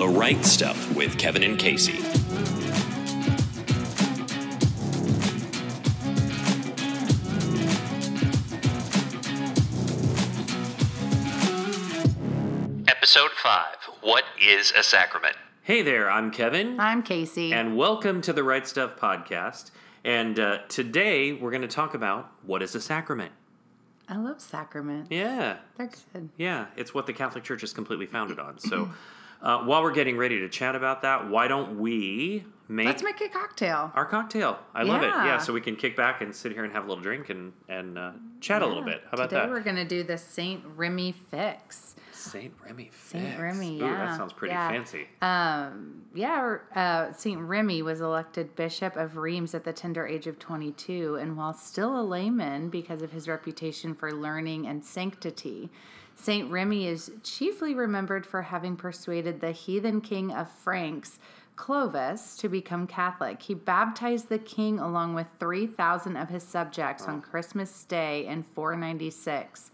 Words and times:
The 0.00 0.08
Right 0.08 0.42
Stuff 0.46 0.96
with 0.96 1.18
Kevin 1.18 1.42
and 1.42 1.58
Casey. 1.58 1.98
Episode 12.88 13.30
5 13.32 13.64
What 14.00 14.24
is 14.40 14.72
a 14.76 14.82
Sacrament? 14.82 15.36
Hey 15.62 15.82
there, 15.82 16.10
I'm 16.10 16.30
Kevin, 16.30 16.80
I'm 16.80 17.02
Casey. 17.02 17.52
and 17.52 17.76
welcome 17.76 18.20
to 18.22 18.32
the 18.32 18.42
Right 18.42 18.66
Stuff 18.66 18.96
podcast. 18.96 19.70
And 20.04 20.38
uh, 20.40 20.58
today 20.68 21.32
we're 21.34 21.50
going 21.50 21.60
to 21.62 21.68
talk 21.68 21.92
about 21.94 22.32
what 22.46 22.62
is 22.62 22.74
a 22.74 22.80
sacrament. 22.80 23.32
I 24.08 24.16
love 24.16 24.40
sacraments. 24.40 25.10
Yeah, 25.10 25.58
They're 25.76 25.90
good. 26.14 26.30
yeah, 26.38 26.66
it's 26.76 26.94
what 26.94 27.06
the 27.06 27.12
Catholic 27.12 27.44
Church 27.44 27.62
is 27.62 27.72
completely 27.74 28.06
founded 28.06 28.38
on. 28.38 28.58
So 28.58 28.88
uh, 29.42 29.58
while 29.64 29.82
we're 29.82 29.92
getting 29.92 30.16
ready 30.16 30.38
to 30.40 30.48
chat 30.48 30.74
about 30.76 31.02
that, 31.02 31.28
why 31.28 31.48
don't 31.48 31.78
we 31.78 32.44
make, 32.68 32.86
Let's 32.86 33.02
make 33.02 33.20
a 33.20 33.28
cocktail. 33.28 33.90
our 33.94 34.04
cocktail? 34.06 34.58
I 34.74 34.82
love 34.82 35.02
it. 35.02 35.06
Yeah. 35.06 35.24
Yeah, 35.26 35.38
so 35.38 35.52
we 35.52 35.60
can 35.60 35.76
kick 35.76 35.96
back 35.96 36.20
and 36.20 36.34
sit 36.34 36.52
here 36.52 36.64
and 36.64 36.72
have 36.72 36.84
a 36.84 36.88
little 36.88 37.02
drink 37.02 37.30
and 37.30 37.52
and 37.68 37.98
uh, 37.98 38.12
chat 38.40 38.62
a 38.62 38.66
little 38.66 38.82
bit. 38.84 39.02
How 39.04 39.14
about 39.14 39.30
Today 39.30 39.42
that? 39.42 39.50
we're 39.50 39.60
gonna 39.60 39.84
do 39.84 40.02
the 40.02 40.18
Saint 40.18 40.62
Remy 40.76 41.12
fix. 41.30 41.96
Saint 42.12 42.52
Remy. 42.62 42.84
Fix. 42.84 42.96
Saint 42.98 43.26
Fix. 43.28 43.40
Remy, 43.40 43.76
Ooh, 43.80 43.84
yeah, 43.86 44.04
that 44.06 44.16
sounds 44.18 44.34
pretty 44.34 44.52
yeah. 44.52 44.68
fancy. 44.68 45.08
Um, 45.22 46.02
yeah, 46.14 46.56
uh, 46.76 47.12
Saint 47.12 47.40
Remy 47.40 47.80
was 47.80 48.02
elected 48.02 48.54
Bishop 48.56 48.94
of 48.96 49.16
Reims 49.16 49.54
at 49.54 49.64
the 49.64 49.72
tender 49.72 50.06
age 50.06 50.26
of 50.26 50.38
22, 50.38 51.16
and 51.16 51.34
while 51.36 51.54
still 51.54 51.98
a 51.98 52.02
layman 52.04 52.68
because 52.68 53.00
of 53.00 53.10
his 53.12 53.26
reputation 53.26 53.94
for 53.94 54.12
learning 54.12 54.66
and 54.66 54.84
sanctity, 54.84 55.70
Saint 56.22 56.50
Remy 56.50 56.86
is 56.86 57.10
chiefly 57.22 57.74
remembered 57.74 58.26
for 58.26 58.42
having 58.42 58.76
persuaded 58.76 59.40
the 59.40 59.52
heathen 59.52 60.02
king 60.02 60.30
of 60.30 60.50
Franks. 60.50 61.18
Clovis 61.56 62.36
to 62.36 62.48
become 62.48 62.86
Catholic. 62.86 63.40
He 63.40 63.54
baptized 63.54 64.28
the 64.28 64.38
king 64.38 64.78
along 64.78 65.14
with 65.14 65.26
3,000 65.38 66.16
of 66.16 66.28
his 66.28 66.42
subjects 66.42 67.04
on 67.04 67.22
oh. 67.24 67.30
Christmas 67.30 67.84
Day 67.84 68.26
in 68.26 68.42
496 68.42 69.70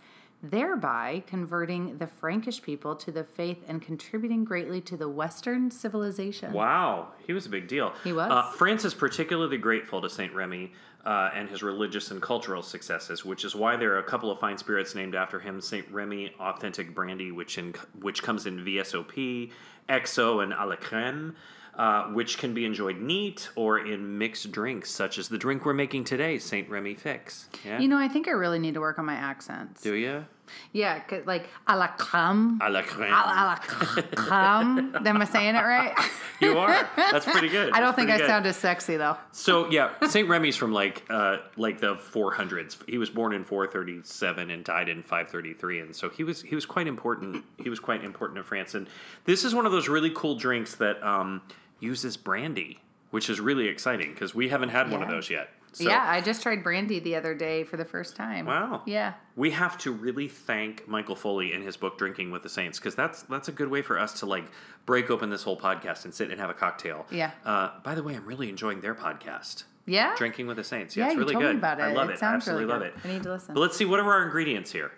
thereby 0.50 1.22
converting 1.26 1.98
the 1.98 2.06
Frankish 2.06 2.62
people 2.62 2.94
to 2.96 3.10
the 3.12 3.24
faith 3.24 3.58
and 3.68 3.80
contributing 3.82 4.44
greatly 4.44 4.80
to 4.82 4.96
the 4.96 5.08
Western 5.08 5.70
civilization. 5.70 6.52
Wow, 6.52 7.08
he 7.26 7.32
was 7.32 7.46
a 7.46 7.48
big 7.50 7.68
deal. 7.68 7.92
He 8.04 8.12
was. 8.12 8.30
Uh, 8.30 8.50
France 8.52 8.84
is 8.84 8.94
particularly 8.94 9.58
grateful 9.58 10.00
to 10.02 10.10
Saint 10.10 10.34
Remy 10.34 10.72
uh, 11.04 11.30
and 11.34 11.48
his 11.48 11.62
religious 11.62 12.10
and 12.10 12.20
cultural 12.20 12.62
successes, 12.62 13.24
which 13.24 13.44
is 13.44 13.54
why 13.54 13.76
there 13.76 13.94
are 13.94 13.98
a 13.98 14.04
couple 14.04 14.30
of 14.30 14.40
fine 14.40 14.58
spirits 14.58 14.94
named 14.94 15.14
after 15.14 15.38
him: 15.38 15.60
Saint 15.60 15.86
Remy 15.90 16.34
Authentic 16.40 16.94
Brandy, 16.94 17.30
which 17.32 17.58
in 17.58 17.74
which 18.00 18.22
comes 18.22 18.46
in 18.46 18.64
VSOP, 18.64 19.50
XO, 19.88 20.42
and 20.42 20.52
à 20.52 20.66
la 20.66 20.76
crème. 20.76 21.34
Uh, 21.78 22.04
which 22.04 22.38
can 22.38 22.54
be 22.54 22.64
enjoyed 22.64 22.96
neat 23.02 23.50
or 23.54 23.78
in 23.80 24.16
mixed 24.16 24.50
drinks, 24.50 24.90
such 24.90 25.18
as 25.18 25.28
the 25.28 25.36
drink 25.36 25.66
we're 25.66 25.74
making 25.74 26.04
today, 26.04 26.38
Saint 26.38 26.70
Remy 26.70 26.94
Fix. 26.94 27.50
Yeah, 27.66 27.78
You 27.78 27.86
know, 27.86 27.98
I 27.98 28.08
think 28.08 28.28
I 28.28 28.30
really 28.30 28.58
need 28.58 28.72
to 28.72 28.80
work 28.80 28.98
on 28.98 29.04
my 29.04 29.12
accents. 29.12 29.82
do 29.82 29.92
you? 29.92 30.24
Yeah, 30.72 31.02
like 31.24 31.48
a 31.66 31.76
la 31.76 31.88
crème. 31.88 32.58
À 32.60 32.70
la 32.70 32.82
crème. 32.82 33.10
A 33.10 33.26
la, 33.26 33.44
la 33.44 33.56
crème. 33.56 35.06
Am 35.06 35.22
I 35.22 35.24
saying 35.24 35.54
it 35.54 35.62
right? 35.62 35.94
You 36.40 36.58
are. 36.58 36.88
That's 36.96 37.24
pretty 37.24 37.48
good. 37.48 37.72
I 37.72 37.80
don't 37.80 37.88
That's 37.88 37.96
think 37.96 38.10
I 38.10 38.18
good. 38.18 38.26
sound 38.26 38.46
as 38.46 38.56
sexy 38.56 38.96
though. 38.96 39.16
So 39.32 39.70
yeah, 39.70 39.90
Saint 40.08 40.28
Remy's 40.28 40.56
from 40.56 40.72
like 40.72 41.04
uh, 41.10 41.38
like 41.56 41.80
the 41.80 41.94
400s. 41.96 42.76
He 42.88 42.98
was 42.98 43.10
born 43.10 43.32
in 43.32 43.44
437 43.44 44.50
and 44.50 44.64
died 44.64 44.88
in 44.88 45.02
533, 45.02 45.80
and 45.80 45.96
so 45.96 46.08
he 46.08 46.24
was 46.24 46.42
he 46.42 46.54
was 46.54 46.66
quite 46.66 46.86
important. 46.86 47.44
He 47.62 47.70
was 47.70 47.80
quite 47.80 48.04
important 48.04 48.38
in 48.38 48.44
France, 48.44 48.74
and 48.74 48.88
this 49.24 49.44
is 49.44 49.54
one 49.54 49.66
of 49.66 49.72
those 49.72 49.88
really 49.88 50.10
cool 50.14 50.36
drinks 50.36 50.74
that 50.76 51.02
um, 51.02 51.42
uses 51.80 52.16
brandy, 52.16 52.78
which 53.10 53.30
is 53.30 53.40
really 53.40 53.68
exciting 53.68 54.12
because 54.12 54.34
we 54.34 54.48
haven't 54.48 54.70
had 54.70 54.90
one 54.90 55.02
of 55.02 55.08
those 55.08 55.30
yet. 55.30 55.48
So 55.76 55.84
yeah, 55.90 56.04
I 56.08 56.22
just 56.22 56.42
tried 56.42 56.62
brandy 56.62 57.00
the 57.00 57.16
other 57.16 57.34
day 57.34 57.62
for 57.64 57.76
the 57.76 57.84
first 57.84 58.16
time. 58.16 58.46
Wow. 58.46 58.82
Yeah. 58.86 59.12
we 59.36 59.50
have 59.50 59.76
to 59.78 59.92
really 59.92 60.26
thank 60.26 60.88
Michael 60.88 61.14
Foley 61.16 61.52
in 61.52 61.60
his 61.60 61.76
book 61.76 61.98
Drinking 61.98 62.30
with 62.30 62.42
the 62.42 62.48
Saints 62.48 62.78
because 62.78 62.94
that's 62.94 63.22
that's 63.24 63.48
a 63.48 63.52
good 63.52 63.68
way 63.68 63.82
for 63.82 63.98
us 63.98 64.20
to 64.20 64.26
like 64.26 64.44
break 64.86 65.10
open 65.10 65.28
this 65.28 65.42
whole 65.42 65.58
podcast 65.58 66.04
and 66.06 66.14
sit 66.14 66.30
and 66.30 66.40
have 66.40 66.48
a 66.48 66.54
cocktail. 66.54 67.04
Yeah. 67.10 67.32
Uh, 67.44 67.72
by 67.84 67.94
the 67.94 68.02
way, 68.02 68.14
I'm 68.16 68.24
really 68.24 68.48
enjoying 68.48 68.80
their 68.80 68.94
podcast. 68.94 69.64
Yeah. 69.84 70.14
Drinking 70.16 70.46
with 70.46 70.56
the 70.56 70.64
Saints. 70.64 70.96
Yeah, 70.96 71.04
Yeah, 71.04 71.10
it's 71.10 71.18
really 71.18 71.34
good. 71.34 71.56
about 71.56 71.78
it. 71.78 71.82
I 71.82 71.92
love 71.92 72.08
It 72.08 72.14
it. 72.14 72.22
Absolutely 72.22 72.64
really 72.64 72.74
love 72.80 72.86
it. 72.88 72.94
I 73.04 73.08
need 73.08 73.22
to 73.24 73.32
listen. 73.32 73.54
But 73.54 73.60
let's 73.60 73.76
see 73.76 73.84
what 73.84 74.00
are 74.00 74.10
our 74.10 74.24
ingredients 74.24 74.72
here. 74.72 74.92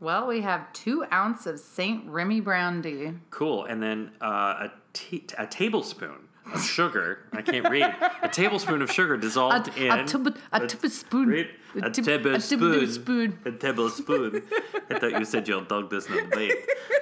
Well, 0.00 0.26
we 0.26 0.40
have 0.42 0.70
two 0.72 1.04
ounce 1.12 1.46
of 1.46 1.58
Saint 1.60 2.06
Remy 2.08 2.40
brandy. 2.40 3.12
Cool. 3.30 3.64
And 3.64 3.82
then 3.82 4.10
uh, 4.20 4.68
a, 4.68 4.72
te- 4.92 5.24
a 5.38 5.46
tablespoon 5.46 6.28
sugar. 6.58 7.18
I 7.32 7.42
can't 7.42 7.68
read. 7.68 7.94
A 8.22 8.28
tablespoon 8.28 8.82
of 8.82 8.90
sugar 8.90 9.16
dissolved 9.16 9.68
A- 9.76 9.86
in 9.86 9.90
a 9.92 10.06
tub- 10.06 10.36
a 10.52 10.66
tablespoon. 10.66 11.32
A, 11.32 11.82
A 11.82 11.86
a 11.86 11.90
tablespoon. 11.90 13.38
A 13.44 13.52
tablespoon. 13.52 14.42
I 14.90 14.98
thought 14.98 15.12
you 15.18 15.24
said 15.24 15.46
your 15.48 15.62
dog 15.62 15.90
does 15.90 16.08
not 16.08 16.30
bite. 16.30 16.52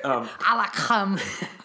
Um, 0.05 0.29
A 0.49 0.57
la 0.57 0.67
crème. 0.67 1.21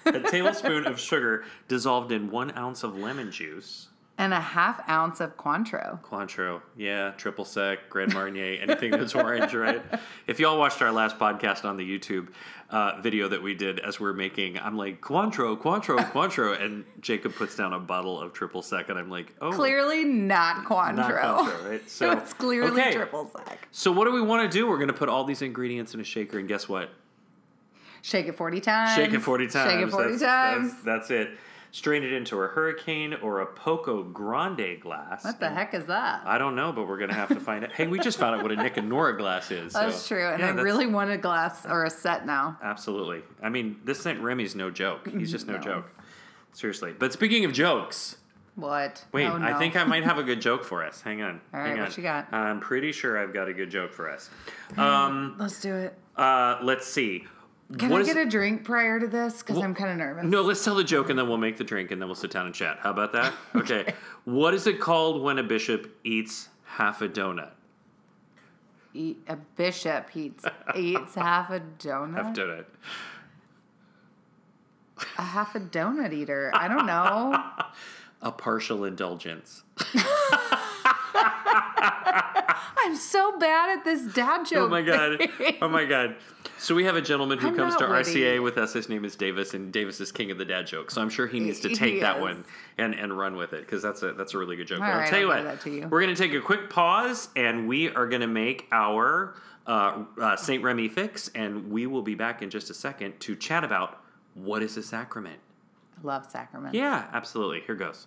a 0.06 0.20
tablespoon 0.30 0.86
of 0.88 1.00
sugar 1.00 1.44
dissolved 1.68 2.12
in 2.12 2.30
one 2.32 2.56
ounce 2.58 2.84
of 2.84 2.98
lemon 2.98 3.32
juice. 3.32 3.88
And 4.18 4.34
a 4.34 4.40
half 4.40 4.88
ounce 4.88 5.20
of 5.20 5.36
Cointreau. 5.38 6.00
Cointreau, 6.02 6.62
yeah, 6.78 7.12
triple 7.18 7.46
sec, 7.46 7.90
Grand 7.90 8.14
Marnier, 8.14 8.60
anything 8.62 8.92
that's 8.92 9.16
orange, 9.16 9.54
right? 9.54 9.82
If 10.28 10.40
y'all 10.40 10.58
watched 10.58 10.82
our 10.82 10.92
last 10.92 11.18
podcast 11.18 11.66
on 11.66 11.78
the 11.78 12.00
YouTube 12.00 12.30
uh, 12.70 13.02
video 13.02 13.28
that 13.28 13.42
we 13.42 13.54
did 13.56 13.80
as 13.80 14.00
we're 14.00 14.14
making, 14.14 14.60
I'm 14.60 14.78
like 14.78 15.02
Cointreau, 15.02 15.60
Cointreau, 15.60 16.00
Cointreau, 16.12 16.62
and 16.62 16.86
Jacob 17.02 17.34
puts 17.36 17.56
down 17.56 17.74
a 17.74 17.80
bottle 17.80 18.22
of 18.22 18.34
triple 18.34 18.62
sec, 18.62 18.90
and 18.90 18.98
I'm 19.00 19.10
like, 19.10 19.34
oh, 19.42 19.52
Clearly 19.52 20.04
not 20.06 20.66
Cointreau. 20.66 20.96
not 20.96 21.12
Cointreau, 21.12 21.70
right? 21.70 21.82
So 21.90 22.12
it's 22.12 22.34
clearly 22.34 22.82
okay. 22.82 22.94
triple 22.94 23.32
sec. 23.36 23.68
So 23.72 23.92
what 23.92 24.06
do 24.06 24.14
we 24.14 24.22
want 24.22 24.50
to 24.50 24.58
do? 24.58 24.68
We're 24.68 24.80
gonna 24.80 24.94
put 24.94 25.10
all 25.10 25.24
these 25.24 25.42
ingredients 25.42 25.94
in 25.94 26.00
a 26.00 26.06
shaker, 26.06 26.40
and 26.40 26.48
guess 26.48 26.70
what? 26.70 26.90
Shake 28.04 28.28
it 28.28 28.36
40 28.36 28.60
times. 28.60 28.96
Shake 28.96 29.14
it 29.14 29.22
40 29.22 29.48
times. 29.48 29.72
Shake 29.72 29.82
it 29.82 29.90
40 29.90 30.10
that's, 30.10 30.22
times. 30.22 30.74
That's, 30.84 31.08
that's 31.08 31.12
it. 31.12 31.38
Strain 31.74 32.04
it 32.04 32.14
into 32.14 32.40
a 32.40 32.48
hurricane 32.48 33.16
or 33.24 33.40
a 33.42 33.48
Poco 33.48 34.04
Grande 34.04 34.80
glass. 34.80 35.26
what 35.26 35.40
the 35.40 35.48
and- 35.48 35.56
heck 35.58 35.74
is 35.74 35.88
that? 35.88 36.22
I 36.24 36.38
don't 36.38 36.56
know, 36.56 36.72
but 36.72 36.88
we're 36.88 37.00
gonna 37.00 37.16
have 37.16 37.30
to 37.30 37.40
find 37.40 37.64
out. 37.64 37.72
Hey, 37.72 37.88
we 37.88 37.98
just 37.98 38.20
found 38.20 38.36
out 38.36 38.44
what 38.44 38.52
a 38.52 38.56
Nick 38.56 38.78
and 38.78 38.88
Nora 38.88 39.18
glass 39.18 39.50
is. 39.50 39.74
That's 39.74 40.08
true. 40.08 40.24
And 40.24 40.40
yeah, 40.40 40.46
I 40.46 40.52
that's- 40.52 40.64
really 40.64 40.86
want 40.86 41.10
a 41.10 41.18
glass 41.18 41.66
or 41.66 41.84
a 41.86 41.90
set 41.90 42.28
now. 42.28 42.60
absolutely. 42.62 43.24
I 43.42 43.50
mean, 43.50 43.78
this 43.84 44.00
Saint 44.00 44.20
Remy's 44.22 44.54
no 44.56 44.70
joke. 44.70 45.08
He's 45.10 45.32
just 45.32 45.48
no, 45.48 45.54
No. 45.58 45.62
joke. 45.62 45.92
Seriously. 46.52 46.94
But 46.98 47.12
speaking 47.12 47.44
of 47.44 47.54
jokes, 47.54 48.18
What? 48.54 49.04
wait, 49.12 49.26
Oh, 49.26 49.40
I 49.42 49.56
think 49.58 49.76
I 49.76 49.84
might 49.84 50.04
have 50.04 50.20
a 50.20 50.24
good 50.24 50.42
joke 50.42 50.64
for 50.64 50.84
us. 50.86 51.02
Hang 51.02 51.24
on. 51.24 51.42
All 51.56 51.60
hang 51.60 51.74
on. 51.74 51.80
what 51.86 51.98
you 51.98 52.04
got? 52.04 52.32
I'm 52.32 52.60
pretty 52.60 52.92
sure 52.92 53.18
I've 53.18 53.34
got 53.34 53.48
a 53.48 53.54
good 53.54 53.72
joke 53.72 53.94
for 53.94 54.12
us. 54.12 54.30
Um, 54.78 55.38
Let's 55.40 55.60
do 55.60 55.74
it. 55.74 55.98
uh, 56.18 56.60
let's 56.62 56.86
see. 56.86 57.26
Can 57.78 57.90
What 57.90 58.02
I 58.02 58.06
get 58.06 58.18
a 58.18 58.26
drink 58.26 58.64
prior 58.64 59.00
to 59.00 59.08
this? 59.08 59.40
Because 59.42 59.58
I'm 59.58 59.74
kind 59.74 59.90
of 59.92 59.98
nervous. 59.98 60.26
No, 60.26 60.42
let's 60.42 60.64
tell 60.64 60.76
the 60.76 60.84
joke 60.84 61.10
and 61.10 61.18
then 61.18 61.28
we'll 61.28 61.38
make 61.38 61.58
the 61.58 61.64
drink 61.64 61.92
and 61.92 62.00
then 62.02 62.08
we'll 62.08 62.16
sit 62.16 62.30
down 62.30 62.46
and 62.46 62.54
chat. 62.54 62.78
How 62.80 62.92
about 62.92 63.12
that? 63.14 63.34
Okay. 63.56 63.94
what 64.26 64.54
is 64.54 64.68
it 64.68 64.80
called 64.80 65.22
when 65.24 65.40
a 65.40 65.44
bishop 65.44 65.96
eats 66.04 66.50
half 66.66 67.02
a 67.02 67.10
donut? 67.10 67.52
Eat, 68.94 69.18
a 69.28 69.36
bishop 69.38 70.10
eats, 70.16 70.46
eats 70.76 71.16
half 71.16 71.50
a 71.50 71.62
donut. 71.80 72.14
Half 72.16 72.36
donut. 72.36 72.66
a 75.18 75.22
half 75.24 75.56
a 75.56 75.60
donut 75.60 76.14
eater. 76.14 76.52
I 76.54 76.68
don't 76.68 76.86
know. 76.86 77.44
A 78.22 78.32
partial 78.32 78.86
indulgence. 78.86 79.64
I'm 82.94 83.00
so 83.00 83.40
bad 83.40 83.76
at 83.76 83.84
this 83.84 84.04
dad 84.14 84.46
joke. 84.46 84.60
Oh 84.60 84.70
my 84.70 84.84
god! 84.84 85.18
thing. 85.40 85.58
Oh 85.64 85.68
my 85.68 85.84
god! 85.84 86.16
So 86.60 86.76
we 86.76 86.84
have 86.86 86.96
a 86.96 87.02
gentleman 87.02 87.40
who 87.40 87.48
I'm 87.48 87.56
comes 87.56 87.76
to 87.78 87.88
witty. 87.88 88.22
RCIA 88.22 88.44
with 88.44 88.60
us. 88.60 88.74
His 88.74 88.88
name 88.88 89.04
is 89.04 89.16
Davis, 89.16 89.56
and 89.56 89.74
Davis 89.74 90.00
is 90.00 90.12
king 90.12 90.30
of 90.30 90.38
the 90.38 90.46
dad 90.46 90.68
joke. 90.68 90.92
So 90.92 91.02
I'm 91.02 91.10
sure 91.10 91.26
he 91.26 91.40
needs 91.40 91.60
to 91.62 91.70
take 91.70 92.02
that 92.02 92.22
one 92.22 92.46
and, 92.78 92.94
and 92.94 93.18
run 93.18 93.36
with 93.36 93.54
it 93.54 93.62
because 93.62 93.82
that's 93.82 94.04
a 94.04 94.14
that's 94.14 94.36
a 94.36 94.38
really 94.38 94.56
good 94.56 94.68
joke. 94.68 94.80
All 94.80 94.86
But 94.86 94.94
I'll 94.94 95.10
tell 95.10 95.20
you 95.20 95.32
I'll 95.32 95.44
what, 95.44 95.44
that 95.44 95.62
to 95.62 95.72
you. 95.72 95.88
we're 95.88 96.02
gonna 96.02 96.16
take 96.16 96.36
a 96.36 96.40
quick 96.40 96.70
pause 96.70 97.30
and 97.36 97.68
we 97.68 97.90
are 97.90 98.06
gonna 98.06 98.28
make 98.28 98.68
our 98.72 99.34
uh, 99.66 100.04
uh, 100.22 100.36
Saint 100.36 100.64
Remy 100.64 100.88
fix, 100.90 101.30
and 101.34 101.72
we 101.72 101.88
will 101.88 102.04
be 102.04 102.14
back 102.14 102.44
in 102.44 102.52
just 102.52 102.70
a 102.70 102.76
second 102.76 103.20
to 103.22 103.36
chat 103.36 103.64
about 103.64 104.04
what 104.36 104.62
is 104.62 104.78
a 104.78 104.84
sacrament. 104.84 105.40
Love 106.04 106.30
sacraments. 106.30 106.76
Yeah, 106.76 107.06
absolutely. 107.12 107.62
Here 107.62 107.76
goes. 107.76 108.06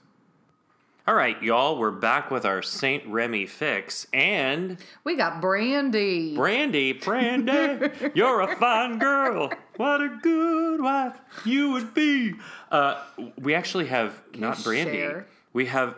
All 1.08 1.14
right, 1.14 1.40
y'all, 1.40 1.78
we're 1.78 1.92
back 1.92 2.32
with 2.32 2.44
our 2.44 2.62
Saint 2.62 3.06
Remy 3.06 3.46
fix 3.46 4.08
and. 4.12 4.76
We 5.04 5.14
got 5.16 5.40
brandy. 5.40 6.34
Brandy, 6.34 6.94
Brandy, 6.94 7.90
you're 8.14 8.40
a 8.40 8.56
fine 8.56 8.98
girl. 8.98 9.52
What 9.76 10.00
a 10.00 10.08
good 10.20 10.80
wife 10.80 11.14
you 11.44 11.70
would 11.70 11.94
be. 11.94 12.34
Uh, 12.72 13.00
we 13.38 13.54
actually 13.54 13.86
have 13.86 14.20
not 14.34 14.64
Brandy. 14.64 14.96
share? 14.96 15.26
We 15.52 15.66
have. 15.66 15.94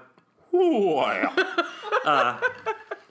Ooh, 0.52 0.96
uh, 2.04 2.38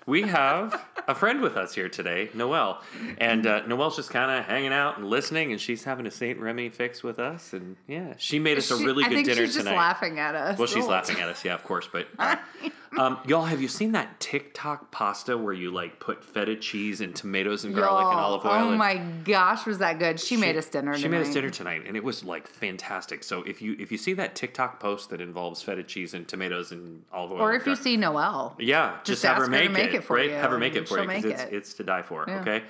we 0.08 0.24
have 0.24 0.84
a 1.08 1.14
friend 1.14 1.42
with 1.42 1.56
us 1.58 1.76
here 1.76 1.90
today, 1.90 2.30
Noelle. 2.34 2.82
And 3.20 3.46
uh, 3.46 3.66
Noelle's 3.68 3.96
just 3.98 4.10
kind 4.10 4.32
of 4.32 4.46
hanging 4.46 4.74
out 4.74 4.98
and 4.98 5.08
listening, 5.10 5.52
and 5.52 5.62
she's 5.62 5.84
having 5.84 6.08
a 6.08 6.12
St. 6.12 6.40
Remy 6.40 6.70
fix 6.70 7.04
with 7.04 7.20
us. 7.20 7.54
And 7.54 7.76
yeah, 7.88 8.14
she 8.18 8.40
made 8.40 8.58
us 8.58 8.72
a 8.72 8.78
She- 8.80 8.86
really 8.86 9.04
I 9.04 9.10
good 9.10 9.16
think 9.16 9.28
dinner 9.28 9.42
she's 9.46 9.54
just 9.56 9.66
tonight. 9.68 9.78
laughing 9.78 10.18
at 10.18 10.34
us. 10.34 10.58
Well, 10.58 10.68
she's 10.68 10.86
Oh. 10.86 10.90
laughing 10.90 11.20
at 11.20 11.28
us, 11.30 11.44
yeah, 11.46 11.54
of 11.54 11.64
course. 11.64 11.88
But 11.92 12.08
uh, 12.18 12.38
um, 12.98 13.20
y'all, 13.28 13.44
have 13.46 13.62
you 13.62 13.68
seen 13.68 13.92
that 13.94 14.20
TikTok 14.20 14.92
pasta 14.92 15.38
where 15.38 15.54
you 15.54 15.72
like 15.72 16.00
put 16.00 16.24
feta 16.24 16.56
cheese 16.56 17.02
and 17.02 17.16
tomatoes 17.16 17.66
and 17.66 17.74
garlic 17.76 18.06
and 18.06 18.14
Y'all, 18.14 18.24
olive 18.34 18.46
oil? 18.46 18.52
Oh 18.52 18.70
and- 18.70 18.78
my 18.78 18.98
gosh, 19.24 19.66
was 19.66 19.80
that 19.80 20.00
good? 20.00 20.20
She, 20.20 20.38
made 20.38 20.56
us 20.58 20.68
dinner. 20.70 20.98
She 20.98 21.08
made 21.08 21.22
us 21.22 21.34
dinner 21.34 21.50
tonight, 21.50 21.84
and 21.86 21.98
it 21.98 22.04
was 22.04 22.24
like 22.24 22.48
fantastic. 22.48 23.24
So 23.24 23.44
if 23.44 23.62
you 23.62 23.76
if 23.80 23.92
you 23.92 23.98
see 23.98 24.14
that 24.14 24.36
TikTok 24.36 24.80
post 24.80 25.10
that 25.10 25.22
involves 25.22 25.62
feta 25.62 25.84
cheese 25.84 26.14
and 26.14 26.28
tomatoes 26.28 26.72
and 26.72 27.04
olive 27.12 27.32
oil, 27.34 27.42
Or 27.42 27.52
and 27.54 27.62
if 27.62 27.68
you 27.68 27.74
gar- 27.76 27.84
see 27.84 27.98
Noelle. 27.98 28.56
yeah, 28.60 28.92
just, 29.04 29.22
Just 29.22 29.24
have 29.24 29.38
her 29.38 29.44
ask 29.44 29.52
her 29.52 29.58
to 29.58 29.64
make, 29.70 29.72
make 29.72 29.94
it, 29.94 29.96
it 29.98 30.04
for 30.04 30.16
right? 30.18 30.30
you, 30.30 30.36
Have 30.36 30.52
her 30.52 30.58
make 30.58 30.76
it 30.76 30.88
for 30.88 31.00
you 31.00 31.08
because 31.08 31.24
make 31.24 31.34
it's 31.34 31.44
it's 31.52 31.74
to 31.76 31.84
die 31.84 32.02
for. 32.04 32.26
Yeah. 32.28 32.42
Okay, 32.42 32.64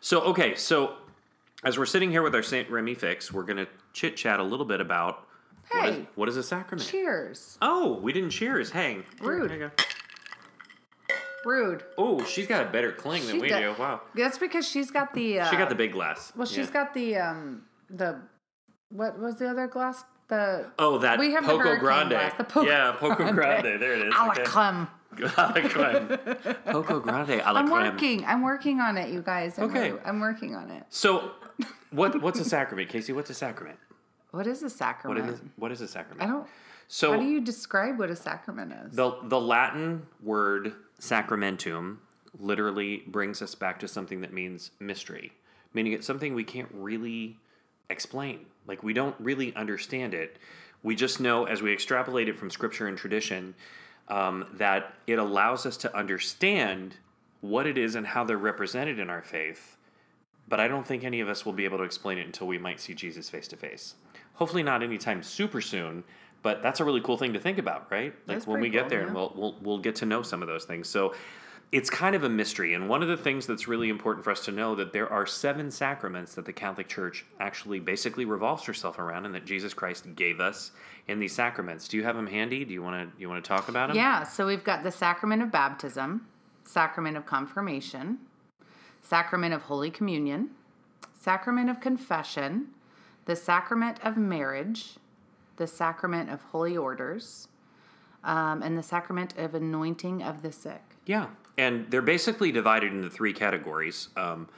so 0.00 0.20
okay, 0.22 0.54
so 0.54 0.94
as 1.64 1.78
we're 1.78 1.86
sitting 1.86 2.10
here 2.10 2.22
with 2.22 2.34
our 2.34 2.42
Saint 2.42 2.70
Remy 2.70 2.94
fix, 2.94 3.32
we're 3.32 3.42
gonna 3.42 3.66
chit 3.92 4.16
chat 4.16 4.38
a 4.40 4.42
little 4.44 4.66
bit 4.66 4.80
about 4.80 5.26
what 5.70 5.88
is, 5.88 5.94
Hey. 5.96 6.06
what 6.14 6.28
is 6.28 6.36
a 6.36 6.42
sacrament. 6.42 6.88
Cheers. 6.88 7.58
Oh, 7.62 7.98
we 8.00 8.12
didn't 8.12 8.30
cheers. 8.30 8.70
Hang. 8.70 9.04
Rude. 9.20 9.50
here 9.50 9.60
you 9.60 9.70
Rude. 11.44 11.82
Oh, 11.98 12.24
she's 12.24 12.46
got 12.46 12.66
a 12.66 12.70
better 12.70 12.90
cling 12.92 13.26
than 13.26 13.36
She 13.36 13.40
we 13.42 13.48
does. 13.48 13.76
do. 13.76 13.82
Wow. 13.82 14.00
That's 14.14 14.38
because 14.38 14.66
she's 14.66 14.90
got 14.90 15.12
the. 15.12 15.40
Uh, 15.40 15.50
She 15.50 15.56
got 15.56 15.68
the 15.68 15.74
big 15.74 15.92
glass. 15.92 16.32
Well, 16.34 16.46
she's 16.46 16.68
Yeah. 16.68 16.72
got 16.72 16.94
the 16.94 17.16
um 17.16 17.62
the 17.90 18.18
what 18.88 19.18
was 19.18 19.36
the 19.38 19.48
other 19.50 19.66
glass? 19.66 20.04
The 20.28 20.70
Oh, 20.78 20.96
that 20.98 21.18
We 21.18 21.32
have 21.32 21.44
the 21.44 21.50
Poco 21.50 21.64
hurricane 21.64 21.80
Grande. 21.84 22.10
glass, 22.10 22.32
the 22.38 22.44
Poco 22.44 22.66
yeah, 22.66 22.92
Poco 22.98 23.30
Grande. 23.32 23.78
There 23.78 23.92
it 23.92 24.06
is. 24.06 24.14
a 24.14 24.18
la 24.24 24.28
okay. 24.30 24.42
creme. 24.44 24.88
a 25.36 25.42
la 25.42 25.52
creme. 25.68 26.18
Poco 26.64 27.00
Grande 27.00 27.42
a 27.44 27.52
la 27.52 27.60
I'm 27.60 27.68
creme. 27.68 27.92
working. 27.92 28.24
I'm 28.24 28.40
working 28.42 28.80
on 28.80 28.96
it, 28.96 29.10
you 29.10 29.20
guys. 29.20 29.58
I'm 29.58 29.64
Okay. 29.64 29.92
wor- 29.92 30.00
I'm 30.06 30.20
working 30.20 30.54
on 30.56 30.70
it. 30.70 30.84
So, 30.88 31.32
what 31.90 32.22
what's 32.22 32.40
a 32.40 32.44
sacrament, 32.44 32.88
Casey? 32.88 33.12
What's 33.12 33.28
a 33.28 33.34
sacrament? 33.34 33.78
What 34.34 34.48
is 34.48 34.64
a 34.64 34.70
sacrament? 34.70 35.30
is 35.30 35.40
what 35.56 35.70
is 35.70 35.80
a 35.80 35.86
sacrament? 35.86 36.28
I 36.28 36.32
don't. 36.32 36.46
So 36.88 37.12
how 37.12 37.18
do 37.18 37.24
you 37.24 37.40
describe 37.40 37.98
what 37.98 38.10
a 38.10 38.16
sacrament 38.16 38.72
is? 38.72 38.96
the 38.96 39.16
the 39.24 39.40
Latin 39.40 40.06
word 40.22 40.74
sacramentum 40.98 41.98
literally 42.40 43.04
brings 43.06 43.40
us 43.42 43.54
back 43.54 43.78
to 43.78 43.86
something 43.86 44.20
that 44.22 44.32
means 44.32 44.72
mystery, 44.80 45.30
meaning 45.72 45.92
it's 45.92 46.06
something 46.06 46.34
we 46.34 46.42
can't 46.42 46.68
really 46.72 47.36
explain. 47.90 48.46
Like 48.66 48.82
we 48.82 48.92
don't 48.92 49.14
really 49.20 49.54
understand 49.54 50.14
it. 50.14 50.38
We 50.82 50.96
just 50.96 51.20
know 51.20 51.44
as 51.44 51.62
we 51.62 51.72
extrapolate 51.72 52.28
it 52.28 52.36
from 52.36 52.50
scripture 52.50 52.88
and 52.88 52.98
tradition 52.98 53.54
um, 54.08 54.46
that 54.54 54.94
it 55.06 55.20
allows 55.20 55.64
us 55.64 55.76
to 55.78 55.96
understand 55.96 56.96
what 57.40 57.66
it 57.66 57.78
is 57.78 57.94
and 57.94 58.06
how 58.06 58.24
they're 58.24 58.36
represented 58.36 58.98
in 58.98 59.10
our 59.10 59.22
faith. 59.22 59.76
But 60.48 60.58
I 60.58 60.66
don't 60.66 60.86
think 60.86 61.04
any 61.04 61.20
of 61.20 61.28
us 61.28 61.46
will 61.46 61.52
be 61.52 61.64
able 61.64 61.78
to 61.78 61.84
explain 61.84 62.18
it 62.18 62.26
until 62.26 62.48
we 62.48 62.58
might 62.58 62.80
see 62.80 62.94
Jesus 62.94 63.30
face 63.30 63.46
to 63.48 63.56
face. 63.56 63.94
Hopefully, 64.34 64.62
not 64.62 64.82
anytime 64.82 65.22
super 65.22 65.60
soon. 65.60 66.04
But 66.42 66.62
that's 66.62 66.78
a 66.80 66.84
really 66.84 67.00
cool 67.00 67.16
thing 67.16 67.32
to 67.32 67.40
think 67.40 67.56
about, 67.56 67.90
right? 67.90 68.12
Like 68.26 68.36
That's 68.36 68.46
when 68.46 68.60
we 68.60 68.68
get 68.68 68.82
cool, 68.82 68.90
there, 68.90 69.00
yeah. 69.00 69.06
and 69.06 69.14
we'll, 69.14 69.32
we'll 69.34 69.56
we'll 69.62 69.78
get 69.78 69.94
to 69.96 70.06
know 70.06 70.20
some 70.20 70.42
of 70.42 70.48
those 70.48 70.66
things. 70.66 70.88
So 70.88 71.14
it's 71.72 71.88
kind 71.88 72.14
of 72.14 72.22
a 72.22 72.28
mystery. 72.28 72.74
And 72.74 72.88
one 72.88 73.02
of 73.02 73.08
the 73.08 73.16
things 73.16 73.46
that's 73.46 73.66
really 73.66 73.88
important 73.88 74.22
for 74.22 74.30
us 74.30 74.44
to 74.44 74.52
know 74.52 74.74
that 74.74 74.92
there 74.92 75.10
are 75.10 75.26
seven 75.26 75.70
sacraments 75.70 76.34
that 76.34 76.44
the 76.44 76.52
Catholic 76.52 76.86
Church 76.86 77.24
actually 77.40 77.80
basically 77.80 78.26
revolves 78.26 78.62
herself 78.64 78.98
around, 78.98 79.24
and 79.24 79.34
that 79.34 79.46
Jesus 79.46 79.72
Christ 79.72 80.14
gave 80.14 80.38
us 80.38 80.72
in 81.08 81.18
these 81.18 81.34
sacraments. 81.34 81.88
Do 81.88 81.96
you 81.96 82.04
have 82.04 82.14
them 82.14 82.26
handy? 82.26 82.64
Do 82.66 82.74
you 82.74 82.82
want 82.82 83.10
to 83.10 83.20
you 83.20 83.28
want 83.30 83.42
to 83.42 83.48
talk 83.48 83.70
about 83.70 83.88
them? 83.88 83.96
Yeah, 83.96 84.22
so 84.22 84.46
we've 84.46 84.64
got 84.64 84.82
the 84.82 84.92
sacrament 84.92 85.42
of 85.42 85.50
baptism, 85.50 86.26
sacrament 86.64 87.16
of 87.16 87.24
confirmation, 87.24 88.18
sacrament 89.02 89.54
of 89.54 89.62
Holy 89.62 89.90
Communion, 89.90 90.50
sacrament 91.18 91.70
of 91.70 91.80
confession, 91.80 92.66
the 93.24 93.36
sacrament 93.36 93.98
of 94.02 94.16
marriage, 94.16 94.96
the 95.56 95.66
sacrament 95.66 96.30
of 96.30 96.42
holy 96.42 96.76
orders, 96.76 97.48
um, 98.22 98.62
and 98.62 98.76
the 98.76 98.82
sacrament 98.82 99.34
of 99.38 99.54
anointing 99.54 100.22
of 100.22 100.42
the 100.42 100.52
sick. 100.52 100.82
Yeah, 101.06 101.28
and 101.58 101.90
they're 101.90 102.02
basically 102.02 102.52
divided 102.52 102.92
into 102.92 103.10
three 103.10 103.32
categories. 103.32 104.08
Um, 104.16 104.48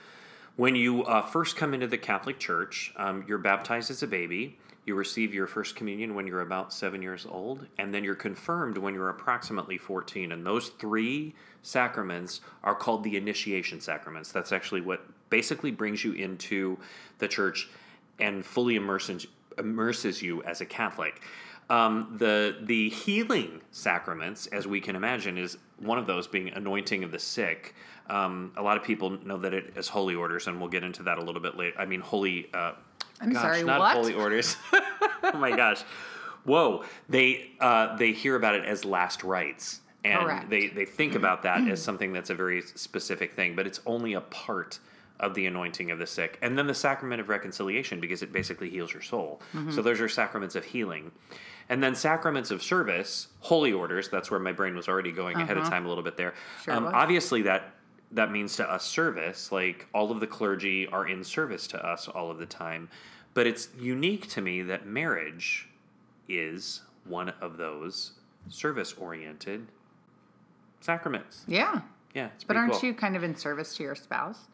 when 0.56 0.74
you 0.74 1.04
uh, 1.04 1.22
first 1.22 1.56
come 1.56 1.74
into 1.74 1.86
the 1.86 1.98
Catholic 1.98 2.38
Church, 2.38 2.92
um, 2.96 3.24
you're 3.28 3.38
baptized 3.38 3.90
as 3.90 4.02
a 4.02 4.06
baby. 4.06 4.58
You 4.86 4.94
receive 4.94 5.34
your 5.34 5.48
first 5.48 5.74
communion 5.74 6.14
when 6.14 6.26
you're 6.26 6.40
about 6.40 6.72
seven 6.72 7.02
years 7.02 7.26
old, 7.28 7.66
and 7.76 7.92
then 7.92 8.04
you're 8.04 8.14
confirmed 8.14 8.78
when 8.78 8.94
you're 8.94 9.08
approximately 9.08 9.76
14. 9.76 10.30
And 10.30 10.46
those 10.46 10.68
three 10.68 11.34
sacraments 11.62 12.40
are 12.62 12.74
called 12.74 13.02
the 13.02 13.16
initiation 13.16 13.80
sacraments. 13.80 14.30
That's 14.30 14.52
actually 14.52 14.80
what 14.80 15.04
basically 15.28 15.72
brings 15.72 16.04
you 16.04 16.12
into 16.12 16.78
the 17.18 17.26
church 17.26 17.68
and 18.18 18.44
fully 18.44 18.76
immerses, 18.76 19.26
immerses 19.58 20.22
you 20.22 20.42
as 20.44 20.60
a 20.60 20.66
Catholic. 20.66 21.20
Um, 21.68 22.14
the 22.18 22.58
the 22.62 22.90
healing 22.90 23.60
sacraments, 23.72 24.46
as 24.48 24.66
we 24.66 24.80
can 24.80 24.94
imagine, 24.94 25.36
is 25.36 25.58
one 25.78 25.98
of 25.98 26.06
those 26.06 26.26
being 26.28 26.50
anointing 26.50 27.02
of 27.02 27.10
the 27.10 27.18
sick. 27.18 27.74
Um, 28.08 28.52
a 28.56 28.62
lot 28.62 28.76
of 28.76 28.84
people 28.84 29.10
know 29.24 29.36
that 29.38 29.52
it 29.52 29.72
as 29.76 29.88
holy 29.88 30.14
orders, 30.14 30.46
and 30.46 30.60
we'll 30.60 30.68
get 30.68 30.84
into 30.84 31.02
that 31.04 31.18
a 31.18 31.22
little 31.22 31.40
bit 31.40 31.56
later. 31.56 31.76
I 31.78 31.86
mean, 31.86 32.00
holy. 32.00 32.48
Uh, 32.54 32.72
I'm 33.20 33.32
gosh, 33.32 33.42
sorry, 33.42 33.64
not 33.64 33.80
what? 33.80 33.96
holy 33.96 34.14
orders. 34.14 34.56
oh 34.72 35.36
my 35.36 35.56
gosh, 35.56 35.82
whoa! 36.44 36.84
They 37.08 37.50
uh, 37.60 37.96
they 37.96 38.12
hear 38.12 38.36
about 38.36 38.54
it 38.54 38.64
as 38.64 38.84
last 38.84 39.24
rites, 39.24 39.80
and 40.04 40.20
Correct. 40.20 40.50
they 40.50 40.68
they 40.68 40.84
think 40.84 41.16
about 41.16 41.42
that 41.42 41.66
as 41.66 41.82
something 41.82 42.12
that's 42.12 42.30
a 42.30 42.34
very 42.34 42.62
specific 42.62 43.32
thing, 43.32 43.56
but 43.56 43.66
it's 43.66 43.80
only 43.86 44.12
a 44.12 44.20
part 44.20 44.78
of 45.20 45.34
the 45.34 45.46
anointing 45.46 45.90
of 45.90 45.98
the 45.98 46.06
sick. 46.06 46.38
And 46.42 46.58
then 46.58 46.66
the 46.66 46.74
sacrament 46.74 47.20
of 47.20 47.28
reconciliation, 47.28 48.00
because 48.00 48.22
it 48.22 48.32
basically 48.32 48.70
heals 48.70 48.92
your 48.92 49.02
soul. 49.02 49.40
Mm-hmm. 49.54 49.72
So 49.72 49.82
those 49.82 50.00
are 50.00 50.08
sacraments 50.08 50.54
of 50.54 50.64
healing. 50.64 51.12
And 51.68 51.82
then 51.82 51.94
sacraments 51.94 52.50
of 52.50 52.62
service, 52.62 53.28
holy 53.40 53.72
orders, 53.72 54.08
that's 54.08 54.30
where 54.30 54.40
my 54.40 54.52
brain 54.52 54.76
was 54.76 54.88
already 54.88 55.12
going 55.12 55.36
ahead 55.36 55.56
of 55.56 55.68
time 55.68 55.84
a 55.84 55.88
little 55.88 56.04
bit 56.04 56.16
there. 56.16 56.30
Uh-huh. 56.30 56.62
Sure 56.64 56.74
um, 56.74 56.86
obviously 56.86 57.42
that 57.42 57.72
that 58.12 58.30
means 58.30 58.54
to 58.56 58.70
us 58.70 58.84
service, 58.84 59.50
like 59.50 59.88
all 59.92 60.12
of 60.12 60.20
the 60.20 60.26
clergy 60.28 60.86
are 60.86 61.08
in 61.08 61.24
service 61.24 61.66
to 61.66 61.84
us 61.84 62.06
all 62.06 62.30
of 62.30 62.38
the 62.38 62.46
time. 62.46 62.88
But 63.34 63.48
it's 63.48 63.68
unique 63.78 64.28
to 64.28 64.40
me 64.40 64.62
that 64.62 64.86
marriage 64.86 65.68
is 66.28 66.82
one 67.04 67.30
of 67.40 67.56
those 67.56 68.12
service 68.48 68.92
oriented 68.92 69.66
sacraments. 70.80 71.44
Yeah. 71.48 71.80
Yeah, 72.14 72.30
But 72.46 72.56
aren't 72.56 72.72
cool. 72.72 72.88
you 72.88 72.94
kind 72.94 73.14
of 73.14 73.22
in 73.22 73.36
service 73.36 73.76
to 73.76 73.82
your 73.82 73.94
spouse? 73.94 74.46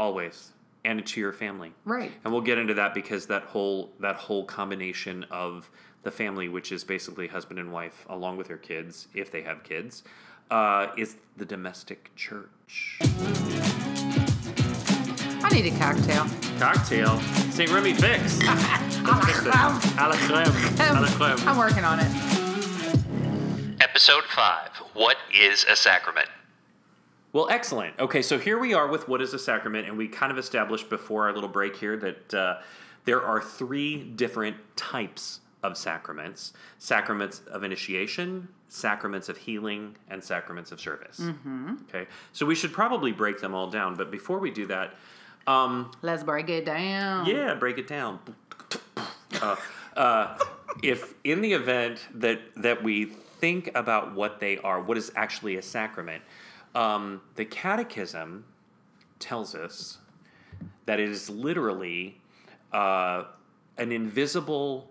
Always 0.00 0.52
and 0.82 1.06
to 1.06 1.20
your 1.20 1.32
family 1.32 1.72
Right. 1.84 2.10
and 2.24 2.32
we'll 2.32 2.40
get 2.42 2.56
into 2.56 2.72
that 2.74 2.94
because 2.94 3.26
that 3.26 3.42
whole 3.42 3.90
that 4.00 4.16
whole 4.16 4.44
combination 4.44 5.26
of 5.30 5.70
the 6.04 6.10
family 6.10 6.48
which 6.48 6.72
is 6.72 6.82
basically 6.84 7.26
husband 7.28 7.58
and 7.60 7.70
wife 7.70 8.06
along 8.08 8.38
with 8.38 8.48
their 8.48 8.56
kids 8.56 9.06
if 9.14 9.30
they 9.30 9.42
have 9.42 9.62
kids 9.62 10.02
uh, 10.50 10.86
is 10.96 11.16
the 11.36 11.44
domestic 11.44 12.10
church 12.16 12.98
I 15.42 15.48
need 15.52 15.66
a 15.72 15.78
cocktail. 15.78 16.26
cocktail 16.58 17.18
st 17.50 17.70
remy 17.70 17.92
fix 17.92 18.40
A 19.02 19.04
la 19.04 19.20
creme. 19.20 19.52
a 19.52 20.08
la 20.08 20.16
creme 20.26 20.56
a 20.80 21.00
la 21.02 21.08
creme 21.18 21.48
I'm 21.48 21.56
working 21.58 21.84
on 21.84 21.98
it. 22.00 22.10
Episode 23.82 24.24
5 24.24 24.68
What 24.94 25.16
is 25.34 25.64
a 25.68 25.76
sacrament? 25.76 26.28
Well, 27.32 27.48
excellent. 27.50 27.98
Okay, 27.98 28.22
so 28.22 28.38
here 28.38 28.58
we 28.58 28.74
are 28.74 28.88
with 28.88 29.08
what 29.08 29.22
is 29.22 29.32
a 29.34 29.38
sacrament, 29.38 29.86
and 29.86 29.96
we 29.96 30.08
kind 30.08 30.32
of 30.32 30.38
established 30.38 30.90
before 30.90 31.26
our 31.28 31.32
little 31.32 31.48
break 31.48 31.76
here 31.76 31.96
that 31.96 32.34
uh, 32.34 32.58
there 33.04 33.22
are 33.22 33.40
three 33.40 34.02
different 34.02 34.56
types 34.76 35.40
of 35.62 35.76
sacraments 35.76 36.54
sacraments 36.78 37.42
of 37.50 37.62
initiation, 37.62 38.48
sacraments 38.68 39.28
of 39.28 39.36
healing, 39.36 39.94
and 40.08 40.24
sacraments 40.24 40.72
of 40.72 40.80
service. 40.80 41.20
Mm-hmm. 41.20 41.74
Okay, 41.88 42.08
so 42.32 42.46
we 42.46 42.54
should 42.54 42.72
probably 42.72 43.12
break 43.12 43.40
them 43.40 43.54
all 43.54 43.68
down, 43.70 43.94
but 43.94 44.10
before 44.10 44.38
we 44.38 44.50
do 44.50 44.66
that, 44.66 44.94
um, 45.46 45.92
Let's 46.02 46.22
break 46.24 46.48
it 46.48 46.64
down. 46.64 47.26
yeah, 47.26 47.54
break 47.54 47.78
it 47.78 47.86
down. 47.86 48.18
Uh, 49.40 49.56
uh, 49.96 50.38
if 50.82 51.14
in 51.24 51.40
the 51.42 51.52
event 51.52 52.08
that 52.14 52.40
that 52.56 52.82
we 52.82 53.04
think 53.04 53.70
about 53.74 54.14
what 54.14 54.40
they 54.40 54.58
are, 54.58 54.80
what 54.80 54.96
is 54.98 55.12
actually 55.14 55.56
a 55.56 55.62
sacrament, 55.62 56.22
um, 56.74 57.20
the 57.34 57.44
Catechism 57.44 58.44
tells 59.18 59.54
us 59.54 59.98
that 60.86 61.00
it 61.00 61.08
is 61.08 61.28
literally 61.30 62.20
uh, 62.72 63.24
an 63.78 63.92
invisible 63.92 64.90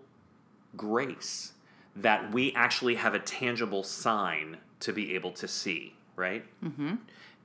grace 0.76 1.52
that 1.96 2.32
we 2.32 2.52
actually 2.54 2.94
have 2.94 3.14
a 3.14 3.18
tangible 3.18 3.82
sign 3.82 4.56
to 4.80 4.92
be 4.92 5.14
able 5.14 5.32
to 5.32 5.48
see, 5.48 5.94
right? 6.16 6.44
Mm-hmm. 6.64 6.94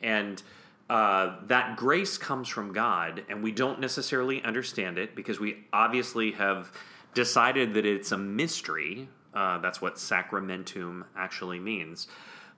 And 0.02 0.42
uh, 0.90 1.38
that 1.48 1.78
grace 1.78 2.18
comes 2.18 2.48
from 2.48 2.72
God, 2.72 3.24
and 3.28 3.42
we 3.42 3.52
don't 3.52 3.80
necessarily 3.80 4.44
understand 4.44 4.98
it 4.98 5.16
because 5.16 5.40
we 5.40 5.66
obviously 5.74 6.32
have 6.34 6.72
decided 7.14 7.74
that 7.74 7.86
it's 7.86 8.12
a 8.12 8.18
mystery. 8.18 9.10
Uh, 9.34 9.58
that's 9.58 9.82
what 9.82 9.96
sacramentum 9.96 11.06
actually 11.18 11.60
means. 11.60 12.08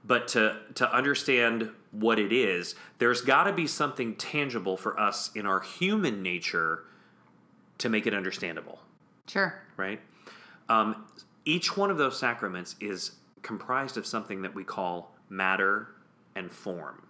But 0.08 0.28
to 0.30 0.58
to 0.76 0.92
understand 0.96 1.70
what 1.92 2.20
it 2.20 2.32
is, 2.34 2.76
there's 3.00 3.22
got 3.22 3.44
to 3.44 3.54
be 3.54 3.68
something 3.68 4.16
tangible 4.16 4.78
for 4.78 5.00
us 5.00 5.32
in 5.36 5.46
our 5.46 5.60
human 5.60 6.22
nature 6.24 6.84
to 7.80 7.90
make 7.90 8.08
it 8.08 8.14
understandable, 8.14 8.80
Sure. 9.28 9.62
right? 9.78 10.00
Um, 10.70 11.06
each 11.46 11.78
one 11.78 11.92
of 11.92 11.98
those 11.98 12.18
sacraments 12.18 12.76
is 12.80 13.12
comprised 13.42 13.98
of 13.98 14.06
something 14.06 14.42
that 14.42 14.54
we 14.56 14.64
call 14.64 15.16
matter 15.30 15.90
and 16.36 16.52
form. 16.52 17.02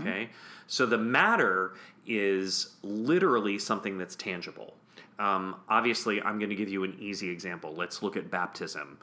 Okay, 0.00 0.30
so 0.66 0.86
the 0.86 0.98
matter 0.98 1.74
is 2.06 2.76
literally 2.82 3.58
something 3.58 3.98
that's 3.98 4.14
tangible. 4.16 4.74
Um, 5.18 5.56
obviously, 5.68 6.20
I'm 6.22 6.38
going 6.38 6.50
to 6.50 6.54
give 6.56 6.68
you 6.68 6.84
an 6.84 6.96
easy 7.00 7.28
example. 7.28 7.74
Let's 7.74 8.02
look 8.02 8.16
at 8.16 8.30
baptism. 8.30 8.98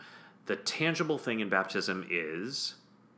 The 0.46 0.56
tangible 0.58 1.18
thing 1.18 1.40
in 1.42 1.50
baptism 1.50 2.08
is 2.10 2.76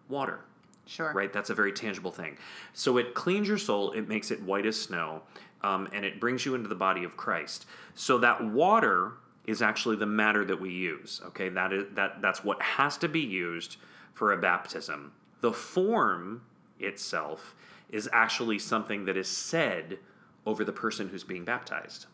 water 0.09 0.39
Sure. 0.85 1.11
right? 1.13 1.31
That's 1.33 1.49
a 1.49 1.53
very 1.53 1.73
tangible 1.73 2.11
thing. 2.11 2.37
So 2.73 2.97
it 2.97 3.13
cleans 3.13 3.47
your 3.47 3.57
soul, 3.57 3.91
it 3.91 4.07
makes 4.07 4.31
it 4.31 4.41
white 4.41 4.65
as 4.65 4.79
snow, 4.79 5.21
um, 5.61 5.89
and 5.91 6.05
it 6.05 6.19
brings 6.19 6.45
you 6.45 6.55
into 6.55 6.69
the 6.69 6.75
body 6.75 7.03
of 7.03 7.17
Christ. 7.17 7.65
So 7.93 8.17
that 8.19 8.43
water 8.43 9.13
is 9.45 9.61
actually 9.61 9.95
the 9.97 10.05
matter 10.05 10.45
that 10.45 10.59
we 10.59 10.69
use. 10.71 11.21
Okay, 11.27 11.49
that 11.49 11.73
is 11.73 11.85
that 11.95 12.21
that's 12.21 12.43
what 12.43 12.61
has 12.61 12.97
to 12.97 13.07
be 13.09 13.19
used 13.21 13.77
for 14.13 14.33
a 14.33 14.37
baptism. 14.37 15.11
The 15.41 15.51
form 15.51 16.41
itself 16.79 17.55
is 17.89 18.09
actually 18.13 18.59
something 18.59 19.05
that 19.05 19.15
is 19.17 19.27
said 19.27 19.97
over 20.45 20.63
the 20.63 20.73
person 20.73 21.09
who's 21.09 21.23
being 21.23 21.43
baptized. 21.45 22.05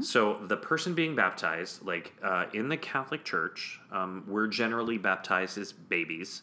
So 0.00 0.38
the 0.46 0.56
person 0.56 0.94
being 0.94 1.14
baptized, 1.14 1.84
like 1.84 2.14
uh, 2.22 2.46
in 2.54 2.70
the 2.70 2.76
Catholic 2.78 3.22
Church, 3.22 3.78
um, 3.92 4.24
we're 4.26 4.46
generally 4.46 4.96
baptized 4.96 5.58
as 5.58 5.72
babies, 5.72 6.40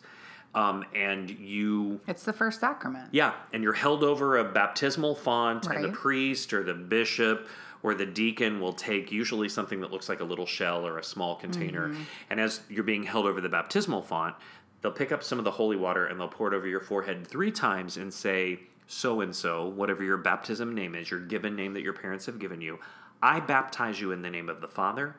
um, 0.56 0.86
and 0.96 1.30
you 1.30 2.00
It's 2.08 2.24
the 2.24 2.34
first 2.34 2.62
sacrament. 2.62 3.10
yeah, 3.12 3.34
and 3.54 3.62
you're 3.62 3.74
held 3.74 4.04
over 4.04 4.38
a 4.38 4.44
baptismal 4.44 5.16
font, 5.16 5.68
and 5.68 5.84
the 5.84 5.90
priest 5.90 6.54
or 6.54 6.64
the 6.64 6.74
bishop 6.74 7.48
or 7.84 7.94
the 7.94 8.06
deacon 8.06 8.60
will 8.60 8.74
take 8.74 9.12
usually 9.12 9.48
something 9.48 9.82
that 9.82 9.92
looks 9.92 10.10
like 10.10 10.20
a 10.20 10.24
little 10.24 10.48
shell 10.48 10.88
or 10.88 10.98
a 10.98 11.04
small 11.04 11.36
container. 11.36 11.90
Mm-hmm. 11.90 12.02
And 12.32 12.40
as 12.40 12.62
you're 12.68 12.84
being 12.84 13.04
held 13.04 13.28
over 13.28 13.40
the 13.40 13.50
baptismal 13.50 14.02
font, 14.02 14.34
they'll 14.82 14.92
pick 14.92 15.12
up 15.12 15.24
some 15.24 15.38
of 15.38 15.46
the 15.46 15.52
holy 15.52 15.76
water 15.76 16.08
and 16.08 16.20
they'll 16.20 16.28
pour 16.28 16.52
it 16.52 16.56
over 16.56 16.68
your 16.68 16.80
forehead 16.80 17.28
three 17.28 17.52
times 17.52 17.98
and 17.98 18.12
say, 18.12 18.62
So 18.88 19.22
and 19.22 19.36
so, 19.36 19.68
whatever 19.68 20.04
your 20.04 20.18
baptism 20.18 20.74
name 20.74 20.96
is, 20.96 21.12
your 21.12 21.20
given 21.20 21.56
name 21.56 21.74
that 21.74 21.84
your 21.84 21.94
parents 21.94 22.26
have 22.26 22.40
given 22.40 22.60
you, 22.60 22.80
I 23.22 23.40
baptize 23.40 24.02
you 24.02 24.12
in 24.12 24.24
the 24.24 24.32
name 24.32 24.50
of 24.50 24.62
the 24.62 24.68
Father 24.68 25.18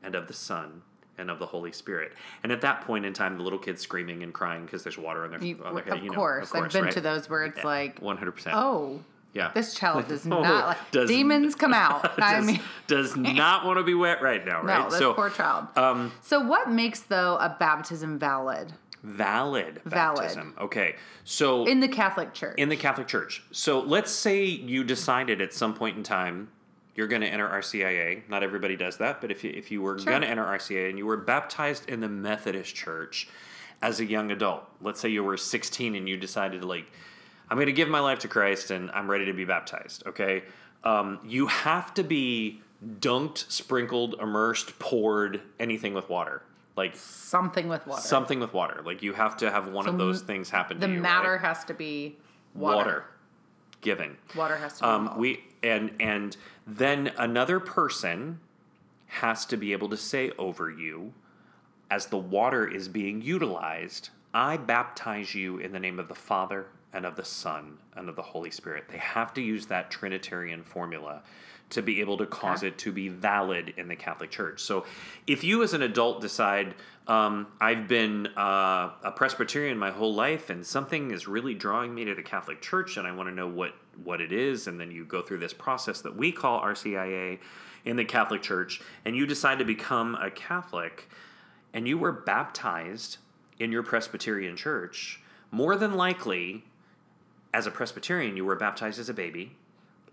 and 0.00 0.14
of 0.14 0.28
the 0.28 0.34
Son 0.34 0.82
and 1.18 1.30
of 1.30 1.38
the 1.38 1.46
Holy 1.46 1.72
Spirit. 1.72 2.12
And 2.42 2.50
at 2.52 2.60
that 2.62 2.82
point 2.82 3.04
in 3.06 3.12
time, 3.12 3.36
the 3.36 3.42
little 3.42 3.58
kid's 3.58 3.80
screaming 3.82 4.22
and 4.22 4.32
crying 4.32 4.64
because 4.64 4.82
there's 4.82 4.98
water 4.98 5.24
on 5.24 5.30
their, 5.30 5.42
You- 5.42 5.60
on 5.64 5.74
their 5.74 5.82
of, 5.84 5.88
head. 5.90 6.02
you 6.04 6.10
know, 6.10 6.16
course. 6.16 6.54
I've 6.54 6.70
been 6.72 6.84
right? 6.84 6.92
to 6.92 7.00
those 7.00 7.28
where 7.30 7.44
it's 7.44 7.62
like, 7.64 8.00
One 8.00 8.16
hundred 8.16 8.32
percent. 8.32 8.56
oh, 8.56 9.00
yeah. 9.32 9.50
this 9.54 9.74
child 9.74 10.08
does 10.08 10.26
Oh, 10.26 10.42
not 10.42 10.66
like 10.68 10.90
does- 10.90 11.08
demons 11.08 11.54
come 11.54 11.72
out. 11.74 12.18
I 12.22 12.34
does, 12.36 12.46
mean, 12.46 12.60
does 12.86 13.16
not 13.16 13.64
want 13.64 13.78
to 13.78 13.84
be 13.84 13.94
wet 13.94 14.22
right 14.22 14.44
now, 14.44 14.62
right? 14.62 14.84
no, 14.84 14.90
this 14.90 14.98
so 14.98 15.14
poor 15.14 15.30
child. 15.30 15.66
um, 15.76 16.12
so, 16.22 16.40
what 16.40 16.70
makes 16.70 17.00
though 17.00 17.36
a 17.36 17.56
baptism 17.58 18.18
valid 18.18 18.72
valid 19.02 19.82
Valid. 19.84 20.18
baptism. 20.20 20.54
Okay, 20.58 20.96
so 21.24 21.66
in 21.66 21.80
the 21.80 21.88
Catholic 21.88 22.32
Church? 22.32 22.54
in 22.56 22.70
the 22.70 22.76
Catholic 22.76 23.06
Church. 23.06 23.42
So 23.50 23.80
let's 23.80 24.10
say 24.10 24.44
you 24.44 24.82
decided 24.82 25.42
at 25.42 25.52
some 25.52 25.74
point 25.74 25.96
in 25.98 26.02
time 26.02 26.48
you're 26.94 27.06
going 27.08 27.22
to 27.22 27.28
enter 27.28 27.48
RCIA. 27.48 28.28
Not 28.28 28.42
everybody 28.42 28.76
does 28.76 28.98
that, 28.98 29.20
but 29.20 29.30
if 29.30 29.42
you, 29.44 29.50
if 29.54 29.70
you 29.70 29.82
were 29.82 29.98
Sure. 29.98 30.10
going 30.10 30.22
to 30.22 30.28
enter 30.28 30.44
RCIA 30.44 30.88
and 30.88 30.98
you 30.98 31.06
were 31.06 31.16
baptized 31.16 31.88
in 31.88 32.00
the 32.00 32.08
Methodist 32.08 32.74
Church 32.74 33.28
as 33.82 34.00
a 34.00 34.04
young 34.04 34.30
adult, 34.30 34.64
let's 34.80 35.00
say 35.00 35.08
you 35.08 35.24
were 35.24 35.36
16 35.36 35.94
and 35.94 36.08
you 36.08 36.16
decided 36.16 36.60
to 36.62 36.66
like, 36.66 36.86
I'm 37.50 37.56
going 37.56 37.66
to 37.66 37.72
give 37.72 37.88
my 37.88 38.00
life 38.00 38.20
to 38.20 38.28
Christ 38.28 38.70
and 38.70 38.90
I'm 38.92 39.10
ready 39.10 39.26
to 39.26 39.32
be 39.32 39.44
baptized. 39.44 40.06
Okay, 40.06 40.44
um, 40.84 41.18
you 41.24 41.46
have 41.46 41.92
to 41.94 42.02
be 42.04 42.60
dunked, 43.00 43.50
sprinkled, 43.50 44.16
immersed, 44.20 44.78
poured, 44.78 45.40
anything 45.58 45.94
with 45.94 46.08
water. 46.08 46.42
Like 46.76 46.96
Something 46.96 47.68
with 47.68 47.86
water. 47.86 48.02
something 48.02 48.40
with 48.40 48.52
water. 48.52 48.82
Like 48.84 49.02
you 49.02 49.12
have 49.12 49.36
to 49.38 49.50
have 49.50 49.68
one 49.68 49.86
of 49.88 49.96
those 49.96 50.22
things 50.22 50.50
happen 50.50 50.80
the 50.80 50.88
to 50.88 50.92
you. 50.94 51.00
matter 51.00 51.32
right? 51.32 51.40
has 51.40 51.64
to 51.66 51.74
be 51.74 52.16
water. 52.54 52.76
water 52.76 53.04
given. 53.80 54.16
Water 54.34 54.56
has 54.56 54.74
to 54.78 54.80
be 54.82 54.86
Um, 54.88 55.00
involved. 55.02 55.20
we 55.20 55.44
and 55.64 55.90
and 55.98 56.36
then 56.66 57.12
another 57.18 57.58
person 57.58 58.40
has 59.06 59.46
to 59.46 59.56
be 59.56 59.72
able 59.72 59.88
to 59.88 59.96
say 59.96 60.30
over 60.38 60.70
you, 60.70 61.12
as 61.90 62.06
the 62.06 62.18
water 62.18 62.66
is 62.66 62.88
being 62.88 63.22
utilized, 63.22 64.10
I 64.32 64.56
baptize 64.56 65.34
you 65.34 65.58
in 65.58 65.72
the 65.72 65.78
name 65.78 65.98
of 65.98 66.08
the 66.08 66.14
Father 66.14 66.66
and 66.92 67.06
of 67.06 67.16
the 67.16 67.24
Son 67.24 67.78
and 67.94 68.08
of 68.08 68.16
the 68.16 68.22
Holy 68.22 68.50
Spirit. 68.50 68.84
They 68.88 68.98
have 68.98 69.32
to 69.34 69.40
use 69.40 69.66
that 69.66 69.90
Trinitarian 69.90 70.62
formula 70.62 71.22
to 71.70 71.82
be 71.82 72.00
able 72.00 72.16
to 72.18 72.26
cause 72.26 72.58
Okay. 72.60 72.68
it 72.68 72.78
to 72.78 72.92
be 72.92 73.08
valid 73.08 73.74
in 73.76 73.88
the 73.88 73.96
Catholic 73.96 74.30
Church. 74.30 74.60
So, 74.60 74.84
if 75.26 75.42
you 75.42 75.62
as 75.62 75.74
an 75.74 75.82
adult 75.82 76.20
decide, 76.20 76.74
um, 77.08 77.46
I've 77.60 77.88
been 77.88 78.28
uh, 78.36 78.92
a 79.02 79.12
Presbyterian 79.14 79.76
my 79.78 79.90
whole 79.90 80.14
life, 80.14 80.50
and 80.50 80.64
something 80.64 81.10
is 81.10 81.26
really 81.26 81.54
drawing 81.54 81.94
me 81.94 82.04
to 82.04 82.14
the 82.14 82.22
Catholic 82.22 82.60
Church, 82.62 82.96
and 82.96 83.06
I 83.06 83.12
want 83.12 83.28
to 83.28 83.34
know 83.34 83.48
what 83.48 83.74
what 84.02 84.20
it 84.20 84.32
is, 84.32 84.66
and 84.66 84.80
then 84.80 84.90
you 84.90 85.04
go 85.04 85.22
through 85.22 85.38
this 85.38 85.52
process 85.52 86.00
that 86.02 86.16
we 86.16 86.32
call 86.32 86.60
RCIA 86.60 87.38
in 87.84 87.96
the 87.96 88.04
Catholic 88.04 88.42
Church, 88.42 88.80
and 89.04 89.14
you 89.14 89.26
decide 89.26 89.58
to 89.58 89.64
become 89.64 90.16
a 90.16 90.30
Catholic, 90.30 91.08
and 91.72 91.86
you 91.86 91.96
were 91.98 92.12
baptized 92.12 93.18
in 93.58 93.70
your 93.70 93.82
Presbyterian 93.82 94.56
church, 94.56 95.20
more 95.50 95.76
than 95.76 95.94
likely, 95.94 96.64
as 97.52 97.66
a 97.66 97.70
Presbyterian, 97.70 98.36
you 98.36 98.44
were 98.44 98.56
baptized 98.56 98.98
as 98.98 99.08
a 99.08 99.14
baby 99.14 99.56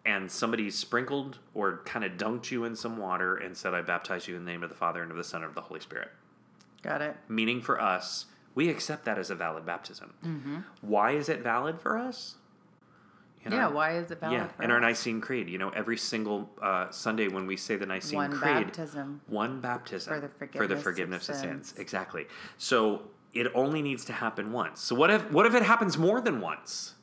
and 0.05 0.31
somebody 0.31 0.69
sprinkled 0.71 1.37
or 1.53 1.81
kind 1.85 2.03
of 2.03 2.13
dunked 2.13 2.49
you 2.51 2.63
in 2.65 2.75
some 2.75 2.97
water 2.97 3.35
and 3.37 3.55
said, 3.55 3.73
I 3.73 3.81
baptize 3.81 4.27
you 4.27 4.35
in 4.35 4.45
the 4.45 4.51
name 4.51 4.63
of 4.63 4.69
the 4.69 4.75
Father 4.75 5.01
and 5.01 5.11
of 5.11 5.17
the 5.17 5.23
Son 5.23 5.41
and 5.41 5.49
of 5.49 5.55
the 5.55 5.61
Holy 5.61 5.79
Spirit. 5.79 6.09
Got 6.81 7.01
it. 7.01 7.15
Meaning 7.27 7.61
for 7.61 7.79
us, 7.79 8.25
we 8.55 8.69
accept 8.69 9.05
that 9.05 9.17
as 9.19 9.29
a 9.29 9.35
valid 9.35 9.65
baptism. 9.65 10.13
Mm-hmm. 10.25 10.57
Why 10.81 11.11
is 11.11 11.29
it 11.29 11.41
valid 11.41 11.79
for 11.79 11.97
us? 11.97 12.35
In 13.43 13.51
yeah. 13.53 13.67
our- 13.67 13.73
why 13.73 13.97
is 13.97 14.11
it 14.11 14.19
valid? 14.19 14.37
yeah, 14.59 14.63
in 14.63 14.69
our? 14.71 14.79
Nicene 14.79 15.19
Creed, 15.21 15.49
you 15.49 15.57
know, 15.57 15.69
every 15.69 15.97
single 15.97 16.49
uh, 16.61 16.89
Sunday 16.91 17.27
when 17.27 17.47
we 17.47 17.57
say 17.57 17.75
the 17.75 17.85
Nicene 17.87 18.17
one 18.17 18.31
Creed, 18.31 18.65
baptism. 18.67 19.21
one 19.27 19.61
baptism 19.61 20.13
For 20.13 20.19
the 20.19 20.29
forgiveness, 20.29 20.57
for 20.57 20.67
the 20.67 20.75
forgiveness 20.77 20.77
of 20.77 20.83
forgiveness 20.83 21.29
of 21.29 21.35
sins. 21.35 21.67
sins. 21.69 21.79
Exactly. 21.79 22.27
So 22.57 23.03
it 23.33 23.47
only 23.55 23.81
needs 23.81 24.05
to 24.05 24.13
happen 24.13 24.51
once. 24.51 24.81
So 24.81 24.93
what 24.95 25.09
if 25.09 25.31
what 25.31 25.45
if 25.47 25.55
it 25.55 25.63
happens 25.63 25.97
more 25.97 26.21
than 26.21 26.39
once? 26.41 26.93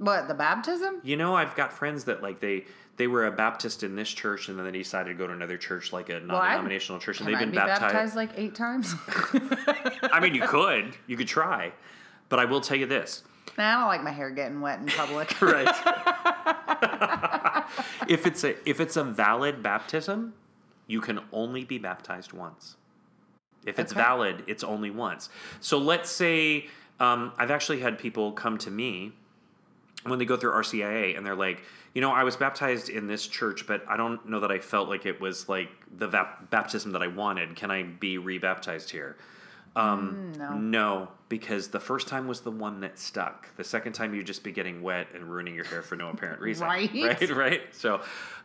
What 0.00 0.28
the 0.28 0.34
baptism? 0.34 1.00
You 1.02 1.18
know, 1.18 1.36
I've 1.36 1.54
got 1.54 1.74
friends 1.74 2.04
that 2.04 2.22
like 2.22 2.40
they 2.40 2.64
they 2.96 3.06
were 3.06 3.26
a 3.26 3.30
Baptist 3.30 3.82
in 3.82 3.96
this 3.96 4.08
church 4.08 4.48
and 4.48 4.58
then 4.58 4.64
they 4.64 4.72
decided 4.72 5.10
to 5.10 5.14
go 5.14 5.26
to 5.26 5.32
another 5.34 5.58
church 5.58 5.92
like 5.92 6.08
a 6.08 6.20
non-denominational 6.20 7.00
church 7.00 7.20
and 7.20 7.28
they've 7.28 7.36
I 7.36 7.40
been 7.40 7.50
be 7.50 7.56
baptized. 7.58 7.80
baptized 7.82 8.16
like 8.16 8.30
eight 8.36 8.54
times? 8.54 8.94
I 10.10 10.18
mean, 10.22 10.34
you 10.34 10.40
could, 10.46 10.94
you 11.06 11.18
could 11.18 11.28
try, 11.28 11.72
but 12.30 12.38
I 12.38 12.46
will 12.46 12.62
tell 12.62 12.78
you 12.78 12.86
this: 12.86 13.22
Nah, 13.58 13.68
I 13.68 13.78
don't 13.78 13.88
like 13.88 14.02
my 14.02 14.10
hair 14.10 14.30
getting 14.30 14.62
wet 14.62 14.80
in 14.80 14.86
public. 14.86 15.38
right? 15.42 15.68
if 18.08 18.26
it's 18.26 18.42
a 18.42 18.56
if 18.68 18.80
it's 18.80 18.96
a 18.96 19.04
valid 19.04 19.62
baptism, 19.62 20.32
you 20.86 21.02
can 21.02 21.20
only 21.30 21.64
be 21.64 21.76
baptized 21.76 22.32
once. 22.32 22.76
If 23.66 23.78
it's 23.78 23.92
Okay. 23.92 24.00
valid, 24.00 24.44
it's 24.46 24.64
only 24.64 24.90
once. 24.90 25.28
So 25.60 25.76
let's 25.76 26.08
say 26.10 26.68
um, 26.98 27.32
I've 27.36 27.50
actually 27.50 27.80
had 27.80 27.98
people 27.98 28.32
come 28.32 28.56
to 28.58 28.70
me 28.70 29.12
when 30.04 30.18
they 30.18 30.24
go 30.24 30.36
through 30.36 30.52
RCIA 30.52 31.16
and 31.16 31.24
they're 31.26 31.34
like, 31.34 31.62
you 31.94 32.00
know, 32.00 32.10
I 32.12 32.24
was 32.24 32.36
baptized 32.36 32.88
in 32.88 33.06
this 33.06 33.26
church, 33.26 33.66
but 33.66 33.84
I 33.88 33.96
don't 33.96 34.26
know 34.28 34.40
that 34.40 34.50
I 34.50 34.58
felt 34.60 34.88
like 34.88 35.06
it 35.06 35.20
was 35.20 35.48
like 35.48 35.68
the 35.96 36.08
vap- 36.08 36.48
baptism 36.50 36.92
that 36.92 37.02
I 37.02 37.08
wanted. 37.08 37.56
Can 37.56 37.70
I 37.70 37.82
be 37.82 38.16
rebaptized 38.18 38.90
here? 38.90 39.16
Um, 39.76 40.32
Mm, 40.34 40.38
no. 40.38 40.54
no, 40.58 41.08
because 41.28 41.68
the 41.68 41.78
first 41.78 42.08
time 42.08 42.26
was 42.26 42.40
the 42.40 42.50
one 42.50 42.80
that 42.80 42.98
stuck. 42.98 43.54
The 43.56 43.62
second 43.64 43.92
time 43.92 44.14
you'd 44.14 44.26
just 44.26 44.42
be 44.42 44.50
getting 44.50 44.82
wet 44.82 45.06
and 45.14 45.24
ruining 45.30 45.54
your 45.54 45.64
hair 45.64 45.82
for 45.82 45.94
no 45.96 46.08
apparent 46.08 46.40
reason. 46.40 46.66
Right. 46.66 46.90
Right. 46.92 47.30
Right. 47.36 47.60
So, 47.72 48.00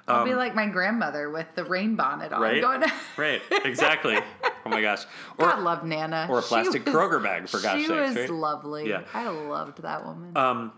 I'll 0.08 0.20
um, 0.22 0.28
be 0.30 0.36
like 0.36 0.54
my 0.54 0.68
grandmother 0.68 1.32
with 1.32 1.48
the 1.56 1.64
rain 1.64 1.96
bonnet 1.96 2.32
on. 2.32 2.42
right. 2.42 2.62
Going, 2.62 2.84
right. 3.18 3.42
Exactly. 3.64 4.18
Oh 4.66 4.70
my 4.70 4.82
gosh. 4.82 5.04
Or 5.40 5.48
God 5.48 5.64
love 5.64 5.84
Nana. 5.84 6.28
or 6.30 6.40
a 6.40 6.42
plastic 6.44 6.86
was- 6.86 6.94
Kroger 6.94 7.24
bag, 7.24 7.50
for 7.50 7.60
gosh 7.60 7.78
She 7.82 7.88
sakes, 7.88 8.10
was 8.10 8.16
right? 8.18 8.30
lovely. 8.30 8.90
Yeah. 8.90 9.02
I 9.14 9.28
loved 9.30 9.82
that 9.82 10.06
woman. 10.06 10.38
Um, 10.38 10.74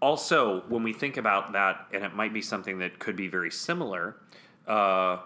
also, 0.00 0.62
when 0.68 0.82
we 0.82 0.92
think 0.92 1.16
about 1.16 1.52
that, 1.52 1.86
and 1.92 2.04
it 2.04 2.14
might 2.14 2.32
be 2.32 2.40
something 2.40 2.78
that 2.78 2.98
could 2.98 3.16
be 3.16 3.28
very 3.28 3.50
similar, 3.50 4.16
uh, 4.66 5.18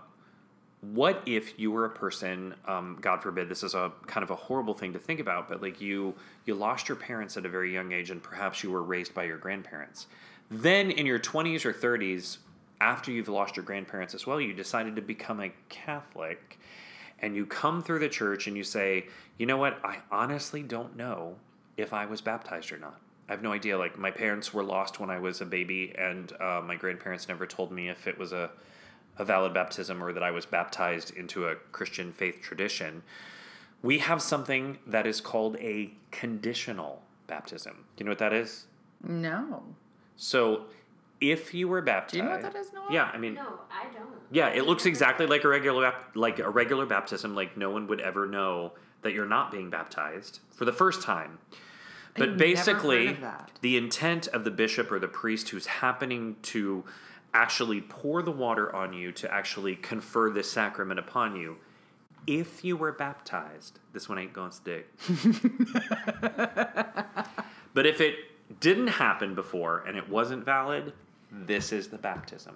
what 0.81 1.23
if 1.27 1.59
you 1.59 1.71
were 1.71 1.87
a 1.87 1.91
person, 1.91 2.55
um, 2.67 2.99
God 3.01 3.23
forbid, 3.23 3.49
this 3.49 3.63
is 3.63 3.75
a 3.75 3.93
kind 4.07 4.23
of 4.23 4.31
a 4.31 4.37
horrible 4.37 4.75
thing 4.75 4.93
to 4.93 4.99
think 4.99 5.21
about, 5.21 5.49
but 5.49 5.63
like 5.63 5.81
you, 5.81 6.15
you 6.45 6.55
lost 6.55 6.89
your 6.89 6.97
parents 6.97 7.37
at 7.37 7.47
a 7.47 7.49
very 7.49 7.73
young 7.73 7.93
age, 7.93 8.11
and 8.11 8.23
perhaps 8.23 8.63
you 8.63 8.71
were 8.71 8.83
raised 8.83 9.15
by 9.15 9.25
your 9.25 9.39
grandparents. 9.39 10.07
Then 10.51 10.91
in 10.91 11.07
your 11.07 11.19
20s 11.19 11.65
or 11.65 11.73
30s, 11.73 12.39
after 12.81 13.11
you've 13.11 13.29
lost 13.29 13.57
your 13.57 13.65
grandparents 13.65 14.15
as 14.15 14.27
well, 14.27 14.41
you 14.41 14.53
decided 14.53 14.97
to 14.97 15.03
become 15.03 15.41
a 15.41 15.53
Catholic, 15.69 16.59
and 17.21 17.35
you 17.35 17.47
come 17.47 17.83
through 17.83 18.01
the 18.01 18.09
church 18.09 18.47
and 18.47 18.57
you 18.57 18.65
say, 18.65 19.07
you 19.39 19.47
know 19.47 19.57
what, 19.57 19.79
I 19.85 19.99
honestly 20.11 20.63
don't 20.63 20.97
know 20.97 21.37
if 21.77 21.93
I 21.93 22.05
was 22.07 22.21
baptized 22.21 22.73
or 22.73 22.79
not. 22.79 23.01
I 23.29 23.33
have 23.33 23.43
no 23.43 23.53
idea. 23.53 23.79
Like 23.79 23.99
my 23.99 24.11
parents 24.11 24.53
were 24.53 24.63
lost 24.65 25.01
when 25.01 25.11
I 25.11 25.19
was 25.19 25.41
a 25.41 25.47
baby, 25.47 25.95
and 25.97 26.33
uh, 26.41 26.61
my 26.65 26.77
grandparents 26.77 27.29
never 27.29 27.47
told 27.47 27.73
me 27.73 27.89
if 27.89 28.07
it 28.07 28.19
was 28.19 28.33
a 28.33 28.51
a 29.17 29.25
valid 29.25 29.55
baptism 29.55 30.03
or 30.03 30.13
that 30.13 30.25
I 30.25 30.33
was 30.33 30.45
baptized 30.45 31.13
into 31.15 31.47
a 31.47 31.55
Christian 31.71 32.13
faith 32.13 32.41
tradition. 32.43 33.03
We 33.81 33.99
have 33.99 34.21
something 34.21 34.79
that 34.89 35.07
is 35.07 35.21
called 35.21 35.57
a 35.59 35.93
conditional 36.11 37.01
baptism. 37.29 37.85
Do 37.97 38.03
you 38.03 38.07
know 38.07 38.11
what 38.11 38.19
that 38.19 38.33
is? 38.33 38.67
No. 39.07 39.63
So, 40.17 40.65
if 41.21 41.55
you 41.55 41.69
were 41.69 41.81
baptized, 41.81 42.13
Do 42.13 42.19
you 42.19 42.25
know 42.25 42.31
what 42.31 42.43
that 42.43 42.57
is, 42.57 42.73
Noah? 42.73 42.89
Yeah, 42.91 43.11
I 43.13 43.19
mean, 43.19 43.35
No, 43.35 43.61
I 43.71 43.85
don't. 43.95 44.09
yeah, 44.33 44.49
it 44.49 44.67
looks 44.67 44.85
exactly 44.85 45.27
like 45.27 45.45
a 45.45 45.49
regular 45.49 45.95
like 46.15 46.41
a 46.41 46.51
regular 46.51 46.85
baptism. 46.87 47.37
Like 47.37 47.57
no 47.57 47.71
one 47.71 47.87
would 47.87 48.01
ever 48.01 48.27
know 48.27 48.73
that 49.03 49.13
you're 49.13 49.27
not 49.29 49.53
being 49.53 49.71
baptized 49.71 50.41
for 50.51 50.65
the 50.65 50.73
first 50.73 51.03
time. 51.03 51.39
But 52.17 52.37
basically, 52.37 53.07
heard 53.07 53.15
of 53.17 53.21
that. 53.23 53.51
the 53.61 53.77
intent 53.77 54.29
of 54.29 54.45
the 54.45 54.51
bishop 54.51 54.93
or 54.93 54.99
the 54.99 55.09
priest 55.09 55.49
who's 55.49 55.67
happening 55.67 56.37
to 56.43 56.85
actually 57.33 57.81
pour 57.81 58.23
the 58.23 58.31
water 58.31 58.75
on 58.75 58.93
you 58.93 59.11
to 59.13 59.33
actually 59.33 59.75
confer 59.77 60.31
this 60.31 60.51
sacrament 60.51 61.01
upon 61.01 61.35
you, 61.35 61.57
if 62.27 62.65
you 62.65 62.77
were 62.77 62.93
baptized, 62.93 63.81
this 63.93 64.09
one 64.09 64.19
ain't 64.19 64.33
gonna 64.33 64.53
stick. 64.53 64.89
but 67.75 67.85
if 67.85 68.01
it 68.01 68.15
didn't 68.61 68.87
happen 68.87 69.35
before 69.35 69.85
and 69.87 69.97
it 69.97 70.09
wasn't 70.09 70.45
valid, 70.45 70.93
this 71.31 71.73
is 71.73 71.89
the 71.89 71.99
baptism. 71.99 72.55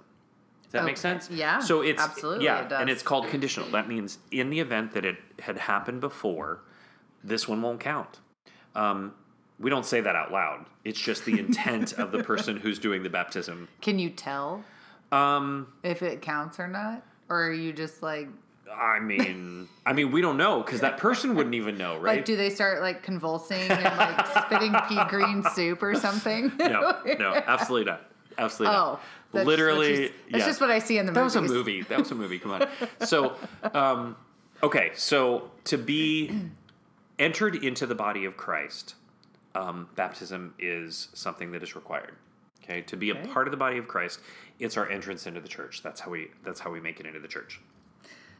Does 0.63 0.71
that 0.73 0.85
make 0.85 0.97
sense? 0.97 1.29
Yeah, 1.31 1.59
So 1.59 1.81
it's 1.81 2.01
absolutely 2.01 2.45
yeah, 2.45 2.65
it 2.65 2.71
and 2.71 2.89
it's 2.89 3.01
called 3.01 3.27
conditional. 3.27 3.69
That 3.71 3.87
means 3.87 4.19
in 4.31 4.49
the 4.51 4.59
event 4.59 4.93
that 4.93 5.03
it 5.03 5.17
had 5.39 5.57
happened 5.57 5.99
before, 5.99 6.61
this 7.23 7.47
one 7.47 7.61
won't 7.61 7.79
count. 7.79 8.19
Um, 8.75 9.13
we 9.59 9.69
don't 9.69 9.85
say 9.85 10.01
that 10.01 10.15
out 10.15 10.31
loud. 10.31 10.65
It's 10.85 10.99
just 10.99 11.25
the 11.25 11.37
intent 11.39 11.93
of 11.93 12.11
the 12.11 12.23
person 12.31 12.57
who's 12.57 12.79
doing 12.79 13.03
the 13.03 13.09
baptism. 13.09 13.67
Can 13.81 13.99
you 13.99 14.09
tell 14.09 14.63
Um, 15.11 15.67
if 15.83 16.01
it 16.01 16.21
counts 16.21 16.59
or 16.59 16.67
not? 16.67 17.03
Or 17.29 17.43
are 17.47 17.53
you 17.53 17.73
just 17.73 18.01
like, 18.01 18.27
I 18.73 18.99
mean, 18.99 19.67
I 19.85 19.93
mean, 19.93 20.11
we 20.11 20.21
don't 20.21 20.37
know 20.37 20.61
because 20.61 20.81
that 20.81 20.97
person 20.97 21.35
wouldn't 21.35 21.55
even 21.55 21.77
know, 21.77 21.95
right? 21.97 22.17
like, 22.17 22.25
do 22.25 22.35
they 22.37 22.49
start 22.49 22.81
like 22.81 23.01
convulsing 23.03 23.69
and 23.69 23.83
like 23.97 24.27
spitting 24.45 24.73
pea 24.87 25.03
green 25.09 25.43
soup 25.55 25.81
or 25.83 25.95
something? 25.95 26.51
no, 26.57 26.95
no, 27.19 27.33
absolutely 27.47 27.91
not. 27.91 28.01
Absolutely 28.37 28.75
Oh, 28.77 28.79
not. 28.79 29.01
that's 29.33 29.45
Literally, 29.47 29.95
Just, 30.07 30.13
that's 30.31 30.41
yeah. 30.41 30.45
just 30.47 30.61
what 30.61 30.71
I 30.71 30.79
see 30.79 30.97
in 30.97 31.05
the 31.07 31.11
That 31.11 31.19
movies. 31.21 31.35
was 31.41 31.51
a 31.51 31.53
movie. 31.53 31.81
That 31.81 31.99
was 31.99 32.11
a 32.11 32.15
movie. 32.15 32.39
Come 32.39 32.51
on. 32.51 32.67
So, 33.05 33.35
um, 33.73 34.15
okay. 34.63 34.91
So 34.95 35.51
to 35.65 35.77
be 35.77 36.31
entered 37.19 37.55
into 37.55 37.85
the 37.85 37.95
body 37.95 38.25
of 38.25 38.37
Christ, 38.37 38.95
um, 39.55 39.89
baptism 39.95 40.53
is 40.59 41.09
something 41.13 41.51
that 41.51 41.63
is 41.63 41.75
required. 41.75 42.15
Okay. 42.63 42.81
To 42.81 42.97
be 42.97 43.09
a 43.09 43.15
part 43.15 43.47
of 43.47 43.51
the 43.51 43.57
body 43.57 43.77
of 43.77 43.87
Christ, 43.87 44.19
it's 44.59 44.77
our 44.77 44.87
entrance 44.89 45.25
into 45.25 45.39
the 45.41 45.47
church. 45.47 45.81
That's 45.81 46.01
how 46.01 46.11
we. 46.11 46.29
That's 46.43 46.59
how 46.59 46.69
we 46.71 46.79
make 46.79 46.99
it 46.99 47.05
into 47.05 47.19
the 47.19 47.27
church. 47.27 47.59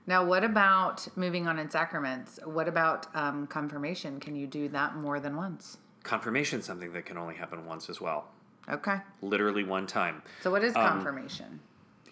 Now, 0.06 0.24
what 0.24 0.44
about 0.44 1.08
moving 1.18 1.48
on 1.48 1.60
in 1.60 1.70
sacraments? 1.70 2.40
What 2.44 2.68
about 2.68 3.08
um, 3.16 3.48
confirmation? 3.48 4.20
Can 4.20 4.36
you 4.36 4.48
do 4.48 4.68
that 4.70 4.96
more 4.96 5.20
than 5.20 5.36
once? 5.36 5.78
Confirmation 6.04 6.60
is 6.60 6.66
something 6.66 6.94
that 6.94 7.06
can 7.06 7.18
only 7.18 7.36
happen 7.36 7.66
once 7.66 7.90
as 7.90 8.00
well. 8.00 8.30
Okay. 8.70 8.98
Literally 9.22 9.64
one 9.64 9.88
time. 9.88 10.22
So, 10.42 10.52
what 10.52 10.64
is 10.64 10.76
Um, 10.76 10.84
confirmation? 10.84 11.60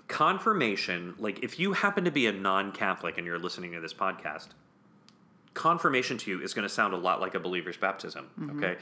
confirmation 0.08 1.14
like 1.20 1.44
if 1.44 1.60
you 1.60 1.74
happen 1.74 2.06
to 2.06 2.12
be 2.12 2.28
a 2.28 2.32
non-catholic 2.32 3.18
and 3.18 3.28
you're 3.28 3.38
listening 3.38 3.74
to 3.74 3.82
this 3.82 3.94
podcast 3.94 4.48
confirmation 5.58 6.18
to 6.18 6.32
you 6.32 6.42
is 6.42 6.54
going 6.54 6.68
to 6.68 6.74
sound 6.74 6.94
a 6.94 6.98
lot 6.98 7.20
like 7.20 7.36
a 7.36 7.40
believer's 7.40 7.78
baptism 7.78 8.30
mm-hmm. 8.40 8.58
okay? 8.58 8.78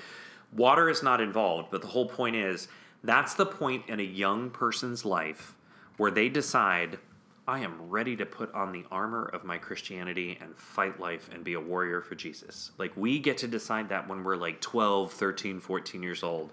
Water 0.56 0.90
is 0.90 1.02
not 1.02 1.22
involved 1.22 1.72
but 1.72 1.82
the 1.82 1.88
whole 1.88 2.08
point 2.08 2.36
is 2.36 2.68
that's 3.04 3.34
the 3.34 3.46
point 3.46 3.84
in 3.88 4.00
a 4.00 4.04
young 4.04 4.50
person's 4.50 5.06
life 5.06 5.56
where 5.98 6.12
they 6.12 6.30
decide 6.30 7.00
i 7.48 7.60
am 7.60 7.90
ready 7.90 8.16
to 8.16 8.26
put 8.26 8.54
on 8.54 8.72
the 8.72 8.84
armor 8.92 9.26
of 9.26 9.44
my 9.44 9.58
christianity 9.58 10.38
and 10.42 10.56
fight 10.58 11.00
life 11.00 11.30
and 11.34 11.44
be 11.44 11.54
a 11.54 11.60
warrior 11.60 12.02
for 12.02 12.16
jesus. 12.16 12.72
Like 12.78 12.92
we 12.96 13.20
get 13.20 13.38
to 13.40 13.48
decide 13.48 13.90
that 13.90 14.08
when 14.08 14.24
we're 14.24 14.36
like 14.36 14.62
12 14.62 15.12
13 15.14 15.60
14 15.60 16.04
years 16.04 16.24
old. 16.24 16.52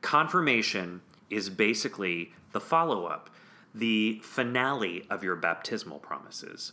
Confirmation 0.00 1.00
is 1.30 1.48
basically 1.48 2.32
the 2.52 2.60
follow-up 2.60 3.30
the 3.74 4.20
finale 4.22 5.04
of 5.10 5.24
your 5.24 5.34
baptismal 5.34 5.98
promises. 5.98 6.72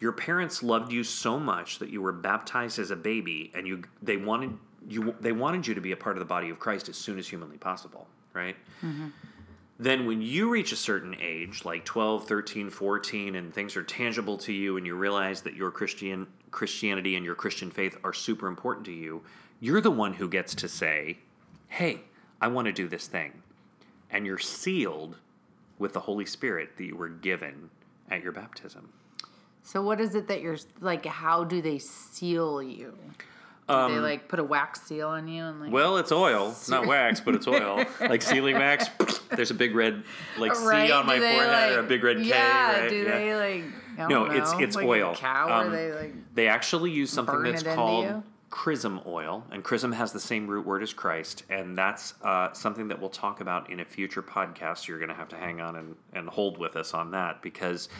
Your 0.00 0.12
parents 0.12 0.62
loved 0.62 0.92
you 0.92 1.02
so 1.02 1.38
much 1.38 1.78
that 1.80 1.90
you 1.90 2.00
were 2.00 2.12
baptized 2.12 2.78
as 2.78 2.90
a 2.90 2.96
baby 2.96 3.50
and 3.54 3.66
you 3.66 3.82
they 4.00 4.16
wanted 4.16 4.56
you 4.88 5.14
they 5.20 5.32
wanted 5.32 5.66
you 5.66 5.74
to 5.74 5.80
be 5.80 5.92
a 5.92 5.96
part 5.96 6.16
of 6.16 6.20
the 6.20 6.26
body 6.26 6.50
of 6.50 6.58
Christ 6.58 6.88
as 6.88 6.96
soon 6.96 7.18
as 7.18 7.28
humanly 7.28 7.58
possible, 7.58 8.06
right? 8.32 8.56
Mm-hmm. 8.82 9.08
Then 9.80 10.06
when 10.06 10.20
you 10.22 10.50
reach 10.50 10.72
a 10.72 10.76
certain 10.76 11.16
age, 11.20 11.64
like 11.64 11.84
12, 11.84 12.26
13, 12.26 12.68
14 12.68 13.36
and 13.36 13.54
things 13.54 13.76
are 13.76 13.84
tangible 13.84 14.36
to 14.38 14.52
you 14.52 14.76
and 14.76 14.84
you 14.84 14.96
realize 14.96 15.42
that 15.42 15.54
your 15.54 15.70
Christian 15.70 16.26
Christianity 16.50 17.14
and 17.14 17.24
your 17.24 17.36
Christian 17.36 17.70
faith 17.70 17.96
are 18.02 18.12
super 18.12 18.48
important 18.48 18.86
to 18.86 18.92
you, 18.92 19.22
you're 19.60 19.80
the 19.80 19.90
one 19.90 20.14
who 20.14 20.28
gets 20.28 20.54
to 20.56 20.68
say, 20.68 21.18
"Hey, 21.68 22.02
I 22.40 22.48
want 22.48 22.66
to 22.66 22.72
do 22.72 22.88
this 22.88 23.06
thing." 23.06 23.42
And 24.10 24.26
you're 24.26 24.38
sealed 24.38 25.16
with 25.78 25.92
the 25.92 26.00
Holy 26.00 26.24
Spirit 26.24 26.76
that 26.76 26.84
you 26.84 26.96
were 26.96 27.08
given 27.08 27.70
at 28.10 28.22
your 28.22 28.32
baptism. 28.32 28.92
So, 29.68 29.82
what 29.82 30.00
is 30.00 30.14
it 30.14 30.28
that 30.28 30.40
you're 30.40 30.56
like? 30.80 31.04
How 31.04 31.44
do 31.44 31.60
they 31.60 31.78
seal 31.78 32.62
you? 32.62 32.94
Do 33.68 33.74
they 33.88 33.98
like 33.98 34.26
put 34.26 34.38
a 34.38 34.44
wax 34.44 34.80
seal 34.80 35.08
on 35.08 35.28
you 35.28 35.44
and 35.44 35.60
like? 35.60 35.66
Um, 35.66 35.72
Well, 35.74 35.98
it's 35.98 36.10
oil. 36.10 36.52
It's 36.52 36.70
not 36.70 36.86
wax, 36.86 37.20
but 37.20 37.34
it's 37.34 37.46
oil. 37.56 37.84
like 38.00 38.22
sealing 38.22 38.56
wax. 38.56 38.88
There's 39.30 39.50
a 39.50 39.54
big 39.54 39.74
red 39.74 40.04
like 40.38 40.58
Right? 40.62 40.86
C 40.86 40.92
on 40.92 41.02
Do 41.04 41.08
my 41.08 41.18
forehead 41.18 41.72
or 41.76 41.80
a 41.80 41.82
big 41.82 42.02
red 42.02 42.16
K. 42.16 42.22
Yeah. 42.24 42.80
right? 42.80 42.88
Do 42.88 42.96
Yeah. 42.96 43.18
they 43.18 43.34
like? 43.34 43.64
No, 43.98 44.24
don't 44.24 44.36
it's 44.36 44.52
know, 44.52 44.58
it's 44.60 44.74
like 44.74 44.86
oil. 44.86 45.10
A 45.12 45.16
cow, 45.16 45.60
Um, 45.60 45.70
they 45.70 45.92
like? 45.92 46.34
They 46.34 46.48
actually 46.48 46.90
use 46.90 47.10
something 47.10 47.42
that's 47.42 47.62
called 47.62 48.22
chrism 48.48 49.00
oil, 49.06 49.44
and 49.50 49.62
chrism 49.62 49.92
has 49.92 50.12
the 50.14 50.20
same 50.20 50.46
root 50.46 50.64
word 50.64 50.82
as 50.82 50.94
Christ, 50.94 51.42
and 51.50 51.76
that's 51.76 52.14
uh, 52.22 52.50
something 52.54 52.88
that 52.88 52.98
we'll 52.98 53.10
talk 53.10 53.42
about 53.42 53.68
in 53.68 53.80
a 53.80 53.84
future 53.84 54.22
podcast. 54.22 54.88
You're 54.88 54.98
going 54.98 55.10
to 55.10 55.14
have 55.14 55.28
to 55.28 55.36
hang 55.36 55.60
on 55.60 55.76
and, 55.76 55.94
and 56.14 56.26
hold 56.26 56.56
with 56.56 56.74
us 56.74 56.94
on 56.94 57.10
that 57.10 57.42
because 57.42 57.90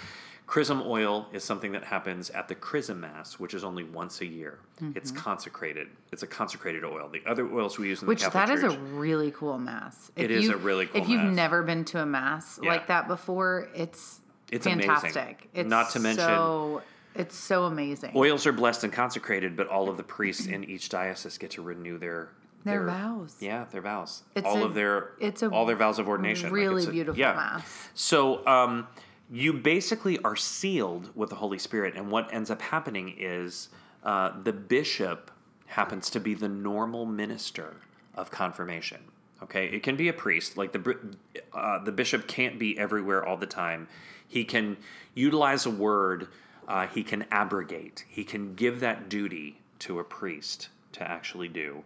chrism 0.48 0.82
oil 0.86 1.28
is 1.32 1.44
something 1.44 1.72
that 1.72 1.84
happens 1.84 2.30
at 2.30 2.48
the 2.48 2.54
chrism 2.54 3.00
mass, 3.00 3.38
which 3.38 3.52
is 3.54 3.62
only 3.62 3.84
once 3.84 4.20
a 4.22 4.26
year. 4.26 4.58
It's 4.96 5.12
Mm-hmm. 5.12 5.20
consecrated. 5.20 5.88
It's 6.10 6.22
a 6.22 6.26
consecrated 6.26 6.82
oil. 6.84 7.08
The 7.12 7.22
other 7.30 7.46
oils 7.52 7.78
we 7.78 7.86
use 7.88 8.00
in 8.02 8.08
Which 8.08 8.24
the 8.24 8.30
Catholic 8.30 8.58
that 8.60 8.66
is 8.66 8.72
Church. 8.74 8.80
a 8.80 8.94
really 8.94 9.30
cool 9.30 9.58
mass. 9.58 10.10
If 10.16 10.24
It 10.24 10.30
is 10.30 10.48
a 10.48 10.56
really 10.56 10.86
cool 10.86 11.02
If 11.02 11.08
you've 11.08 11.22
never 11.22 11.62
been 11.62 11.84
to 11.86 12.02
a 12.02 12.06
mass 12.06 12.58
Yeah. 12.62 12.70
like 12.72 12.86
that 12.88 13.06
before, 13.08 13.68
it's 13.74 14.20
It's 14.50 14.64
amazing. 14.66 14.90
fantastic. 14.90 15.48
It's 15.52 15.68
Not 15.68 15.90
to 15.90 16.00
mention- 16.00 16.24
so, 16.24 16.82
it's 17.14 17.36
so 17.36 17.64
amazing. 17.64 18.12
Oils 18.16 18.46
are 18.46 18.52
blessed 18.52 18.84
and 18.84 18.92
consecrated, 18.92 19.54
but 19.54 19.68
all 19.68 19.90
of 19.90 19.98
the 19.98 20.02
priests 20.02 20.46
in 20.46 20.64
each 20.64 20.88
diocese 20.88 21.36
get 21.36 21.50
to 21.52 21.62
renew 21.62 21.98
their 21.98 22.30
Their 22.64 22.84
vows. 22.86 23.36
Yeah, 23.40 23.66
their 23.70 23.82
vows. 23.82 24.22
It's 24.34 24.46
all 24.46 24.62
a- 24.62 24.64
of 24.66 24.74
their 24.74 25.10
it's 25.20 25.42
a 25.42 25.50
all 25.50 25.66
their 25.66 25.76
vows 25.76 25.98
of 25.98 26.08
ordination. 26.08 26.44
Like, 26.48 26.52
really 26.54 26.76
it's 26.82 26.88
a- 26.88 26.92
beautiful 26.92 27.18
yeah. 27.20 27.34
mass. 27.34 27.88
So 27.94 28.46
um, 28.46 28.86
you 29.30 29.52
basically 29.52 30.18
are 30.20 30.36
sealed 30.36 31.10
with 31.14 31.30
the 31.30 31.36
Holy 31.36 31.58
Spirit, 31.58 31.94
and 31.96 32.10
what 32.10 32.32
ends 32.32 32.50
up 32.50 32.62
happening 32.62 33.14
is 33.18 33.68
uh, 34.04 34.32
the 34.42 34.52
bishop 34.52 35.30
happens 35.66 36.08
to 36.10 36.20
be 36.20 36.34
the 36.34 36.48
normal 36.48 37.04
minister 37.04 37.76
of 38.14 38.30
confirmation. 38.30 39.00
Okay, 39.42 39.66
it 39.66 39.82
can 39.82 39.96
be 39.96 40.08
a 40.08 40.12
priest. 40.12 40.56
Like 40.56 40.72
the 40.72 40.98
uh, 41.52 41.84
the 41.84 41.92
bishop 41.92 42.26
can't 42.26 42.58
be 42.58 42.78
everywhere 42.78 43.24
all 43.24 43.36
the 43.36 43.46
time. 43.46 43.86
He 44.26 44.44
can 44.44 44.76
utilize 45.14 45.66
a 45.66 45.70
word. 45.70 46.28
Uh, 46.66 46.86
he 46.86 47.02
can 47.02 47.24
abrogate. 47.30 48.04
He 48.08 48.24
can 48.24 48.54
give 48.54 48.80
that 48.80 49.08
duty 49.08 49.60
to 49.80 49.98
a 49.98 50.04
priest 50.04 50.68
to 50.92 51.08
actually 51.08 51.48
do, 51.48 51.84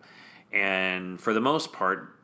and 0.52 1.20
for 1.20 1.35
the 1.35 1.40
most 1.40 1.72
part, 1.72 2.14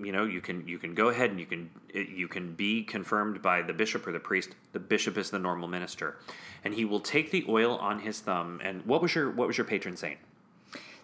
you 0.00 0.12
know 0.12 0.24
you 0.24 0.40
can 0.40 0.66
you 0.68 0.78
can 0.78 0.94
go 0.94 1.08
ahead 1.08 1.30
and 1.30 1.40
you 1.40 1.46
can 1.46 1.70
you 1.94 2.28
can 2.28 2.54
be 2.54 2.82
confirmed 2.82 3.40
by 3.40 3.62
the 3.62 3.72
bishop 3.72 4.06
or 4.06 4.12
the 4.12 4.20
priest 4.20 4.50
the 4.72 4.80
bishop 4.80 5.16
is 5.16 5.30
the 5.30 5.38
normal 5.38 5.68
minister 5.68 6.16
and 6.66 6.74
he 6.74 6.84
will 6.84 7.00
take 7.00 7.30
the 7.30 7.44
oil 7.48 7.76
on 7.76 8.00
his 8.00 8.18
thumb. 8.18 8.60
And 8.62 8.84
what 8.84 9.00
was 9.00 9.14
your 9.14 9.30
what 9.30 9.46
was 9.46 9.56
your 9.56 9.64
patron 9.64 9.96
saint? 9.96 10.18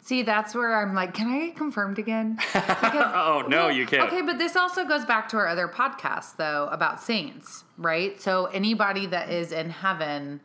See, 0.00 0.22
that's 0.22 0.52
where 0.52 0.74
I'm 0.74 0.92
like, 0.92 1.14
can 1.14 1.28
I 1.28 1.46
get 1.46 1.56
confirmed 1.56 2.00
again? 2.00 2.38
Because, 2.52 3.12
oh 3.14 3.44
no 3.48 3.68
you 3.68 3.86
can't. 3.86 4.08
Okay, 4.08 4.22
but 4.22 4.38
this 4.38 4.56
also 4.56 4.84
goes 4.84 5.04
back 5.04 5.28
to 5.28 5.36
our 5.36 5.46
other 5.46 5.68
podcast 5.68 6.36
though 6.36 6.68
about 6.72 7.00
saints, 7.00 7.62
right? 7.78 8.20
So 8.20 8.46
anybody 8.46 9.06
that 9.06 9.30
is 9.30 9.52
in 9.52 9.70
heaven 9.70 10.40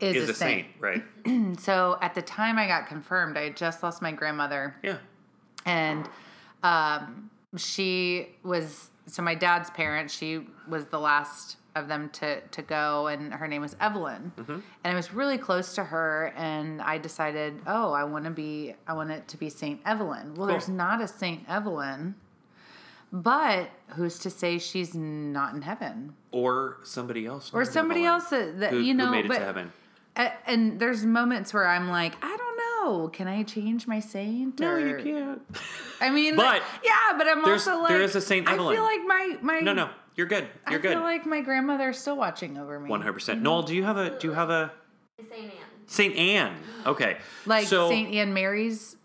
is, 0.00 0.16
is 0.16 0.28
a, 0.30 0.32
a 0.32 0.34
saint, 0.34 0.66
right. 0.80 1.04
So 1.58 1.98
at 2.00 2.14
the 2.14 2.22
time 2.22 2.58
I 2.58 2.66
got 2.66 2.86
confirmed, 2.86 3.36
I 3.36 3.42
had 3.42 3.56
just 3.56 3.82
lost 3.82 4.00
my 4.00 4.12
grandmother. 4.12 4.74
Yeah. 4.82 4.96
And 5.66 6.08
um, 6.62 7.30
she 7.56 8.28
was 8.42 8.90
so 9.06 9.22
my 9.22 9.34
dad's 9.34 9.70
parents, 9.70 10.14
she 10.14 10.40
was 10.68 10.86
the 10.86 10.98
last 10.98 11.56
of 11.76 11.88
them 11.88 12.08
to 12.10 12.40
to 12.40 12.62
go, 12.62 13.06
and 13.06 13.32
her 13.34 13.46
name 13.46 13.60
was 13.60 13.76
Evelyn, 13.80 14.32
mm-hmm. 14.36 14.52
and 14.52 14.62
I 14.84 14.94
was 14.94 15.12
really 15.12 15.38
close 15.38 15.74
to 15.74 15.84
her, 15.84 16.32
and 16.36 16.80
I 16.82 16.98
decided, 16.98 17.60
oh, 17.66 17.92
I 17.92 18.04
want 18.04 18.24
to 18.24 18.30
be, 18.30 18.74
I 18.86 18.94
want 18.94 19.10
it 19.10 19.28
to 19.28 19.36
be 19.36 19.50
Saint 19.50 19.80
Evelyn. 19.84 20.34
Well, 20.34 20.46
there's 20.48 20.68
not 20.68 21.00
a 21.02 21.06
Saint 21.06 21.48
Evelyn, 21.48 22.14
but 23.12 23.70
who's 23.88 24.18
to 24.20 24.30
say 24.30 24.58
she's 24.58 24.94
not 24.94 25.54
in 25.54 25.62
heaven 25.62 26.14
Or 26.32 26.78
somebody 26.82 27.26
else. 27.26 27.50
or 27.52 27.64
somebody 27.64 28.00
Evelyn 28.00 28.20
else 28.20 28.30
that, 28.30 28.60
that 28.60 28.70
who, 28.70 28.80
you 28.80 28.94
know 28.94 29.06
who 29.06 29.12
made 29.12 29.24
it 29.26 29.28
but, 29.28 29.38
to 29.38 29.44
heaven. 29.44 29.72
and 30.46 30.80
there's 30.80 31.04
moments 31.04 31.54
where 31.54 31.66
I'm 31.66 31.88
like, 31.88 32.14
I 32.22 32.36
don't 32.36 32.45
know. 32.86 33.08
Can 33.08 33.28
I 33.28 33.42
change 33.42 33.86
my 33.86 34.00
saint? 34.00 34.60
No, 34.60 34.72
or- 34.72 34.78
you 34.80 35.02
can't. 35.02 35.42
I 36.00 36.10
mean, 36.10 36.36
But 36.36 36.62
yeah, 36.84 37.16
but 37.16 37.28
I'm 37.28 37.44
also 37.44 37.80
like, 37.80 37.88
there 37.88 38.02
is 38.02 38.14
a 38.14 38.20
Saint 38.20 38.48
I 38.48 38.56
feel 38.56 38.82
like 38.82 39.00
my 39.06 39.36
my 39.40 39.60
No, 39.60 39.72
no, 39.72 39.90
you're 40.14 40.26
good. 40.26 40.46
You're 40.68 40.78
I 40.78 40.82
good. 40.82 40.90
I 40.92 40.94
feel 40.94 41.02
like 41.02 41.26
my 41.26 41.40
grandmother's 41.40 41.98
still 41.98 42.16
watching 42.16 42.58
over 42.58 42.78
me. 42.78 42.88
One 42.90 43.00
hundred 43.00 43.14
percent. 43.14 43.42
Noelle, 43.42 43.62
do 43.62 43.74
you 43.74 43.84
have 43.84 43.96
a 43.96 44.18
do 44.18 44.28
you 44.28 44.34
have 44.34 44.50
a 44.50 44.72
Saint 45.18 45.44
Anne. 45.44 45.50
Saint 45.86 46.16
Anne? 46.16 46.56
Okay, 46.84 47.16
Like 47.46 47.66
so, 47.66 47.88
Saint 47.88 48.12
Anne 48.14 48.34
Mary's 48.34 48.96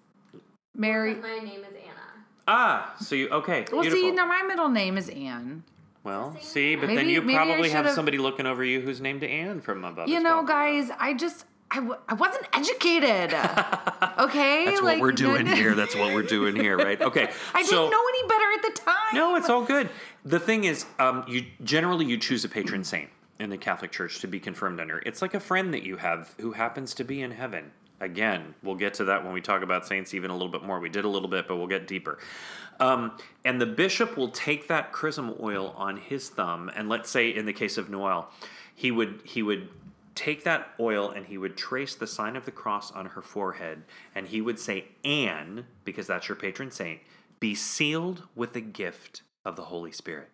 Mary. 0.76 1.16
My 1.16 1.40
name 1.40 1.60
is 1.62 1.74
Anna. 1.74 2.26
Ah, 2.48 2.96
so 3.00 3.16
you 3.16 3.30
okay? 3.30 3.66
Well, 3.72 3.82
beautiful. 3.82 4.10
see, 4.10 4.12
now 4.12 4.26
my 4.26 4.42
middle 4.44 4.70
name 4.70 4.98
is 4.98 5.08
Anne. 5.10 5.64
Well, 6.04 6.36
see, 6.42 6.76
but 6.76 6.88
then 6.88 7.08
you 7.08 7.22
probably 7.22 7.70
have 7.70 7.90
somebody 7.92 8.18
looking 8.18 8.48
over 8.48 8.64
you 8.64 8.82
who's 8.82 9.00
named 9.00 9.24
Anne 9.24 9.62
from 9.62 9.86
above. 9.86 10.10
You 10.10 10.20
know, 10.20 10.38
well. 10.38 10.46
guys, 10.46 10.90
I 11.00 11.14
just 11.14 11.46
I, 11.72 11.76
w- 11.76 11.98
I 12.10 12.14
wasn't 12.16 12.46
educated. 12.52 13.34
okay, 14.20 14.66
That's 14.66 14.82
like, 14.82 14.96
what 14.96 15.00
we're 15.00 15.12
doing 15.14 15.46
here. 15.46 15.74
That's 15.76 15.96
what 15.96 16.14
we're 16.14 16.22
doing 16.22 16.56
here, 16.56 16.78
right? 16.78 17.02
Okay. 17.02 17.30
I 17.54 17.64
so, 17.64 17.70
didn't 17.70 17.92
know 17.92 18.06
any 18.10 18.28
better 18.28 18.52
at 18.58 18.62
the 18.76 18.82
time. 18.82 19.16
No, 19.16 19.38
it's 19.38 19.50
all 19.50 19.64
good. 19.64 19.90
The 20.26 20.40
thing 20.40 20.66
is, 20.66 20.86
um, 21.00 21.24
you 21.30 21.46
generally 21.64 22.06
you 22.06 22.18
choose 22.18 22.44
a 22.44 22.50
patron 22.50 22.84
saint 22.84 23.10
in 23.40 23.50
the 23.50 23.58
Catholic 23.58 23.92
Church 23.92 24.20
to 24.20 24.28
be 24.28 24.40
confirmed 24.40 24.82
under. 24.82 25.02
It's 25.06 25.22
like 25.22 25.34
a 25.34 25.40
friend 25.40 25.74
that 25.74 25.84
you 25.84 25.96
have 25.96 26.34
who 26.42 26.52
happens 26.52 26.94
to 26.96 27.06
be 27.06 27.22
in 27.22 27.32
heaven. 27.32 27.72
Again, 28.02 28.54
we'll 28.64 28.76
get 28.76 28.96
to 28.96 29.06
that 29.06 29.24
when 29.24 29.32
we 29.32 29.42
talk 29.42 29.62
about 29.62 29.88
saints 29.88 30.14
even 30.14 30.30
a 30.30 30.34
little 30.34 30.50
bit 30.50 30.64
more. 30.64 30.80
We 30.80 30.90
did 30.90 31.06
a 31.06 31.10
little 31.10 31.30
bit, 31.30 31.48
but 31.48 31.56
we'll 31.56 31.68
get 31.68 31.88
deeper. 31.88 32.18
Um, 32.80 33.18
and 33.46 33.62
the 33.62 33.66
bishop 33.66 34.18
will 34.18 34.30
take 34.30 34.68
that 34.68 34.92
chrism 34.92 35.36
oil 35.40 35.74
on 35.78 35.98
his 35.98 36.28
thumb, 36.28 36.70
and 36.76 36.90
let's 36.90 37.10
say 37.10 37.30
in 37.30 37.46
the 37.46 37.54
case 37.54 37.78
of 37.78 37.90
Noelle, 37.90 38.30
he 38.76 38.92
would 38.92 39.22
he 39.24 39.44
would 39.44 39.70
take 40.16 40.44
that 40.44 40.74
oil 40.80 41.10
and 41.10 41.26
he 41.26 41.38
would 41.38 41.58
trace 41.58 41.96
the 41.96 42.08
sign 42.08 42.36
of 42.36 42.46
the 42.46 42.52
cross 42.52 42.92
on 42.92 43.08
her 43.08 43.22
forehead, 43.22 43.84
and 44.16 44.28
he 44.28 44.42
would 44.42 44.60
say, 44.60 44.86
"Anne," 45.04 45.66
because 45.84 46.08
that's 46.08 46.28
your 46.28 46.36
patron 46.36 46.72
saint, 46.72 47.02
be 47.40 47.56
sealed 47.56 48.24
with 48.36 48.54
the 48.54 48.62
gift 48.62 49.24
of 49.46 49.56
the 49.56 49.66
Holy 49.66 49.92
Spirit. 49.92 50.30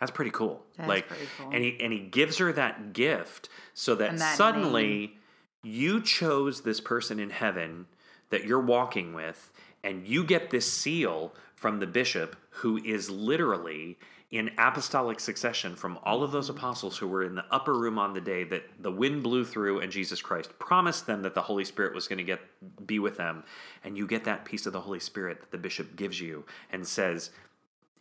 That's 0.00 0.12
pretty 0.12 0.30
cool. 0.30 0.64
That 0.78 0.88
like, 0.88 1.08
pretty 1.08 1.28
cool. 1.36 1.50
and 1.52 1.62
he 1.62 1.76
and 1.80 1.92
he 1.92 2.00
gives 2.00 2.38
her 2.38 2.52
that 2.52 2.92
gift 2.92 3.48
so 3.74 3.94
that, 3.96 4.16
that 4.16 4.36
suddenly 4.36 5.18
you 5.62 6.00
chose 6.00 6.62
this 6.62 6.80
person 6.80 7.20
in 7.20 7.30
heaven 7.30 7.86
that 8.30 8.44
you're 8.44 8.60
walking 8.60 9.12
with, 9.12 9.50
and 9.84 10.06
you 10.06 10.24
get 10.24 10.50
this 10.50 10.72
seal 10.72 11.34
from 11.54 11.80
the 11.80 11.86
bishop 11.86 12.36
who 12.50 12.78
is 12.78 13.10
literally 13.10 13.98
in 14.30 14.50
apostolic 14.58 15.18
succession 15.18 15.74
from 15.74 15.98
all 16.04 16.22
of 16.22 16.30
those 16.30 16.48
mm-hmm. 16.48 16.58
apostles 16.58 16.98
who 16.98 17.08
were 17.08 17.24
in 17.24 17.34
the 17.34 17.44
upper 17.50 17.74
room 17.74 17.98
on 17.98 18.12
the 18.14 18.20
day 18.20 18.44
that 18.44 18.62
the 18.78 18.90
wind 18.90 19.22
blew 19.22 19.44
through 19.44 19.80
and 19.80 19.90
Jesus 19.90 20.22
Christ 20.22 20.56
promised 20.58 21.06
them 21.06 21.22
that 21.22 21.34
the 21.34 21.42
Holy 21.42 21.64
Spirit 21.64 21.94
was 21.94 22.06
going 22.06 22.18
to 22.18 22.24
get 22.24 22.40
be 22.86 22.98
with 22.98 23.16
them 23.16 23.42
and 23.82 23.96
you 23.96 24.06
get 24.06 24.24
that 24.24 24.44
piece 24.44 24.66
of 24.66 24.72
the 24.72 24.80
Holy 24.80 25.00
Spirit 25.00 25.40
that 25.40 25.50
the 25.50 25.58
bishop 25.58 25.96
gives 25.96 26.20
you 26.20 26.44
and 26.70 26.86
says 26.86 27.30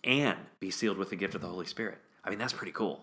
and 0.03 0.37
be 0.59 0.69
sealed 0.69 0.97
with 0.97 1.09
the 1.09 1.15
gift 1.15 1.35
of 1.35 1.41
the 1.41 1.47
Holy 1.47 1.65
Spirit. 1.65 1.97
I 2.23 2.29
mean 2.29 2.39
that's 2.39 2.53
pretty 2.53 2.73
cool. 2.73 3.01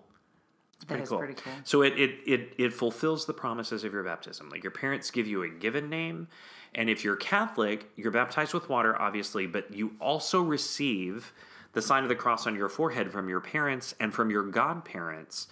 It's 0.76 0.84
pretty 0.84 1.06
cool. 1.06 1.18
pretty 1.18 1.34
cool. 1.34 1.52
So 1.64 1.82
it, 1.82 1.98
it 1.98 2.10
it 2.26 2.54
it 2.58 2.72
fulfills 2.72 3.26
the 3.26 3.32
promises 3.32 3.82
of 3.82 3.92
your 3.92 4.04
baptism. 4.04 4.50
Like 4.50 4.62
your 4.62 4.70
parents 4.70 5.10
give 5.10 5.26
you 5.26 5.42
a 5.42 5.48
given 5.48 5.88
name, 5.88 6.28
and 6.74 6.90
if 6.90 7.02
you're 7.02 7.16
Catholic, 7.16 7.90
you're 7.96 8.10
baptized 8.10 8.52
with 8.52 8.68
water, 8.68 9.00
obviously, 9.00 9.46
but 9.46 9.72
you 9.72 9.92
also 10.00 10.42
receive 10.42 11.32
the 11.76 11.82
sign 11.82 12.02
of 12.02 12.08
the 12.08 12.14
cross 12.14 12.46
on 12.46 12.56
your 12.56 12.70
forehead 12.70 13.12
from 13.12 13.28
your 13.28 13.38
parents 13.38 13.94
and 14.00 14.14
from 14.14 14.30
your 14.30 14.42
godparents, 14.42 15.46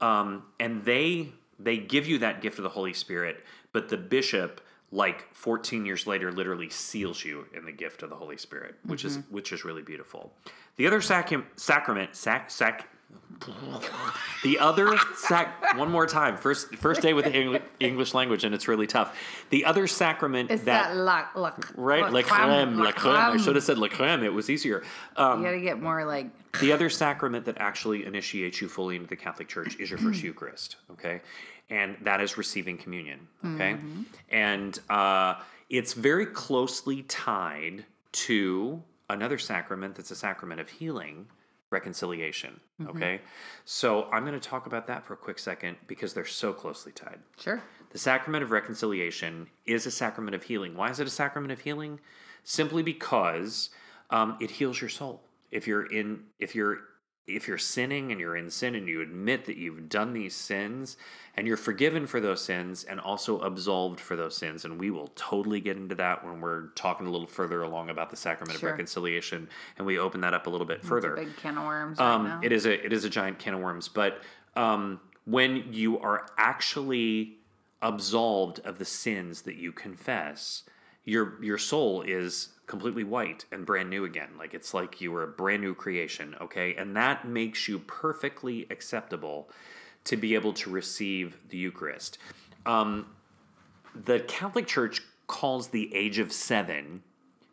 um, 0.00 0.42
and 0.58 0.84
they 0.84 1.28
they 1.60 1.78
give 1.78 2.04
you 2.08 2.18
that 2.18 2.42
gift 2.42 2.58
of 2.58 2.64
the 2.64 2.68
Holy 2.68 2.92
Spirit. 2.92 3.44
But 3.72 3.88
the 3.88 3.96
bishop, 3.96 4.60
like 4.90 5.32
14 5.36 5.86
years 5.86 6.04
later, 6.04 6.32
literally 6.32 6.68
seals 6.68 7.24
you 7.24 7.46
in 7.54 7.64
the 7.64 7.70
gift 7.70 8.02
of 8.02 8.10
the 8.10 8.16
Holy 8.16 8.36
Spirit, 8.36 8.74
which 8.86 9.04
is 9.04 9.20
which 9.30 9.52
is 9.52 9.64
really 9.64 9.82
beautiful. 9.82 10.32
The 10.74 10.86
other 10.88 10.98
sacram- 10.98 11.46
sacrament, 11.54 12.16
sac 12.16 12.50
sac. 12.50 12.88
The 14.42 14.58
other 14.58 14.96
sac 15.16 15.76
one 15.76 15.90
more 15.90 16.06
time. 16.06 16.36
First 16.36 16.74
first 16.76 17.00
day 17.02 17.12
with 17.12 17.24
the 17.24 17.30
Engli- 17.30 17.62
English 17.80 18.14
language, 18.14 18.44
and 18.44 18.54
it's 18.54 18.68
really 18.68 18.86
tough. 18.86 19.16
The 19.50 19.64
other 19.64 19.86
sacrament 19.86 20.50
It's 20.50 20.64
that, 20.64 20.88
that 20.88 20.96
la, 20.96 21.26
la, 21.34 21.52
right 21.76 22.02
la 22.02 22.08
la 22.08 22.22
creme, 22.22 22.78
la 22.78 22.92
creme. 22.92 23.14
I 23.14 23.36
should 23.36 23.54
have 23.54 23.64
said 23.64 23.78
la 23.78 23.88
creme. 23.88 24.22
It 24.22 24.32
was 24.32 24.50
easier. 24.50 24.82
Um, 25.16 25.40
You 25.40 25.46
gotta 25.46 25.60
get 25.60 25.80
more 25.80 26.04
like 26.04 26.26
the 26.60 26.72
other 26.72 26.90
sacrament 26.90 27.44
that 27.46 27.58
actually 27.58 28.04
initiates 28.04 28.60
you 28.60 28.68
fully 28.68 28.96
into 28.96 29.08
the 29.08 29.16
Catholic 29.16 29.48
Church 29.48 29.76
is 29.78 29.90
your 29.90 29.98
first 29.98 30.22
Eucharist, 30.28 30.76
okay? 30.90 31.20
And 31.70 31.96
that 32.02 32.20
is 32.20 32.38
receiving 32.38 32.78
communion, 32.78 33.26
okay? 33.44 33.76
And 34.30 34.78
uh, 34.88 35.34
it's 35.68 35.92
very 35.92 36.26
closely 36.26 37.02
tied 37.02 37.84
to 38.12 38.82
another 39.10 39.38
sacrament 39.38 39.94
that's 39.94 40.10
a 40.10 40.16
sacrament 40.16 40.60
of 40.60 40.68
healing, 40.68 41.26
reconciliation, 41.70 42.58
okay? 42.86 43.20
So 43.64 44.04
I'm 44.10 44.24
going 44.24 44.38
to 44.38 44.48
talk 44.48 44.66
about 44.66 44.86
that 44.86 45.04
for 45.04 45.14
a 45.14 45.16
quick 45.16 45.38
second 45.38 45.76
because 45.86 46.14
they're 46.14 46.24
so 46.24 46.52
closely 46.52 46.92
tied. 46.92 47.18
sure. 47.38 47.62
The 47.90 47.98
sacrament 47.98 48.44
of 48.44 48.50
reconciliation 48.50 49.46
is 49.64 49.86
a 49.86 49.90
sacrament 49.90 50.34
of 50.34 50.42
healing. 50.42 50.76
Why 50.76 50.90
is 50.90 51.00
it 51.00 51.06
a 51.06 51.10
sacrament 51.10 51.52
of 51.52 51.60
healing? 51.60 52.00
Simply 52.44 52.82
because 52.82 53.70
um, 54.10 54.36
it 54.40 54.50
heals 54.50 54.80
your 54.80 54.90
soul. 54.90 55.22
If 55.50 55.66
you're 55.66 55.86
in, 55.86 56.24
if 56.38 56.54
you're, 56.54 56.80
if 57.28 57.46
you're 57.46 57.58
sinning 57.58 58.10
and 58.10 58.20
you're 58.20 58.36
in 58.36 58.50
sin 58.50 58.74
and 58.74 58.88
you 58.88 59.00
admit 59.02 59.44
that 59.46 59.56
you've 59.56 59.88
done 59.88 60.12
these 60.12 60.34
sins 60.34 60.96
and 61.36 61.46
you're 61.46 61.56
forgiven 61.56 62.06
for 62.06 62.20
those 62.20 62.42
sins 62.42 62.84
and 62.84 62.98
also 62.98 63.38
absolved 63.40 64.00
for 64.00 64.16
those 64.16 64.36
sins, 64.36 64.64
and 64.64 64.78
we 64.80 64.90
will 64.90 65.08
totally 65.14 65.60
get 65.60 65.76
into 65.76 65.94
that 65.94 66.24
when 66.24 66.40
we're 66.40 66.68
talking 66.74 67.06
a 67.06 67.10
little 67.10 67.26
further 67.26 67.62
along 67.62 67.90
about 67.90 68.10
the 68.10 68.16
sacrament 68.16 68.58
Sure. 68.58 68.70
of 68.70 68.72
reconciliation, 68.72 69.48
and 69.76 69.86
we 69.86 69.98
open 69.98 70.20
that 70.22 70.34
up 70.34 70.46
a 70.46 70.50
little 70.50 70.66
bit 70.66 70.78
It's 70.78 70.88
further. 70.88 71.14
a 71.14 71.24
big 71.24 71.36
can 71.36 71.56
of 71.58 71.64
worms 71.64 72.00
Um, 72.00 72.26
right 72.26 72.44
it 72.44 72.52
is 72.52 72.66
a 72.66 72.84
it 72.84 72.92
is 72.92 73.04
a 73.04 73.10
giant 73.10 73.38
can 73.38 73.54
of 73.54 73.60
worms. 73.60 73.86
But 73.88 74.22
um, 74.56 75.00
when 75.26 75.72
you 75.72 75.98
are 76.00 76.26
actually 76.38 77.36
absolved 77.82 78.58
of 78.64 78.78
the 78.78 78.84
sins 78.84 79.42
that 79.42 79.54
you 79.56 79.70
confess, 79.72 80.64
your 81.04 81.42
your 81.42 81.58
soul 81.58 82.02
is 82.02 82.48
completely 82.68 83.02
white 83.02 83.44
and 83.50 83.66
brand 83.66 83.90
new 83.90 84.04
again. 84.04 84.28
Like 84.38 84.54
it's 84.54 84.72
like 84.72 85.00
you 85.00 85.10
were 85.10 85.24
a 85.24 85.28
brand 85.28 85.62
new 85.62 85.74
creation. 85.74 86.36
Okay, 86.40 86.74
and 86.76 86.94
that 86.96 87.26
makes 87.26 87.66
you 87.66 87.80
perfectly 87.80 88.66
acceptable 88.70 89.50
to 90.04 90.16
be 90.16 90.34
able 90.34 90.52
to 90.52 90.70
receive 90.70 91.36
the 91.48 91.58
Eucharist. 91.58 92.18
Um, 92.64 93.06
the 94.04 94.20
Catholic 94.20 94.66
Church 94.66 95.02
calls 95.26 95.68
the 95.68 95.94
age 95.94 96.18
of 96.18 96.32
seven 96.32 97.02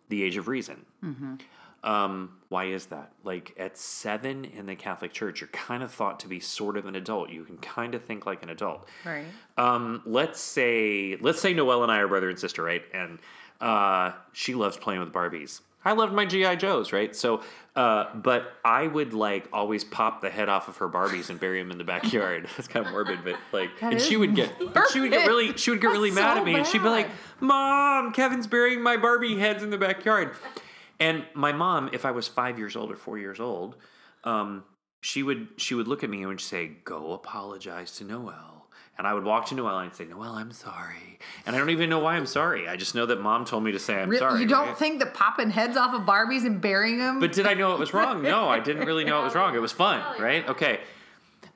the 0.09 0.21
age 0.21 0.37
of 0.37 0.47
reason. 0.47 0.85
Um, 1.83 2.31
why 2.49 2.65
is 2.65 2.87
that? 2.87 3.11
Like 3.23 3.53
at 3.59 3.77
seven 3.77 4.45
in 4.45 4.65
the 4.65 4.75
Catholic 4.75 5.13
Church, 5.13 5.41
you're 5.41 5.47
kind 5.49 5.83
of 5.83 5.91
thought 5.91 6.19
to 6.21 6.27
be 6.27 6.39
sort 6.39 6.77
of 6.77 6.87
an 6.87 6.95
adult. 6.95 7.29
You 7.29 7.43
can 7.43 7.57
kind 7.57 7.93
of 7.93 8.03
think 8.03 8.25
like 8.25 8.41
an 8.41 8.49
adult. 8.49 8.87
right. 9.05 9.25
Um, 9.57 10.01
let's 10.05 10.39
say 10.39 11.17
let's 11.21 11.39
say 11.39 11.53
Noelle 11.53 11.83
and 11.83 11.91
I 11.91 11.99
are 11.99 12.07
brother 12.07 12.29
and 12.29 12.39
sister, 12.39 12.63
right? 12.63 12.83
And 12.93 13.19
uh, 13.61 14.11
she 14.33 14.55
loves 14.55 14.77
playing 14.77 14.99
with 14.99 15.11
Barbies. 15.11 15.61
I 15.85 15.91
loved 15.91 16.13
my 16.13 16.25
GI 16.25 16.55
Joes, 16.55 16.91
right? 16.91 17.15
So, 17.15 17.41
uh, 17.75 18.13
but 18.15 18.53
I 18.65 18.87
would 18.87 19.13
like 19.13 19.47
always 19.53 19.83
pop 19.83 20.19
the 20.19 20.31
head 20.31 20.49
off 20.49 20.67
of 20.67 20.77
her 20.77 20.89
Barbies 20.89 21.29
and 21.29 21.39
bury 21.39 21.61
them 21.61 21.69
in 21.69 21.77
the 21.77 21.83
backyard. 21.83 22.47
That's 22.57 22.67
kind 22.67 22.85
of 22.85 22.91
morbid, 22.91 23.19
but 23.23 23.35
like, 23.51 23.69
That 23.79 23.93
and 23.93 24.01
she 24.01 24.17
would 24.17 24.35
get 24.35 24.51
she 24.91 24.99
would 24.99 25.11
get 25.11 25.27
really 25.27 25.55
she 25.57 25.69
would 25.69 25.79
get 25.79 25.89
That's 25.89 25.97
really 25.97 26.11
mad 26.11 26.33
so 26.33 26.39
at 26.39 26.45
me, 26.45 26.55
and 26.55 26.65
she'd 26.65 26.81
be 26.81 26.89
like, 26.89 27.07
"Mom, 27.39 28.13
Kevin's 28.13 28.47
burying 28.47 28.81
my 28.81 28.97
Barbie 28.97 29.37
heads 29.37 29.61
in 29.61 29.69
the 29.69 29.77
backyard." 29.77 30.35
And 30.99 31.23
my 31.33 31.51
mom, 31.51 31.89
if 31.93 32.03
I 32.05 32.11
was 32.11 32.27
five 32.27 32.57
years 32.57 32.75
old 32.75 32.91
or 32.91 32.95
four 32.95 33.19
years 33.19 33.39
old, 33.39 33.75
um, 34.23 34.63
she 35.01 35.21
would 35.21 35.49
she 35.57 35.75
would 35.75 35.87
look 35.87 36.03
at 36.03 36.09
me 36.09 36.19
and 36.19 36.29
would 36.29 36.41
say, 36.41 36.71
"Go 36.83 37.13
apologize 37.13 37.91
to 37.97 38.03
Noelle." 38.03 38.54
And 38.97 39.05
I 39.05 39.13
would 39.13 39.25
walk 39.25 39.47
to 39.47 39.55
Noelle 39.55 39.77
and 39.79 39.89
I'd 39.89 39.95
say, 39.95 40.05
"Noelle, 40.05 40.35
I'm 40.35 40.51
sorry." 40.53 41.19
And 41.45 41.53
I 41.55 41.59
don't 41.59 41.69
even 41.69 41.89
know 41.89 41.99
why 41.99 42.15
I'm 42.15 42.25
sorry. 42.25 42.67
I 42.69 42.77
just 42.77 42.95
know 42.95 43.05
that 43.07 43.19
mom 43.19 43.43
told 43.43 43.63
me 43.63 43.73
to 43.73 43.79
say 43.79 44.01
I'm 44.01 44.09
Re- 44.09 44.17
sorry. 44.19 44.39
you 44.39 44.47
don't 44.47 44.69
right? 44.69 44.77
think 44.77 44.99
that 44.99 45.13
popping 45.13 45.49
heads 45.49 45.75
off 45.75 45.93
of 45.93 46.03
Barbies 46.03 46.45
and 46.45 46.61
burying 46.61 46.99
them? 46.99 47.19
But 47.19 47.33
did 47.33 47.45
I 47.45 47.55
know 47.55 47.73
it 47.73 47.79
was 47.79 47.93
wrong? 47.93 48.21
No, 48.21 48.47
I 48.47 48.59
didn't 48.59 48.85
really 48.85 49.03
know 49.03 49.19
it 49.21 49.25
was 49.25 49.35
wrong. 49.35 49.53
It 49.53 49.59
was 49.61 49.73
fun, 49.73 50.01
right? 50.21 50.47
Okay. 50.47 50.79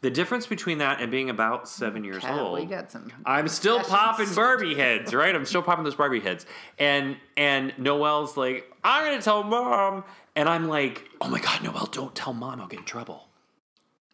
The 0.02 0.10
difference 0.10 0.48
between 0.48 0.78
that 0.80 1.02
and 1.02 1.12
being 1.12 1.30
about 1.30 1.68
seven 1.68 2.04
years 2.06 2.24
Cat, 2.24 2.40
old. 2.40 2.60
we 2.60 2.66
got 2.66 2.90
some. 2.92 3.10
I'm 3.26 3.48
still 3.50 3.80
discussions. 3.80 4.00
popping 4.00 4.34
Barbie 4.36 4.76
heads, 4.76 5.14
right? 5.14 5.34
I'm 5.36 5.46
still 5.46 5.62
popping 5.62 5.84
those 5.84 5.96
Barbie 5.96 6.20
heads. 6.22 6.46
And 6.78 7.16
and 7.38 7.74
Noelle's 7.78 8.36
like, 8.36 8.70
I'm 8.84 9.06
gonna 9.06 9.22
tell 9.22 9.44
mom. 9.44 10.04
And 10.36 10.48
I'm 10.50 10.68
like, 10.68 11.04
oh 11.22 11.30
my 11.30 11.40
god, 11.40 11.64
Noelle, 11.64 11.88
don't 11.88 12.14
tell 12.16 12.34
mom, 12.34 12.60
I'll 12.62 12.68
get 12.68 12.80
in 12.80 12.86
trouble. 12.86 13.28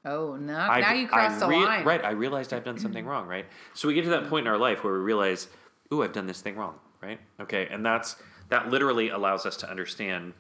Oh 0.06 0.36
no! 0.36 0.58
I've- 0.58 0.82
now 0.82 0.94
you 0.94 1.08
crossed 1.08 1.38
I 1.38 1.40
the 1.40 1.48
rea- 1.48 1.66
line. 1.66 1.86
Right, 1.86 2.04
I 2.06 2.12
realized 2.12 2.54
I've 2.54 2.64
done 2.64 2.78
something 2.78 3.06
wrong, 3.06 3.28
right? 3.28 3.46
So 3.74 3.88
we 3.88 3.94
get 3.94 4.04
to 4.04 4.10
that 4.12 4.28
point 4.30 4.46
in 4.46 4.52
our 4.52 4.58
life 4.58 4.84
where 4.84 4.94
we 4.94 5.00
realize, 5.00 5.48
ooh, 5.92 6.04
I've 6.04 6.14
done 6.14 6.28
this 6.28 6.42
thing 6.42 6.56
wrong, 6.56 6.76
right? 7.02 7.20
Okay, 7.40 7.68
and 7.72 7.86
that's 7.86 8.16
that 8.50 8.70
literally 8.70 9.10
allows 9.10 9.46
us 9.46 9.58
to 9.58 9.70
understand, 9.70 10.34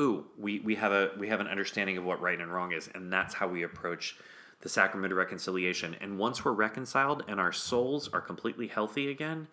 ooh, 0.00 0.24
we, 0.38 0.60
we 0.60 0.74
have 0.76 0.92
a 0.92 1.10
we 1.18 1.28
have 1.28 1.40
an 1.40 1.46
understanding 1.48 1.98
of 1.98 2.04
what 2.04 2.20
right 2.20 2.40
and 2.40 2.52
wrong 2.52 2.72
is, 2.72 2.88
and 2.94 3.12
that's 3.12 3.34
how 3.34 3.46
we 3.46 3.62
approach 3.62 4.16
the 4.60 4.68
sacrament 4.68 5.12
of 5.12 5.18
reconciliation. 5.18 5.94
And 6.00 6.18
once 6.18 6.42
we're 6.44 6.52
reconciled 6.52 7.22
and 7.28 7.38
our 7.38 7.52
souls 7.52 8.08
are 8.12 8.20
completely 8.22 8.66
healthy 8.66 9.10
again, 9.10 9.46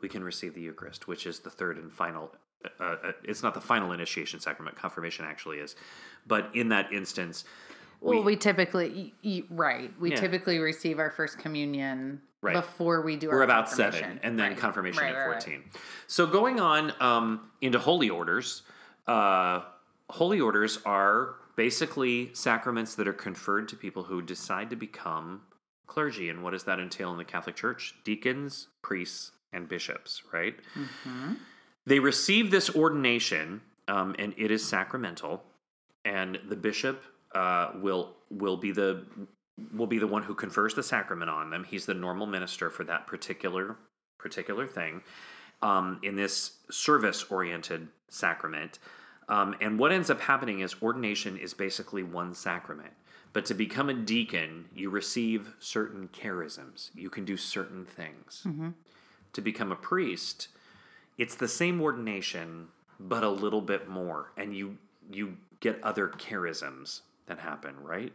we 0.00 0.08
can 0.08 0.24
receive 0.24 0.54
the 0.54 0.62
Eucharist, 0.62 1.06
which 1.06 1.26
is 1.26 1.40
the 1.40 1.50
third 1.50 1.76
and 1.76 1.92
final. 1.92 2.30
Uh, 2.80 2.82
uh, 3.04 3.12
it's 3.24 3.42
not 3.42 3.52
the 3.52 3.60
final 3.60 3.92
initiation 3.92 4.40
sacrament. 4.40 4.74
Confirmation 4.74 5.26
actually 5.26 5.58
is, 5.58 5.76
but 6.26 6.48
in 6.54 6.70
that 6.70 6.90
instance, 6.94 7.44
Well, 8.04 8.22
we, 8.22 8.36
typically, 8.36 9.12
y- 9.24 9.30
y- 9.40 9.44
right. 9.50 9.90
We 10.00 10.10
Yeah. 10.10 10.16
typically 10.16 10.58
receive 10.58 10.98
our 10.98 11.10
first 11.10 11.38
communion 11.38 12.20
Right. 12.42 12.52
before 12.54 13.00
we 13.00 13.16
do 13.16 13.30
our 13.30 13.36
we're 13.36 13.42
about 13.42 13.70
seven 13.70 14.20
and 14.22 14.38
then 14.38 14.50
Right. 14.50 14.58
confirmation 14.58 15.02
Right, 15.02 15.14
at. 15.14 15.24
14 15.24 15.64
so 16.06 16.26
going 16.26 16.60
on 16.60 16.92
um, 17.00 17.50
into 17.62 17.78
holy 17.78 18.10
orders 18.10 18.62
uh, 19.06 19.62
holy 20.10 20.40
orders 20.42 20.78
are 20.84 21.36
basically 21.56 22.34
sacraments 22.34 22.96
that 22.96 23.08
are 23.08 23.14
conferred 23.14 23.68
to 23.68 23.76
people 23.76 24.02
who 24.02 24.20
decide 24.20 24.68
to 24.70 24.76
become 24.76 25.40
clergy 25.86 26.28
and 26.28 26.42
what 26.42 26.50
does 26.50 26.64
that 26.64 26.78
entail 26.78 27.10
in 27.12 27.16
the 27.16 27.24
catholic 27.24 27.56
church 27.56 27.94
deacons 28.04 28.68
priests 28.82 29.32
and 29.54 29.66
bishops 29.66 30.22
right 30.30 30.56
Mm-hmm. 30.76 31.34
they 31.86 31.98
receive 31.98 32.50
this 32.50 32.68
ordination 32.76 33.62
um, 33.88 34.14
and 34.18 34.34
it 34.36 34.50
is 34.50 34.62
sacramental 34.62 35.42
and 36.04 36.38
the 36.46 36.56
bishop 36.56 37.02
uh, 37.34 37.72
will 37.74 38.14
will 38.30 38.56
be 38.56 38.72
the 38.72 39.04
will 39.72 39.86
be 39.86 39.98
the 39.98 40.06
one 40.06 40.22
who 40.22 40.34
confers 40.34 40.74
the 40.74 40.82
sacrament 40.82 41.30
on 41.30 41.50
them. 41.50 41.64
He's 41.64 41.86
the 41.86 41.94
normal 41.94 42.26
minister 42.26 42.70
for 42.70 42.84
that 42.84 43.06
particular 43.06 43.76
particular 44.18 44.66
thing 44.66 45.02
um, 45.62 46.00
in 46.02 46.16
this 46.16 46.58
service 46.70 47.24
oriented 47.30 47.88
sacrament. 48.08 48.78
Um, 49.28 49.54
and 49.60 49.78
what 49.78 49.90
ends 49.92 50.10
up 50.10 50.20
happening 50.20 50.60
is 50.60 50.76
ordination 50.82 51.38
is 51.38 51.54
basically 51.54 52.02
one 52.02 52.34
sacrament. 52.34 52.92
But 53.32 53.46
to 53.46 53.54
become 53.54 53.88
a 53.88 53.94
deacon 53.94 54.66
you 54.74 54.90
receive 54.90 55.54
certain 55.58 56.08
charisms. 56.08 56.90
You 56.94 57.10
can 57.10 57.24
do 57.24 57.36
certain 57.36 57.84
things. 57.84 58.46
To 59.32 59.40
become 59.40 59.72
a 59.72 59.76
priest 59.76 60.48
it's 61.18 61.36
the 61.36 61.48
same 61.48 61.80
ordination 61.80 62.68
but 63.00 63.22
a 63.22 63.28
little 63.28 63.60
bit 63.60 63.88
more. 63.88 64.32
And 64.36 64.54
you 64.56 64.78
you 65.10 65.36
get 65.60 65.82
other 65.82 66.08
charisms 66.08 67.00
that 67.26 67.38
happen 67.38 67.74
right? 67.80 68.12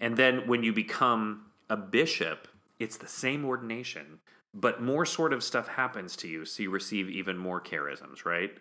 And 0.00 0.16
then 0.16 0.46
when 0.46 0.62
you 0.62 0.72
become 0.72 1.46
a 1.68 1.76
bishop 1.76 2.48
it's 2.78 2.96
the 2.96 3.08
same 3.08 3.44
ordination 3.44 4.20
but 4.52 4.82
more 4.82 5.06
sort 5.06 5.32
of 5.32 5.44
stuff 5.44 5.68
happens 5.68 6.16
to 6.16 6.26
you 6.26 6.44
so 6.44 6.62
you 6.62 6.70
receive 6.70 7.08
even 7.08 7.36
more 7.38 7.60
charisms 7.60 8.24
right? 8.24 8.52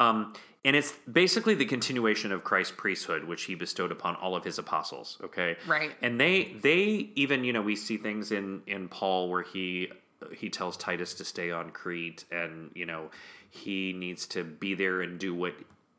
Um, 0.00 0.32
and 0.64 0.74
it's 0.74 0.92
basically 1.10 1.54
the 1.54 1.66
continuation 1.66 2.32
of 2.32 2.42
christ's 2.42 2.74
priesthood 2.76 3.24
which 3.24 3.44
he 3.44 3.54
bestowed 3.54 3.92
upon 3.92 4.16
all 4.16 4.34
of 4.34 4.44
his 4.44 4.58
apostles 4.58 5.18
okay? 5.22 5.56
Right. 5.66 5.92
and 6.02 6.18
they 6.20 6.56
they 6.62 7.10
even 7.14 7.44
you 7.44 7.52
know 7.52 7.62
we 7.62 7.76
see 7.76 7.96
things 7.98 8.32
in 8.32 8.62
in 8.66 8.88
paul 8.88 9.28
where 9.30 9.42
he 9.42 9.90
he 10.34 10.48
tells 10.48 10.76
titus 10.76 11.14
to 11.14 11.24
stay 11.24 11.50
on 11.50 11.70
crete 11.70 12.24
and 12.32 12.70
you 12.74 12.86
know 12.86 13.10
he 13.50 13.92
needs 13.92 14.26
to 14.28 14.42
be 14.44 14.74
there 14.74 15.02
and 15.02 15.18
do 15.18 15.34
what 15.34 15.54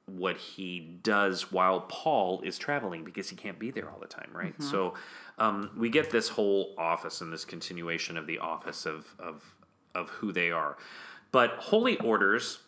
what 0.08 0.38
he 0.38 0.80
does 1.04 1.52
while 1.52 1.82
paul 1.82 2.42
is 2.42 2.58
traveling 2.58 3.04
because 3.04 3.30
he 3.30 3.36
can't 3.36 3.60
be 3.60 3.72
there 3.72 3.90
all 3.90 4.00
the 4.00 4.08
time 4.08 4.30
right 4.34 4.56
so 4.60 4.94
um, 5.40 5.70
we 5.78 5.90
get 5.90 6.10
this 6.10 6.30
whole 6.30 6.74
office 6.78 7.22
and 7.22 7.32
this 7.32 7.46
continuation 7.46 8.18
of 8.18 8.26
the 8.26 8.40
office 8.40 8.86
of 8.86 9.14
of 9.20 9.56
of 9.94 10.10
who 10.10 10.32
they 10.32 10.50
are 10.50 10.78
but 11.32 11.52
holy 11.52 11.98
orders 12.00 12.60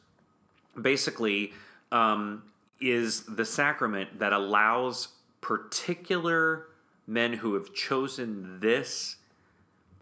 basically 0.82 1.54
um, 1.92 2.44
is 2.80 3.24
the 3.24 3.46
sacrament 3.46 4.20
that 4.20 4.34
allows 4.34 5.10
particular 5.42 6.68
men 7.08 7.34
who 7.34 7.56
have 7.56 7.74
chosen 7.74 8.60
this 8.60 9.18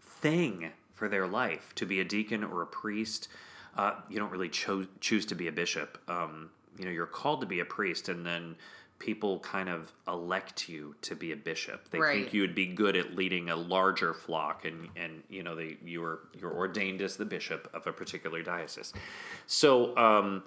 thing 0.00 0.70
for 0.94 1.08
their 1.08 1.26
life 1.26 1.74
to 1.76 1.86
be 1.86 2.00
a 2.00 2.04
deacon 2.04 2.44
or 2.44 2.62
a 2.62 2.66
priest. 2.66 3.28
Uh, 3.76 3.92
you 4.08 4.18
don't 4.18 4.30
really 4.30 4.48
cho- 4.48 4.86
choose 5.00 5.24
to 5.26 5.34
be 5.34 5.48
a 5.48 5.52
bishop. 5.52 5.98
Um, 6.08 6.50
you 6.78 6.84
know, 6.84 6.90
you're 6.90 7.06
called 7.06 7.40
to 7.40 7.46
be 7.46 7.60
a 7.60 7.64
priest, 7.64 8.08
and 8.08 8.24
then 8.26 8.56
people 8.98 9.38
kind 9.40 9.68
of 9.68 9.92
elect 10.08 10.68
you 10.68 10.92
to 11.02 11.14
be 11.14 11.30
a 11.30 11.36
bishop. 11.36 11.88
They 11.90 12.00
Right. 12.00 12.14
think 12.14 12.34
you 12.34 12.40
would 12.40 12.54
be 12.56 12.66
good 12.66 12.96
at 12.96 13.14
leading 13.14 13.48
a 13.48 13.56
larger 13.56 14.12
flock, 14.12 14.64
and 14.64 14.88
and 14.96 15.22
you 15.28 15.42
know 15.42 15.54
they 15.54 15.76
you 15.84 16.02
are 16.02 16.20
you're 16.38 16.52
ordained 16.52 17.00
as 17.02 17.16
the 17.16 17.24
bishop 17.24 17.70
of 17.72 17.86
a 17.86 17.92
particular 17.92 18.42
diocese. 18.42 18.92
So, 19.46 19.96
um, 19.96 20.42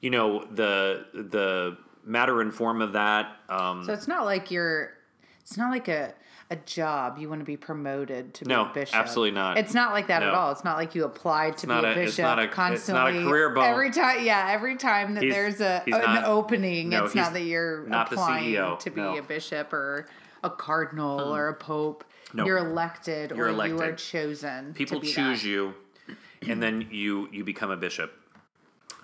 you 0.00 0.10
know 0.10 0.44
the 0.50 1.06
the 1.14 1.76
matter 2.04 2.40
and 2.40 2.52
form 2.52 2.82
of 2.82 2.92
that. 2.94 3.36
Um, 3.48 3.84
So 3.84 3.92
it's 3.92 4.08
not 4.08 4.24
like 4.24 4.50
you're. 4.50 4.94
It's 5.40 5.56
not 5.56 5.70
like 5.70 5.88
a 5.88 6.14
a 6.52 6.56
job 6.66 7.16
you 7.18 7.30
want 7.30 7.40
to 7.40 7.46
be 7.46 7.56
promoted 7.56 8.34
to 8.34 8.44
be 8.44 8.50
No, 8.50 8.66
a 8.66 8.72
bishop. 8.74 8.94
absolutely 8.94 9.30
not. 9.34 9.56
It's 9.56 9.72
not 9.72 9.92
like 9.92 10.08
that 10.08 10.22
at 10.22 10.28
all. 10.34 10.52
It's 10.52 10.64
not 10.64 10.76
like 10.76 10.94
you 10.94 11.04
applied 11.04 11.56
to 11.58 11.66
be 11.66 11.72
a 11.72 11.78
a- 11.78 11.82
bishop 11.94 12.08
it's 12.08 12.18
not 12.18 12.38
a- 12.38 12.72
it's 12.74 12.88
not 12.88 13.08
a 13.08 13.12
career 13.24 13.48
bump. 13.50 13.66
Every 13.66 13.90
time, 13.90 14.22
yeah, 14.22 14.48
every 14.50 14.76
time 14.76 15.14
that 15.14 15.22
He's- 15.22 15.34
there's 15.34 15.60
a 15.62 15.82
an 15.86 15.90
not- 15.92 16.24
opening, 16.24 16.90
no, 16.90 17.06
it's 17.06 17.14
not 17.14 17.32
that 17.32 17.40
you're 17.42 17.86
not 17.86 18.10
the 18.10 18.16
applying 18.16 18.52
CEO, 18.54 18.78
to 18.80 18.90
be 18.90 19.00
no. 19.00 19.16
a 19.16 19.22
bishop 19.22 19.72
or 19.72 20.06
a 20.44 20.50
cardinal 20.50 21.34
or 21.34 21.48
a 21.48 21.54
pope. 21.54 22.04
No. 22.34 22.44
You're 22.44 22.58
elected 22.58 23.30
You're 23.34 23.48
or 23.50 23.66
you 23.66 23.80
are 23.80 23.92
chosen. 23.92 24.74
people 24.74 24.98
to 25.00 25.06
be 25.06 25.12
choose 25.12 25.42
that. 25.42 25.48
you 25.48 25.74
and 26.48 26.62
then 26.62 26.88
you 26.90 27.28
you 27.32 27.44
become 27.44 27.70
a 27.70 27.76
bishop 27.76 28.12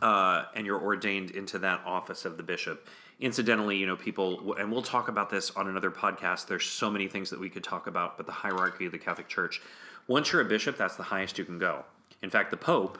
uh, 0.03 0.45
and 0.55 0.67
you're 0.67 0.81
ordained 0.81 1.31
into 1.31 1.59
that 1.61 1.81
office 1.87 2.25
of 2.25 2.37
the 2.37 2.43
bishop 2.43 2.87
incidentally 3.21 3.77
you 3.77 3.87
know 3.87 3.97
people 3.97 4.55
and 4.55 4.71
we'll 4.71 4.83
talk 4.83 5.09
about 5.09 5.31
this 5.31 5.51
on 5.51 5.69
another 5.69 5.91
podcast. 5.91 6.47
There's 6.47 6.65
so 6.65 6.91
many 6.91 7.09
things 7.09 7.31
that 7.31 7.41
we 7.41 7.51
could 7.51 7.65
talk 7.65 7.87
about 7.87 8.17
but 8.17 8.27
the 8.27 8.33
hierarchy 8.33 8.87
of 8.87 8.93
the 8.93 8.99
catholic 8.99 9.29
church 9.29 9.61
once 10.07 10.33
you're 10.33 10.43
a 10.43 10.45
bishop 10.45 10.77
that's 10.77 10.97
the 10.97 11.03
highest 11.03 11.39
you 11.39 11.45
can 11.45 11.59
go. 11.59 11.85
In 12.23 12.31
fact 12.31 12.51
the 12.51 12.57
pope 12.57 12.99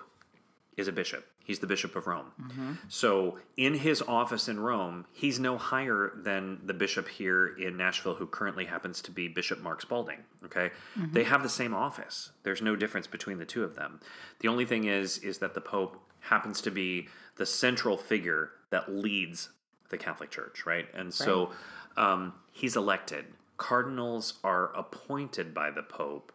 is 0.77 0.89
a 0.89 0.93
bishop. 0.93 1.27
He's 1.45 1.61
the 1.61 1.67
bishop 1.67 1.97
of 1.97 2.07
rome. 2.07 2.27
Mm-hmm. 2.41 2.73
So 2.89 3.39
in 3.57 3.73
his 3.75 4.03
office 4.03 4.49
in 4.49 4.61
rome 4.61 5.07
he's 5.13 5.39
no 5.39 5.57
higher 5.57 6.13
than 6.17 6.61
the 6.65 6.75
bishop 6.75 7.09
here 7.09 7.47
in 7.47 7.77
nashville 7.77 8.15
who 8.15 8.27
currently 8.27 8.65
happens 8.65 9.01
to 9.03 9.11
be 9.11 9.29
bishop 9.29 9.61
mark 9.61 9.81
spalding 9.81 10.19
okay? 10.45 10.71
Mm-hmm. 10.97 11.13
They 11.13 11.25
have 11.25 11.43
the 11.43 11.49
same 11.49 11.75
office. 11.75 12.31
There's 12.43 12.63
no 12.63 12.75
difference 12.75 13.07
between 13.07 13.39
the 13.39 13.47
two 13.47 13.63
of 13.63 13.77
them. 13.77 14.01
The 14.41 14.49
only 14.49 14.67
thing 14.67 14.85
is 14.85 15.19
is 15.19 15.39
that 15.39 15.55
the 15.55 15.61
pope 15.61 15.97
happens 16.21 16.61
to 16.63 16.71
be 16.71 17.09
the 17.37 17.47
central 17.47 17.97
figure 17.97 18.51
that 18.71 18.91
leads 18.93 19.51
the 19.91 19.99
catholic 19.99 20.31
church 20.31 20.67
right 20.67 20.87
and 20.95 21.13
so 21.13 21.51
um, 21.97 22.33
he's 22.53 22.77
elected 22.77 23.25
cardinals 23.57 24.35
are 24.45 24.73
appointed 24.77 25.53
by 25.55 25.71
the 25.71 25.83
pope 25.83 26.33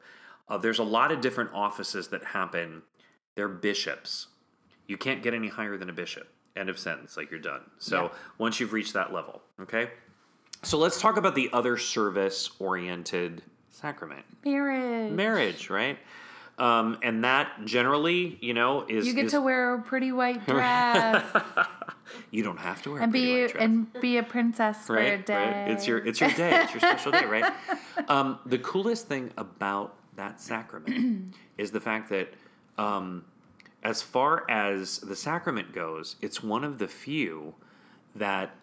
uh, 0.49 0.57
there's 0.57 0.79
a 0.79 0.83
lot 0.83 1.11
of 1.11 1.21
different 1.21 1.49
offices 1.53 2.09
that 2.09 2.23
happen 2.23 2.81
they're 3.35 3.47
bishops 3.47 4.27
you 4.87 4.97
can't 4.97 5.23
get 5.23 5.33
any 5.33 5.47
higher 5.47 5.77
than 5.77 5.89
a 5.89 5.93
bishop. 5.93 6.27
End 6.55 6.69
of 6.69 6.77
sentence. 6.77 7.15
Like 7.17 7.31
you're 7.31 7.39
done. 7.39 7.61
So 7.79 8.03
Yeah. 8.03 8.09
once 8.37 8.59
you've 8.59 8.73
reached 8.73 8.93
that 8.93 9.13
level, 9.13 9.41
okay. 9.61 9.91
So 10.61 10.77
let's 10.77 10.99
talk 10.99 11.17
about 11.17 11.35
the 11.35 11.49
other 11.51 11.77
service-oriented 11.77 13.41
sacrament, 13.69 14.25
marriage. 14.45 15.11
marriage, 15.13 15.69
right? 15.69 15.97
Um, 16.57 16.99
and 17.01 17.23
that 17.23 17.65
generally, 17.65 18.37
you 18.41 18.53
know, 18.53 18.85
is 18.87 19.07
You 19.07 19.13
get 19.13 19.25
is- 19.25 19.31
to 19.31 19.41
wear 19.41 19.73
a 19.75 19.81
pretty 19.81 20.11
white 20.11 20.45
dress 20.47 21.25
you 22.31 22.43
don't 22.43 22.59
have 22.59 22.81
to 22.83 22.91
wear 22.91 22.99
a 22.99 23.03
and 23.03 23.11
pretty 23.11 23.25
be 23.25 23.41
white 23.41 23.51
dress. 23.53 23.63
and 23.63 23.93
be 24.01 24.17
a 24.17 24.23
princess 24.23 24.85
for 24.85 24.97
a 24.97 25.11
right, 25.11 25.25
day. 25.25 25.33
right. 25.35 25.71
It's 25.71 25.87
your 25.87 25.97
it's 26.05 26.19
your 26.21 26.29
day. 26.31 26.51
It's 26.63 26.73
your 26.73 26.79
special 26.81 27.11
day, 27.11 27.25
right? 27.25 27.53
Um, 28.07 28.39
the 28.45 28.57
coolest 28.59 29.07
thing 29.07 29.31
about 29.37 29.95
that 30.15 30.39
sacrament 30.41 31.33
is 31.57 31.71
the 31.71 31.79
fact 31.79 32.09
that, 32.09 32.33
um, 32.77 33.23
as 33.83 34.01
far 34.01 34.45
as 34.49 34.99
the 34.99 35.15
sacrament 35.15 35.71
goes, 35.73 36.15
it's 36.21 36.43
one 36.43 36.63
of 36.63 36.77
the 36.79 36.87
few 36.87 37.53
that 38.15 38.55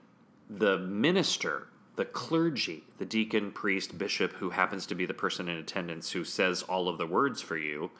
the 0.48 0.78
minister, 0.78 1.68
the 1.96 2.04
clergy, 2.04 2.84
the 2.98 3.04
deacon, 3.04 3.50
priest, 3.50 3.98
bishop, 3.98 4.32
who 4.34 4.50
happens 4.50 4.86
to 4.86 4.94
be 4.94 5.06
the 5.06 5.14
person 5.14 5.48
in 5.48 5.56
attendance 5.56 6.12
who 6.12 6.24
says 6.24 6.62
all 6.62 6.88
of 6.88 6.98
the 6.98 7.06
words 7.06 7.42
for 7.42 7.56
you, 7.56 7.90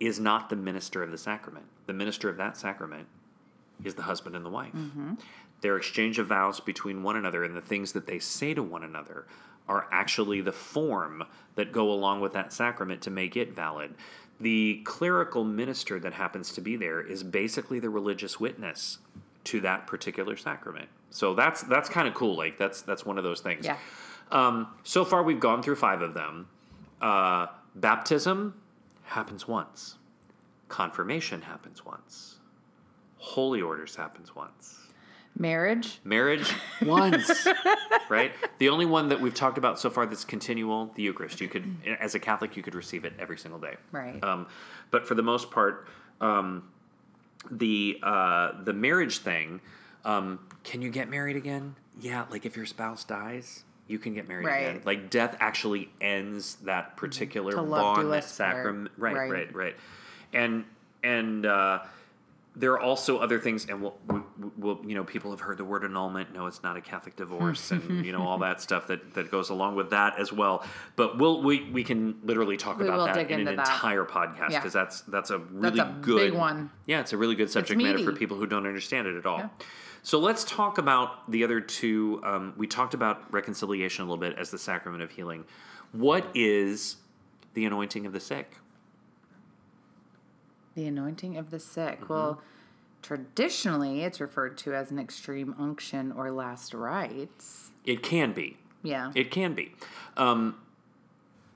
is 0.00 0.18
not 0.18 0.50
the 0.50 0.56
minister 0.56 1.02
of 1.02 1.10
the 1.10 1.18
sacrament. 1.18 1.66
The 1.86 1.92
minister 1.92 2.28
of 2.28 2.36
that 2.38 2.56
sacrament 2.56 3.06
is 3.84 3.94
the 3.94 4.02
husband 4.02 4.34
and 4.34 4.44
the 4.44 4.50
wife. 4.50 4.72
Mm-hmm. 4.72 5.14
their 5.60 5.76
exchange 5.76 6.18
of 6.18 6.26
vows 6.26 6.58
between 6.58 7.04
one 7.04 7.16
another 7.16 7.44
and 7.44 7.56
the 7.56 7.60
things 7.60 7.92
that 7.92 8.06
they 8.06 8.18
say 8.18 8.52
to 8.52 8.62
one 8.62 8.82
another 8.82 9.26
are 9.68 9.86
actually 9.92 10.40
the 10.40 10.52
form 10.52 11.22
that 11.54 11.72
go 11.72 11.90
along 11.92 12.20
with 12.20 12.32
that 12.32 12.52
sacrament 12.52 13.00
to 13.02 13.10
make 13.10 13.36
it 13.36 13.54
valid. 13.54 13.94
The 14.40 14.82
clerical 14.84 15.44
minister 15.44 16.00
that 16.00 16.14
happens 16.14 16.52
to 16.54 16.60
be 16.60 16.74
there 16.74 17.00
is 17.00 17.22
basically 17.22 17.78
the 17.78 17.90
religious 17.90 18.40
witness 18.40 18.98
to 19.44 19.60
that 19.60 19.86
particular 19.86 20.36
sacrament. 20.36 20.88
So 21.12 21.34
that's 21.34 21.62
that's 21.62 21.88
kind 21.88 22.08
of 22.08 22.14
cool. 22.14 22.36
Like 22.36 22.58
that's 22.58 22.82
that's 22.82 23.04
one 23.04 23.18
of 23.18 23.24
those 23.24 23.40
things. 23.40 23.64
Yeah. 23.64 23.76
Um, 24.30 24.68
so 24.82 25.04
far, 25.04 25.22
we've 25.22 25.40
gone 25.40 25.62
through 25.62 25.76
five 25.76 26.00
of 26.00 26.14
them. 26.14 26.48
Uh, 27.00 27.46
baptism 27.74 28.54
happens 29.04 29.46
once. 29.46 29.98
Confirmation 30.68 31.42
happens 31.42 31.84
once. 31.84 32.36
Holy 33.18 33.60
orders 33.60 33.94
happens 33.94 34.34
once. 34.34 34.78
Marriage. 35.38 36.00
Marriage 36.04 36.52
once, 36.82 37.46
right? 38.08 38.32
The 38.58 38.68
only 38.68 38.86
one 38.86 39.08
that 39.10 39.20
we've 39.20 39.34
talked 39.34 39.58
about 39.58 39.78
so 39.78 39.90
far 39.90 40.06
that's 40.06 40.24
continual, 40.24 40.90
the 40.94 41.02
Eucharist. 41.02 41.40
You 41.40 41.48
could, 41.48 41.76
as 42.00 42.14
a 42.14 42.18
Catholic, 42.18 42.56
you 42.56 42.62
could 42.62 42.74
receive 42.74 43.04
it 43.04 43.12
every 43.18 43.38
single 43.38 43.60
day. 43.60 43.76
Right. 43.92 44.22
Um, 44.22 44.46
but 44.90 45.06
for 45.06 45.14
the 45.14 45.22
most 45.22 45.50
part, 45.50 45.88
um, 46.20 46.70
the 47.50 47.98
uh, 48.02 48.62
the 48.62 48.72
marriage 48.72 49.18
thing. 49.18 49.60
Um, 50.04 50.38
can 50.64 50.82
you 50.82 50.90
get 50.90 51.08
married 51.08 51.36
again? 51.36 51.74
Yeah, 52.00 52.24
like 52.30 52.46
if 52.46 52.56
your 52.56 52.66
spouse 52.66 53.04
dies, 53.04 53.64
you 53.86 53.98
can 53.98 54.14
get 54.14 54.28
married 54.28 54.46
Right. 54.46 54.58
again. 54.68 54.82
Like 54.84 55.10
death 55.10 55.36
actually 55.40 55.90
ends 56.00 56.56
that 56.64 56.96
particular 56.96 57.52
To 57.52 57.62
bond, 57.62 58.12
that 58.12 58.24
sacrament. 58.24 58.90
Right, 58.96 59.14
right, 59.16 59.30
Right. 59.30 59.54
right, 59.54 59.76
And 60.32 60.64
and 61.04 61.44
uh, 61.46 61.80
there 62.54 62.72
are 62.72 62.80
also 62.80 63.16
other 63.18 63.38
things, 63.40 63.66
and 63.68 63.80
we'll, 63.82 63.96
we, 64.08 64.20
we'll, 64.58 64.80
you 64.86 64.94
know, 64.94 65.04
people 65.04 65.30
have 65.30 65.40
heard 65.40 65.56
the 65.58 65.64
word 65.64 65.84
annulment. 65.84 66.32
No, 66.34 66.46
it's 66.46 66.62
not 66.62 66.76
a 66.76 66.80
Catholic 66.82 67.16
divorce, 67.16 67.70
and 67.70 68.04
you 68.04 68.12
know 68.12 68.22
all 68.22 68.38
that 68.38 68.60
stuff 68.60 68.86
that, 68.88 69.14
that 69.14 69.30
goes 69.30 69.48
along 69.50 69.74
with 69.74 69.90
that 69.90 70.18
as 70.18 70.32
well. 70.32 70.64
But 70.96 71.18
we'll 71.18 71.42
we, 71.42 71.68
we 71.70 71.82
can 71.82 72.16
literally 72.24 72.56
talk 72.56 72.78
We 72.78 72.84
about 72.84 73.14
that 73.14 73.30
in 73.30 73.40
an 73.48 73.56
that. 73.56 73.68
entire 73.68 74.04
podcast 74.04 74.50
Yeah. 74.50 74.58
because 74.60 74.72
that's 74.72 75.00
that's 75.02 75.30
a 75.30 75.38
really 75.38 75.78
a 75.80 75.86
big 75.86 76.02
good 76.02 76.34
one. 76.34 76.70
Yeah, 76.86 77.00
it's 77.00 77.12
a 77.12 77.16
really 77.16 77.34
good 77.36 77.50
subject 77.50 77.80
matter 77.80 77.98
for 77.98 78.12
people 78.12 78.36
who 78.36 78.46
don't 78.46 78.66
understand 78.66 79.06
it 79.06 79.16
at 79.16 79.26
all. 79.26 79.38
Yeah. 79.38 79.48
So 80.02 80.18
let's 80.18 80.42
talk 80.44 80.78
about 80.78 81.30
the 81.30 81.44
other 81.44 81.60
two. 81.60 82.20
Um, 82.24 82.54
we 82.56 82.66
talked 82.66 82.94
about 82.94 83.32
reconciliation 83.32 84.04
a 84.04 84.08
little 84.08 84.20
bit 84.20 84.36
as 84.36 84.50
the 84.50 84.58
sacrament 84.58 85.02
of 85.02 85.12
healing. 85.12 85.44
What 85.92 86.26
is 86.34 86.96
the 87.54 87.64
anointing 87.64 88.04
of 88.06 88.12
the 88.12 88.20
sick? 88.20 88.56
The 90.74 90.86
anointing 90.86 91.36
of 91.36 91.50
the 91.50 91.60
sick. 91.60 92.00
Mm-hmm. 92.00 92.12
Well, 92.12 92.42
traditionally, 93.02 94.02
it's 94.02 94.20
referred 94.20 94.58
to 94.58 94.74
as 94.74 94.90
an 94.90 94.98
extreme 94.98 95.54
unction 95.58 96.12
or 96.12 96.32
last 96.32 96.74
rites. 96.74 97.70
It 97.84 98.02
can 98.02 98.32
be. 98.32 98.56
Yeah. 98.82 99.12
It 99.14 99.30
can 99.30 99.54
be. 99.54 99.72
Um, 100.16 100.56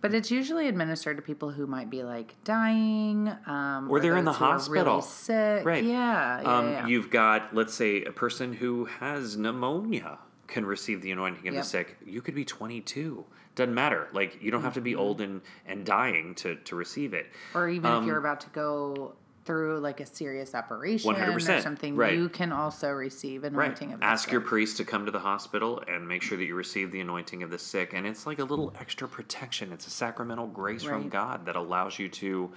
But 0.06 0.14
it's 0.14 0.30
usually 0.30 0.68
administered 0.68 1.16
to 1.16 1.22
people 1.22 1.50
who 1.50 1.66
might 1.66 1.90
be 1.90 2.02
like 2.04 2.34
dying, 2.44 3.28
um, 3.46 3.88
Or 3.90 4.00
they're 4.00 4.16
in 4.16 4.24
the 4.24 4.30
those 4.32 4.38
who 4.38 4.44
are 4.44 4.52
hospital. 4.52 4.84
really 4.94 5.02
sick. 5.02 5.64
Right. 5.66 5.84
Yeah, 5.84 6.40
yeah, 6.42 6.56
um, 6.58 6.70
yeah. 6.70 6.86
You've 6.86 7.10
got, 7.10 7.54
let's 7.54 7.74
say, 7.74 8.04
a 8.04 8.12
person 8.12 8.52
who 8.52 8.84
has 8.86 9.36
pneumonia 9.36 10.18
can 10.46 10.64
receive 10.64 11.02
the 11.02 11.10
anointing 11.10 11.48
of 11.48 11.54
Yep. 11.54 11.62
the 11.64 11.68
sick. 11.68 11.96
You 12.06 12.22
could 12.22 12.34
be 12.34 12.44
22. 12.44 13.24
Doesn't 13.56 13.74
matter. 13.74 14.08
Like 14.12 14.40
you 14.42 14.50
don't 14.50 14.62
have 14.62 14.74
to 14.74 14.80
Mm-hmm. 14.80 14.84
be 14.84 14.94
old 14.96 15.20
and, 15.20 15.40
and 15.66 15.84
dying 15.84 16.34
to, 16.36 16.56
to 16.56 16.76
receive 16.76 17.12
it. 17.14 17.26
or 17.54 17.68
even 17.68 17.90
um, 17.90 18.02
if 18.02 18.06
you're 18.06 18.18
about 18.18 18.40
to 18.40 18.50
go 18.50 19.14
through 19.46 19.78
like 19.78 20.00
a 20.00 20.06
serious 20.06 20.54
operation 20.54 21.14
100%, 21.14 21.58
or 21.58 21.62
something, 21.62 21.96
right. 21.96 22.14
you 22.14 22.28
can 22.28 22.52
also 22.52 22.90
receive 22.90 23.44
anointing 23.44 23.92
of 23.92 24.00
the 24.00 24.04
Ask 24.04 24.24
sick. 24.24 24.32
your 24.32 24.40
priest 24.40 24.76
to 24.78 24.84
come 24.84 25.06
to 25.06 25.12
the 25.12 25.20
hospital 25.20 25.82
and 25.88 26.06
make 26.06 26.22
sure 26.22 26.36
that 26.36 26.44
you 26.44 26.54
receive 26.54 26.90
the 26.90 27.00
anointing 27.00 27.42
of 27.42 27.50
the 27.50 27.58
sick. 27.58 27.94
And 27.94 28.06
it's 28.06 28.26
like 28.26 28.40
a 28.40 28.44
little 28.44 28.74
extra 28.78 29.08
protection. 29.08 29.72
It's 29.72 29.86
a 29.86 29.90
sacramental 29.90 30.48
grace 30.48 30.82
from 30.82 31.08
God 31.08 31.46
that 31.46 31.56
allows 31.56 31.98
you 31.98 32.08
to, 32.08 32.50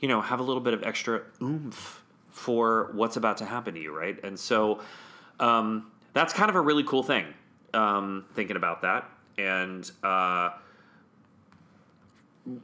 you 0.00 0.08
know, 0.08 0.20
have 0.20 0.40
a 0.40 0.42
little 0.42 0.60
bit 0.60 0.74
of 0.74 0.82
extra 0.82 1.22
oomph 1.40 2.02
for 2.28 2.90
what's 2.92 3.16
about 3.16 3.38
to 3.38 3.44
happen 3.46 3.74
to 3.74 3.80
you, 3.80 3.96
right? 3.96 4.18
And 4.22 4.38
so 4.38 4.80
um, 5.40 5.90
that's 6.12 6.32
kind 6.32 6.50
of 6.50 6.56
a 6.56 6.60
really 6.60 6.84
cool 6.84 7.02
thing, 7.02 7.26
um, 7.72 8.26
thinking 8.34 8.56
about 8.56 8.82
that. 8.82 9.08
And 9.38 9.90
uh, 10.02 10.50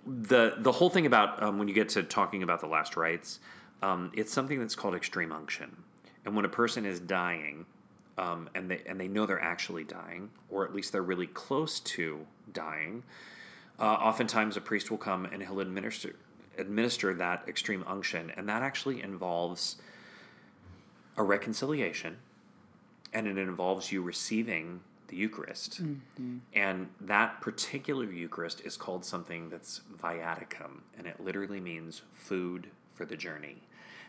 the 0.06 0.54
the 0.58 0.72
whole 0.72 0.90
thing 0.90 1.06
about 1.06 1.42
um, 1.42 1.58
when 1.58 1.68
you 1.68 1.74
get 1.74 1.88
to 1.90 2.02
talking 2.02 2.42
about 2.42 2.60
the 2.60 2.66
last 2.66 2.96
rites, 2.96 3.40
um, 3.82 4.12
it's 4.14 4.32
something 4.32 4.60
that's 4.60 4.74
called 4.74 4.94
extreme 4.94 5.32
unction. 5.32 5.76
And 6.24 6.36
when 6.36 6.44
a 6.44 6.48
person 6.48 6.86
is 6.86 7.00
dying, 7.00 7.66
um, 8.16 8.48
and 8.54 8.70
they 8.70 8.82
and 8.86 9.00
they 9.00 9.08
know 9.08 9.26
they're 9.26 9.42
actually 9.42 9.84
dying, 9.84 10.30
or 10.50 10.64
at 10.64 10.74
least 10.74 10.92
they're 10.92 11.02
really 11.02 11.26
close 11.26 11.80
to 11.80 12.24
dying, 12.52 13.02
uh, 13.80 13.84
oftentimes 13.84 14.56
a 14.56 14.60
priest 14.60 14.90
will 14.90 14.98
come 14.98 15.24
and 15.26 15.42
he'll 15.42 15.60
administer 15.60 16.14
administer 16.58 17.14
that 17.14 17.42
extreme 17.48 17.84
unction, 17.86 18.30
and 18.36 18.48
that 18.48 18.62
actually 18.62 19.02
involves 19.02 19.76
a 21.16 21.22
reconciliation, 21.22 22.16
and 23.12 23.26
it 23.26 23.38
involves 23.38 23.90
you 23.90 24.00
receiving 24.02 24.80
the 25.12 25.18
Eucharist. 25.18 25.83
Mm-hmm. 25.85 26.38
And 26.55 26.88
that 27.03 27.40
particular 27.42 28.05
Eucharist 28.05 28.62
is 28.64 28.77
called 28.77 29.05
something 29.05 29.51
that's 29.51 29.83
viaticum, 30.03 30.81
and 30.96 31.07
it 31.07 31.20
literally 31.20 31.61
means 31.61 32.03
food 32.14 32.68
for 32.94 33.05
the 33.05 33.16
journey. 33.16 33.57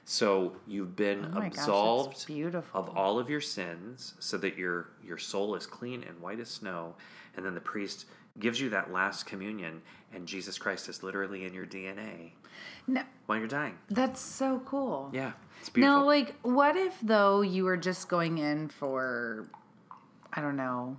So 0.05 0.53
you've 0.65 0.95
been 0.95 1.25
Oh 1.25 1.39
my 1.39 1.49
gosh, 1.49 1.59
absolved 1.59 2.25
of 2.73 2.89
all 2.97 3.19
of 3.19 3.29
your 3.29 3.39
sins 3.41 4.13
so 4.19 4.37
that 4.37 4.57
your 4.57 4.89
your 5.03 5.17
soul 5.17 5.55
is 5.55 5.65
clean 5.65 6.03
and 6.03 6.19
white 6.19 6.41
as 6.41 6.49
snow 6.49 6.93
and 7.37 7.45
then 7.45 7.53
the 7.53 7.61
priest 7.61 8.05
gives 8.37 8.59
you 8.59 8.69
that 8.71 8.91
last 8.91 9.25
communion 9.25 9.81
and 10.13 10.27
Jesus 10.27 10.57
Christ 10.57 10.89
is 10.89 11.03
literally 11.03 11.45
in 11.45 11.53
your 11.53 11.65
DNA 11.65 12.31
No, 12.85 13.01
while 13.27 13.37
you're 13.39 13.47
dying. 13.47 13.77
that's 13.89 14.19
so 14.19 14.61
cool. 14.65 15.09
Yeah, 15.13 15.31
it's 15.61 15.69
beautiful. 15.69 15.99
No, 16.01 16.05
like, 16.05 16.35
what 16.41 16.75
if 16.75 16.99
though 17.01 17.39
you 17.39 17.63
were 17.63 17.77
just 17.77 18.09
going 18.09 18.39
in 18.39 18.67
for, 18.67 19.47
I 20.35 20.41
don't 20.41 20.55
know, 20.55 20.97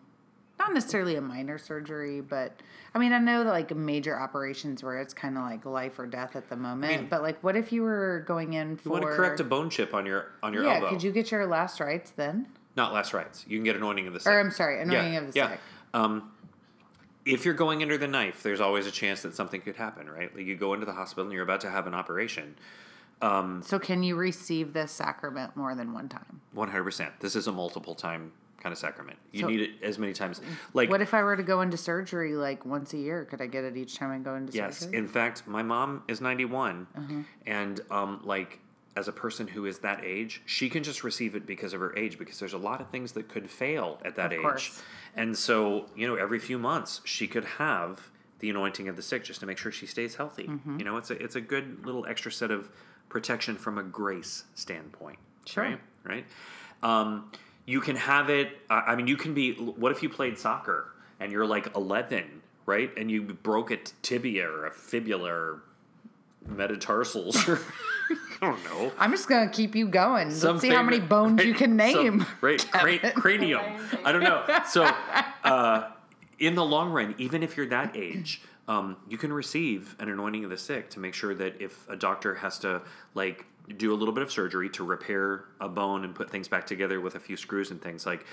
not 0.58 0.72
necessarily 0.72 1.16
a 1.16 1.20
minor 1.20 1.58
surgery, 1.58 2.20
but 2.20 2.52
I 2.94 2.98
mean, 2.98 3.12
I 3.12 3.18
know 3.18 3.44
that 3.44 3.50
like 3.50 3.74
major 3.74 4.18
operations 4.18 4.82
where 4.82 5.00
it's 5.00 5.12
kind 5.12 5.36
of 5.36 5.42
like 5.44 5.64
life 5.64 5.98
or 5.98 6.06
death 6.06 6.36
at 6.36 6.48
the 6.48 6.56
moment. 6.56 7.00
mean- 7.00 7.08
but 7.08 7.22
like, 7.22 7.42
what 7.42 7.56
if 7.56 7.72
you 7.72 7.82
were 7.82 8.24
going 8.26 8.52
in 8.52 8.76
for? 8.76 8.88
you 8.88 8.92
want 8.92 9.02
to 9.04 9.10
correct 9.10 9.40
a 9.40 9.44
bone 9.44 9.70
chip 9.70 9.94
on 9.94 10.06
your 10.06 10.26
on 10.42 10.52
your 10.54 10.64
yeah, 10.64 10.74
elbow. 10.74 10.90
could 10.90 11.02
you 11.02 11.10
get 11.10 11.30
your 11.30 11.46
last 11.46 11.80
rites 11.80 12.12
then? 12.12 12.46
Not 12.76 12.92
last 12.92 13.12
rites. 13.12 13.44
You 13.48 13.58
can 13.58 13.64
get 13.64 13.76
anointing 13.76 14.06
of 14.06 14.14
the 14.14 14.20
sick. 14.20 14.32
Or 14.32 14.40
I'm 14.40 14.50
sorry, 14.50 14.80
anointing 14.80 15.16
of 15.16 15.26
the 15.26 15.32
sick. 15.32 15.60
Um, 15.92 16.32
if 17.24 17.44
you're 17.44 17.54
going 17.54 17.82
under 17.82 17.96
the 17.96 18.08
knife, 18.08 18.42
there's 18.42 18.60
always 18.60 18.86
a 18.86 18.90
chance 18.90 19.22
that 19.22 19.34
something 19.34 19.60
could 19.60 19.76
happen, 19.76 20.10
right? 20.10 20.34
Like 20.34 20.44
you 20.44 20.56
go 20.56 20.74
into 20.74 20.84
the 20.84 20.92
hospital 20.92 21.24
and 21.24 21.32
you're 21.32 21.42
about 21.42 21.60
to 21.62 21.70
have 21.70 21.86
an 21.86 21.94
operation. 21.94 22.56
So 23.22 23.78
can 23.80 24.02
you 24.02 24.16
receive 24.16 24.74
this 24.74 24.92
sacrament 24.92 25.56
more 25.56 25.74
than 25.74 25.94
one 25.94 26.10
time? 26.10 26.42
100%. 26.54 27.20
This 27.20 27.34
is 27.34 27.46
a 27.46 27.52
multiple 27.52 27.94
time 27.94 28.32
kind 28.64 28.72
of 28.72 28.78
sacrament. 28.78 29.18
You 29.30 29.42
So- 29.42 29.48
need 29.48 29.60
it 29.60 29.70
as 29.82 29.98
many 29.98 30.14
times. 30.14 30.40
Like 30.72 30.88
What 30.88 31.02
if 31.02 31.12
I 31.12 31.22
were 31.22 31.36
to 31.36 31.42
go 31.42 31.60
into 31.60 31.76
surgery 31.76 32.34
like 32.34 32.64
once 32.64 32.94
a 32.94 32.96
year? 32.96 33.26
Could 33.26 33.42
I 33.42 33.46
get 33.46 33.62
it 33.62 33.76
each 33.76 33.96
time 33.96 34.10
I 34.10 34.18
go 34.18 34.34
into 34.36 34.54
Yes. 34.54 34.78
surgery? 34.78 34.94
Yes. 34.94 34.98
In 35.02 35.06
fact, 35.06 35.46
my 35.46 35.62
mom 35.62 36.02
is 36.08 36.22
91. 36.22 36.86
Uh-huh. 36.96 37.14
And, 37.46 37.80
um, 37.90 38.20
like, 38.24 38.60
as 38.96 39.06
a 39.06 39.12
person 39.12 39.48
who 39.48 39.66
is 39.66 39.80
that 39.80 40.02
age, 40.02 40.40
she 40.46 40.70
can 40.70 40.82
just 40.82 41.04
receive 41.04 41.34
it 41.36 41.44
because 41.46 41.74
of 41.74 41.80
her 41.80 41.94
age, 41.94 42.18
because 42.18 42.38
there's 42.38 42.54
a 42.54 42.58
lot 42.58 42.80
of 42.80 42.88
things 42.88 43.12
that 43.12 43.28
could 43.28 43.50
fail 43.50 44.00
at 44.02 44.16
that 44.16 44.26
Of 44.26 44.38
age. 44.38 44.40
course. 44.40 44.82
And 45.14 45.36
so, 45.36 45.90
you 45.94 46.06
know, 46.08 46.14
every 46.14 46.38
few 46.38 46.58
months, 46.58 47.02
she 47.04 47.28
could 47.28 47.44
have 47.44 48.08
the 48.38 48.48
anointing 48.48 48.88
of 48.88 48.96
the 48.96 49.02
sick 49.02 49.24
just 49.24 49.40
to 49.40 49.46
make 49.46 49.58
sure 49.58 49.70
she 49.72 49.84
stays 49.86 50.14
healthy. 50.14 50.44
Mm-hmm. 50.46 50.78
You 50.78 50.84
know, 50.86 50.96
it's 50.96 51.10
a, 51.10 51.22
it's 51.22 51.36
a 51.36 51.40
good 51.42 51.84
little 51.84 52.06
extra 52.06 52.32
set 52.32 52.50
of 52.50 52.70
protection 53.10 53.56
from 53.56 53.76
a 53.76 53.82
grace 53.82 54.44
standpoint. 54.54 55.18
Sure. 55.44 55.64
Right? 55.64 55.80
Right? 56.04 56.26
Um, 56.82 57.30
you 57.66 57.80
can 57.80 57.96
have 57.96 58.30
it, 58.30 58.58
I 58.68 58.94
mean, 58.94 59.06
you 59.06 59.16
can 59.16 59.34
be, 59.34 59.52
what 59.54 59.90
if 59.92 60.02
you 60.02 60.08
played 60.08 60.38
soccer 60.38 60.92
and 61.20 61.32
you're 61.32 61.46
like 61.46 61.74
11, 61.74 62.24
right? 62.66 62.90
And 62.96 63.10
you 63.10 63.22
broke 63.22 63.70
a 63.70 63.78
tibia 64.02 64.48
or 64.48 64.66
a 64.66 64.70
fibula 64.70 65.30
or 65.30 65.62
metatarsals 66.46 67.48
or 67.48 67.60
I 68.42 68.46
don't 68.50 68.64
know. 68.64 68.92
I'm 68.98 69.10
just 69.12 69.28
gonna 69.28 69.48
keep 69.48 69.74
you 69.74 69.88
going. 69.88 70.30
Some 70.30 70.56
Let's 70.56 70.62
see 70.62 70.68
how 70.68 70.82
many 70.82 71.00
bones 71.00 71.38
right, 71.38 71.46
you 71.46 71.54
can 71.54 71.70
some- 71.70 71.76
name. 71.78 72.26
right, 72.42 72.66
cra- 72.70 73.12
cranium. 73.12 73.62
I 74.04 74.12
don't 74.12 74.22
know. 74.22 74.44
So, 74.68 74.84
uh, 75.44 75.90
in 76.38 76.54
the 76.54 76.64
long 76.64 76.90
run, 76.92 77.14
even 77.16 77.42
if 77.42 77.56
you're 77.56 77.66
that 77.68 77.96
age, 77.96 78.42
um, 78.68 78.96
you 79.08 79.16
can 79.16 79.32
receive 79.32 79.96
an 79.98 80.10
anointing 80.10 80.44
of 80.44 80.50
the 80.50 80.58
sick 80.58 80.90
to 80.90 81.00
make 81.00 81.14
sure 81.14 81.34
that 81.34 81.60
if 81.62 81.88
a 81.88 81.96
doctor 81.96 82.34
has 82.34 82.58
to 82.58 82.82
like 83.14 83.46
do 83.76 83.92
a 83.92 83.96
little 83.96 84.14
bit 84.14 84.22
of 84.22 84.30
surgery 84.30 84.68
to 84.70 84.84
repair 84.84 85.44
a 85.60 85.68
bone 85.68 86.04
and 86.04 86.14
put 86.14 86.30
things 86.30 86.48
back 86.48 86.66
together 86.66 87.00
with 87.00 87.14
a 87.14 87.20
few 87.20 87.36
screws 87.36 87.70
and 87.70 87.80
things, 87.80 88.04
like 88.06 88.26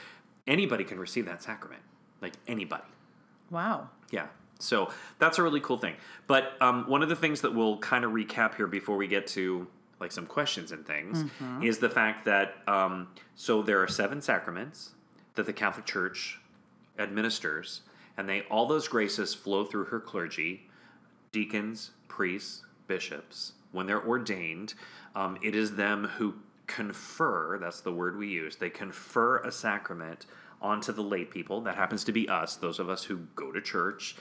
anybody 0.47 0.83
can 0.83 0.99
receive 0.99 1.25
that 1.25 1.41
sacrament. 1.41 1.81
Like 2.21 2.33
anybody. 2.47 2.83
Wow. 3.49 3.89
Yeah. 4.11 4.27
So 4.59 4.91
that's 5.17 5.39
a 5.39 5.43
really 5.43 5.59
cool 5.61 5.77
thing. 5.77 5.95
But 6.27 6.53
um, 6.61 6.87
one 6.87 7.01
of 7.01 7.09
the 7.09 7.15
things 7.15 7.41
that 7.41 7.53
we'll 7.53 7.77
kind 7.79 8.05
of 8.05 8.11
recap 8.11 8.55
here 8.55 8.67
before 8.67 8.95
we 8.95 9.07
get 9.07 9.25
to 9.27 9.67
like 10.01 10.11
some 10.11 10.25
questions 10.25 10.71
and 10.71 10.85
things, 10.85 11.23
is 11.63 11.77
the 11.77 11.89
fact 11.89 12.25
that 12.25 12.55
um, 12.67 13.07
so 13.35 13.61
there 13.61 13.81
are 13.83 13.87
seven 13.87 14.19
sacraments 14.19 14.95
that 15.35 15.45
the 15.45 15.53
Catholic 15.53 15.85
Church 15.85 16.39
administers, 16.97 17.81
and 18.17 18.27
they 18.27 18.41
all 18.49 18.65
those 18.65 18.87
graces 18.87 19.35
flow 19.35 19.63
through 19.63 19.85
her 19.85 19.99
clergy, 19.99 20.67
deacons, 21.31 21.91
priests, 22.07 22.63
bishops. 22.91 23.53
When 23.71 23.85
they're 23.87 24.05
ordained, 24.05 24.73
um, 25.15 25.37
it 25.41 25.55
is 25.55 25.75
them 25.75 26.09
who 26.17 26.33
confer. 26.67 27.57
That's 27.57 27.79
the 27.79 27.93
word 27.93 28.17
we 28.17 28.27
use. 28.27 28.57
They 28.57 28.69
confer 28.69 29.37
a 29.37 29.51
sacrament 29.51 30.25
onto 30.61 30.91
the 30.91 31.01
lay 31.01 31.23
people. 31.23 31.61
That 31.61 31.75
happens 31.75 32.03
to 32.03 32.11
be 32.11 32.27
us, 32.27 32.57
those 32.57 32.79
of 32.79 32.89
us 32.89 33.05
who 33.05 33.19
go 33.33 33.49
to 33.53 33.61
church, 33.61 34.17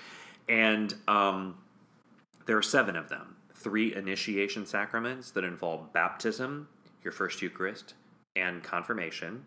and 0.48 0.94
um, 1.08 1.58
there 2.46 2.56
are 2.56 2.62
seven 2.62 2.94
of 2.94 3.08
them. 3.08 3.34
Three 3.56 3.92
initiation 3.92 4.64
sacraments 4.66 5.32
that 5.32 5.42
involve 5.42 5.92
baptism, 5.92 6.68
your 7.02 7.12
first 7.12 7.42
Eucharist, 7.42 7.94
and 8.36 8.62
confirmation, 8.62 9.44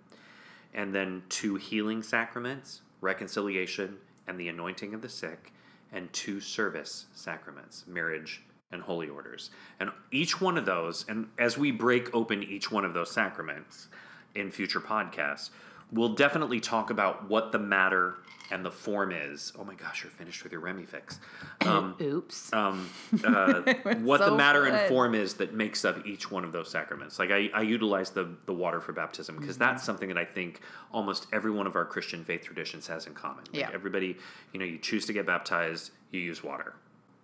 and 0.74 0.94
then 0.94 1.24
two 1.30 1.56
healing 1.56 2.04
sacraments, 2.04 2.82
reconciliation, 3.00 4.00
and 4.28 4.38
the 4.38 4.50
anointing 4.50 4.94
of 4.94 5.02
the 5.02 5.08
sick, 5.08 5.54
and 5.94 6.12
two 6.12 6.42
service 6.42 7.06
sacraments, 7.14 7.86
marriage 7.88 8.44
and 8.74 8.82
holy 8.82 9.08
orders. 9.08 9.52
And 9.80 9.92
each 10.12 10.42
one 10.42 10.58
of 10.58 10.66
those, 10.66 11.06
and 11.08 11.28
as 11.38 11.58
we 11.58 11.72
break 11.72 12.14
open 12.14 12.44
each 12.44 12.72
one 12.72 12.84
of 12.84 12.94
those 12.94 13.12
sacraments 13.12 13.88
in 14.36 14.52
future 14.52 14.82
podcasts, 14.82 15.52
we'll 15.92 16.16
definitely 16.16 16.60
talk 16.60 16.90
about 16.90 17.30
what 17.30 17.52
the 17.52 17.60
matter 17.60 18.16
and 18.52 18.66
the 18.66 18.72
form 18.72 19.12
is. 19.12 19.54
Oh 19.58 19.64
my 19.64 19.74
gosh, 19.74 20.04
you're 20.04 20.12
finished 20.12 20.44
with 20.44 20.52
your 20.52 20.62
Remy 20.62 20.86
fix. 20.86 21.20
Um, 21.66 21.96
Oops. 22.02 22.52
um, 22.52 22.90
uh, 23.24 23.62
what 24.02 24.18
the 24.18 24.26
so 24.28 24.36
matter 24.36 24.66
and 24.66 24.78
form 24.90 25.16
is 25.16 25.36
that 25.36 25.54
makes 25.54 25.86
up 25.86 26.06
each 26.06 26.30
one 26.30 26.44
of 26.44 26.52
those 26.52 26.70
sacraments. 26.70 27.18
Like 27.18 27.32
I, 27.32 27.50
I 27.54 27.62
utilize 27.62 28.10
the 28.10 28.28
the 28.48 28.54
water 28.54 28.82
for 28.82 28.92
baptism 28.92 29.38
because 29.38 29.56
Mm-hmm. 29.56 29.64
that's 29.64 29.84
something 29.86 30.10
that 30.10 30.18
I 30.18 30.26
think 30.26 30.60
almost 30.92 31.28
every 31.32 31.52
one 31.52 31.68
of 31.68 31.78
our 31.78 31.86
Christian 31.86 32.26
faith 32.26 32.44
traditions 32.44 32.86
has 32.88 33.08
in 33.08 33.14
common. 33.14 33.46
Like 33.54 33.62
Yeah. 33.62 33.70
everybody, 33.74 34.18
you 34.52 34.60
know, 34.60 34.66
you 34.66 34.78
choose 34.78 35.06
to 35.06 35.14
get 35.14 35.26
baptized, 35.26 35.92
you 36.12 36.20
use 36.20 36.44
water. 36.44 36.74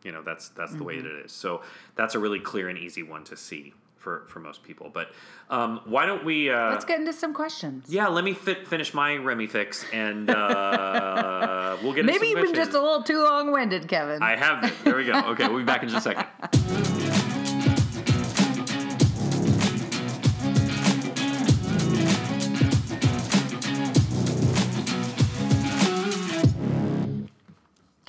You 0.03 0.11
know, 0.11 0.21
that's 0.21 0.49
that's 0.49 0.73
the 0.73 0.83
way 0.83 0.95
Mm-hmm. 0.97 1.07
it 1.19 1.25
is. 1.25 1.31
So 1.31 1.61
that's 1.95 2.15
a 2.15 2.19
really 2.19 2.39
clear 2.39 2.69
and 2.69 2.77
easy 2.77 3.03
one 3.03 3.23
to 3.25 3.35
see 3.37 3.73
for 3.97 4.23
for 4.27 4.39
most 4.39 4.63
people. 4.63 4.89
But 4.93 5.11
um, 5.49 5.81
why 5.85 6.05
don't 6.05 6.23
we? 6.23 6.49
Uh, 6.49 6.69
Let's 6.71 6.85
get 6.85 6.99
into 6.99 7.11
some 7.11 7.33
questions. 7.33 7.85
yeah, 7.89 8.07
let 8.07 8.23
me 8.23 8.33
fit, 8.33 8.65
finish 8.67 8.93
my 8.93 9.17
Remy 9.17 9.47
fix, 9.47 9.83
and 9.91 10.29
uh, 10.29 11.77
we'll 11.83 11.91
get. 11.93 12.01
into 12.01 12.13
Maybe 12.13 12.27
you've 12.27 12.41
been 12.45 12.55
just 12.55 12.71
a 12.71 12.81
little 12.81 13.03
too 13.03 13.21
long 13.23 13.51
winded, 13.51 13.87
Kevin. 13.89 14.21
I 14.23 14.35
have 14.37 14.61
been. 14.61 14.73
There 14.85 14.95
we 14.95 15.05
go. 15.05 15.19
Okay, 15.31 15.47
we'll 15.49 15.57
be 15.59 15.63
back 15.65 15.83
in 15.83 15.89
just 15.89 16.05
a 16.07 16.15
second. 16.15 16.27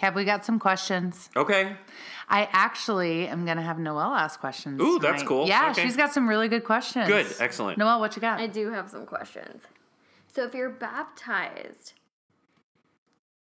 Kev, 0.00 0.14
we 0.14 0.24
got 0.24 0.44
some 0.44 0.58
questions. 0.58 1.28
Okay. 1.36 1.76
I 2.28 2.48
actually 2.52 3.26
am 3.28 3.44
going 3.44 3.58
to 3.58 3.62
have 3.62 3.78
Noelle 3.78 4.14
ask 4.14 4.40
questions. 4.40 4.80
Ooh, 4.80 4.98
that's 4.98 5.22
cool. 5.22 5.46
Yeah, 5.46 5.70
Okay. 5.72 5.82
she's 5.82 5.96
got 5.96 6.12
some 6.12 6.28
really 6.28 6.48
good 6.48 6.64
questions. 6.64 7.06
Good. 7.06 7.26
Excellent. 7.38 7.76
Noelle, 7.76 8.00
what 8.00 8.16
you 8.16 8.22
got? 8.22 8.40
I 8.40 8.46
do 8.46 8.70
have 8.70 8.88
some 8.88 9.04
questions. 9.04 9.62
So 10.32 10.44
if 10.44 10.54
you're 10.54 10.70
baptized 10.70 11.94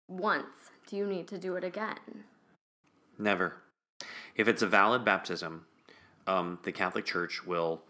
once, 0.08 0.72
do 0.88 0.96
you 0.96 1.06
need 1.06 1.28
to 1.28 1.38
do 1.38 1.56
it 1.56 1.64
again? 1.64 2.24
Never. 3.18 3.56
If 4.36 4.48
it's 4.48 4.62
a 4.62 4.68
valid 4.68 5.04
baptism, 5.04 5.66
um, 6.28 6.60
the 6.64 6.72
Catholic 6.72 7.06
Church 7.06 7.46
will 7.46 7.82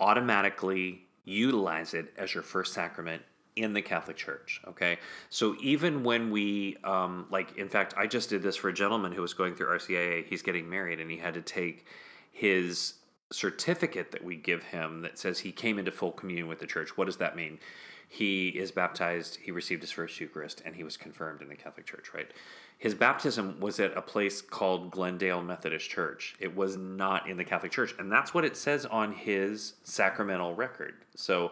automatically 0.00 1.06
utilize 1.24 1.94
it 1.94 2.12
as 2.18 2.34
your 2.34 2.42
first 2.42 2.74
sacrament 2.74 3.22
in 3.56 3.72
the 3.72 3.82
Catholic 3.82 4.16
Church. 4.16 4.60
Okay. 4.68 4.98
So 5.30 5.56
even 5.60 6.04
when 6.04 6.30
we, 6.30 6.76
um, 6.84 7.26
like, 7.30 7.56
in 7.56 7.68
fact, 7.68 7.94
I 7.96 8.06
just 8.06 8.30
did 8.30 8.42
this 8.42 8.54
for 8.54 8.68
a 8.68 8.72
gentleman 8.72 9.12
who 9.12 9.22
was 9.22 9.34
going 9.34 9.54
through 9.54 9.68
RCIA. 9.68 10.26
He's 10.26 10.42
getting 10.42 10.68
married 10.68 11.00
and 11.00 11.10
he 11.10 11.16
had 11.16 11.34
to 11.34 11.42
take 11.42 11.86
his 12.30 12.94
certificate 13.32 14.12
that 14.12 14.22
we 14.22 14.36
give 14.36 14.62
him 14.62 15.00
that 15.02 15.18
says 15.18 15.40
he 15.40 15.50
came 15.50 15.78
into 15.78 15.90
full 15.90 16.12
communion 16.12 16.46
with 16.48 16.60
the 16.60 16.66
church. 16.66 16.96
What 16.96 17.06
does 17.06 17.16
that 17.16 17.34
mean? 17.34 17.58
He 18.08 18.48
is 18.48 18.70
baptized, 18.70 19.38
he 19.42 19.50
received 19.50 19.82
his 19.82 19.90
first 19.90 20.20
Eucharist, 20.20 20.62
and 20.64 20.76
he 20.76 20.84
was 20.84 20.96
confirmed 20.96 21.42
in 21.42 21.48
the 21.48 21.56
Catholic 21.56 21.86
Church, 21.86 22.14
right? 22.14 22.30
His 22.78 22.94
baptism 22.94 23.58
was 23.58 23.80
at 23.80 23.96
a 23.96 24.02
place 24.02 24.40
called 24.40 24.92
Glendale 24.92 25.42
Methodist 25.42 25.90
Church. 25.90 26.36
It 26.38 26.54
was 26.54 26.76
not 26.76 27.28
in 27.28 27.36
the 27.36 27.44
Catholic 27.44 27.72
Church. 27.72 27.94
And 27.98 28.12
that's 28.12 28.32
what 28.32 28.44
it 28.44 28.56
says 28.56 28.86
on 28.86 29.12
his 29.12 29.74
sacramental 29.82 30.54
record. 30.54 30.94
So, 31.16 31.50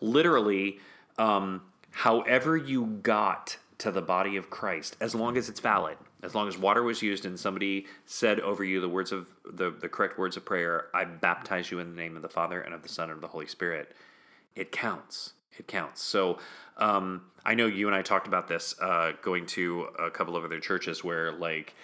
literally, 0.00 0.78
um, 1.18 1.62
however 1.90 2.56
you 2.56 2.86
got 3.02 3.58
to 3.78 3.90
the 3.90 4.02
body 4.02 4.36
of 4.36 4.50
Christ, 4.50 4.96
as 5.00 5.14
long 5.14 5.36
as 5.36 5.48
it's 5.48 5.60
valid, 5.60 5.98
as 6.22 6.34
long 6.34 6.48
as 6.48 6.56
water 6.56 6.82
was 6.82 7.02
used 7.02 7.26
and 7.26 7.38
somebody 7.38 7.86
said 8.06 8.40
over 8.40 8.64
you 8.64 8.80
the 8.80 8.88
words 8.88 9.12
of 9.12 9.28
the, 9.44 9.70
the 9.70 9.88
correct 9.88 10.18
words 10.18 10.36
of 10.36 10.44
prayer, 10.44 10.86
I 10.94 11.04
baptize 11.04 11.70
you 11.70 11.78
in 11.78 11.90
the 11.90 11.96
name 11.96 12.16
of 12.16 12.22
the 12.22 12.28
Father 12.28 12.60
and 12.60 12.74
of 12.74 12.82
the 12.82 12.88
Son 12.88 13.10
and 13.10 13.16
of 13.16 13.20
the 13.20 13.28
Holy 13.28 13.46
Spirit, 13.46 13.94
it 14.54 14.72
counts. 14.72 15.34
It 15.58 15.66
counts. 15.66 16.02
So 16.02 16.38
um, 16.76 17.22
I 17.44 17.54
know 17.54 17.66
you 17.66 17.86
and 17.86 17.94
I 17.94 18.02
talked 18.02 18.26
about 18.26 18.48
this 18.48 18.74
uh, 18.80 19.12
going 19.22 19.46
to 19.46 19.88
a 19.98 20.10
couple 20.10 20.36
of 20.36 20.44
other 20.44 20.60
churches 20.60 21.02
where, 21.04 21.32
like, 21.32 21.74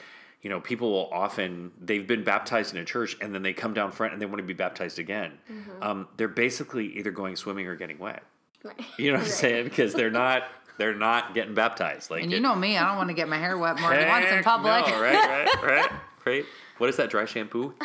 you 0.42 0.50
know, 0.50 0.60
people 0.60 0.90
will 0.90 1.08
often 1.12 1.70
they've 1.80 2.06
been 2.06 2.24
baptized 2.24 2.74
in 2.74 2.80
a 2.80 2.84
church 2.84 3.16
and 3.20 3.34
then 3.34 3.42
they 3.42 3.52
come 3.52 3.72
down 3.72 3.92
front 3.92 4.12
and 4.12 4.20
they 4.20 4.26
want 4.26 4.38
to 4.38 4.42
be 4.42 4.52
baptized 4.52 4.98
again. 4.98 5.38
Um, 5.80 6.08
they're 6.16 6.28
basically 6.28 6.98
either 6.98 7.10
going 7.12 7.36
swimming 7.36 7.66
or 7.66 7.76
getting 7.76 7.98
wet. 7.98 8.24
Right. 8.64 8.80
You 8.98 9.12
know 9.12 9.18
what 9.18 9.24
I'm 9.24 9.28
Right. 9.30 9.32
saying? 9.38 9.64
Because 9.64 9.92
they're 9.94 10.10
not 10.10 10.44
they're 10.78 10.94
not 10.94 11.34
getting 11.34 11.54
baptized. 11.54 12.10
Like 12.10 12.22
and 12.22 12.30
you 12.30 12.38
it- 12.38 12.40
know 12.40 12.54
me, 12.54 12.76
I 12.78 12.86
don't 12.88 12.96
want 12.96 13.08
to 13.10 13.14
get 13.14 13.28
my 13.28 13.38
hair 13.38 13.56
wet 13.58 13.78
more 13.80 13.90
than 13.94 14.08
once 14.08 14.26
in 14.30 14.42
public. 14.42 14.86
No, 14.86 15.00
right, 15.00 15.14
right, 15.14 15.62
right, 15.62 15.90
right. 16.24 16.44
What 16.78 16.88
is 16.90 16.96
that 16.96 17.10
dry 17.10 17.24
shampoo? 17.26 17.74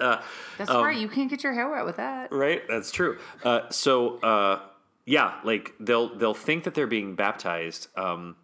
Uh, 0.00 0.20
That's 0.58 0.68
um, 0.68 0.84
right. 0.84 0.96
You 0.98 1.08
can't 1.08 1.30
get 1.30 1.44
your 1.44 1.52
hair 1.52 1.70
wet 1.70 1.84
with 1.86 1.96
that. 1.98 2.32
right 2.32 2.60
that's 2.68 2.90
true 2.90 3.18
uh, 3.44 3.70
so 3.70 4.18
uh, 4.18 4.60
yeah 5.04 5.34
like 5.44 5.74
they'll 5.78 6.12
they'll 6.18 6.34
think 6.34 6.64
that 6.64 6.74
they're 6.74 6.88
being 6.88 7.14
baptized 7.14 7.86
um, 7.96 8.34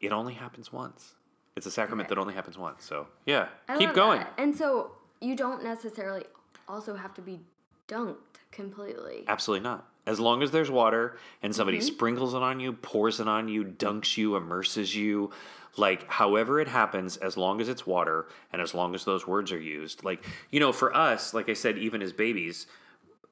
it 0.00 0.10
only 0.10 0.32
happens 0.32 0.72
once 0.72 1.12
it's 1.54 1.66
a 1.66 1.70
sacrament 1.70 2.08
that 2.08 2.16
only 2.16 2.32
happens 2.32 2.56
once 2.56 2.82
so 2.82 3.06
yeah 3.26 3.48
I 3.68 3.76
keep 3.76 3.92
going 3.92 4.20
that. 4.20 4.32
And 4.38 4.56
so 4.56 4.92
you 5.20 5.36
don't 5.36 5.62
necessarily 5.62 6.24
also 6.66 6.96
have 6.96 7.12
to 7.12 7.20
be 7.20 7.40
dunked 7.88 8.16
completely. 8.52 9.24
absolutely 9.28 9.64
not 9.64 9.86
as 10.06 10.20
long 10.20 10.42
as 10.42 10.50
there's 10.50 10.70
water 10.70 11.16
and 11.42 11.54
somebody 11.54 11.78
Mm-hmm. 11.78 11.86
sprinkles 11.86 12.34
it 12.34 12.42
on 12.42 12.60
you 12.60 12.72
pours 12.72 13.20
it 13.20 13.28
on 13.28 13.48
you 13.48 13.64
dunks 13.64 14.16
you 14.16 14.36
immerses 14.36 14.94
you 14.94 15.30
like 15.76 16.08
however 16.08 16.60
it 16.60 16.68
happens 16.68 17.16
as 17.18 17.36
long 17.36 17.60
as 17.60 17.68
it's 17.68 17.86
water 17.86 18.26
and 18.52 18.62
as 18.62 18.72
long 18.74 18.94
as 18.94 19.04
those 19.04 19.26
words 19.26 19.52
are 19.52 19.60
used 19.60 20.04
like 20.04 20.24
you 20.50 20.58
know 20.60 20.72
for 20.72 20.94
us 20.96 21.34
like 21.34 21.48
i 21.48 21.52
said 21.54 21.76
even 21.76 22.00
as 22.00 22.12
babies 22.12 22.66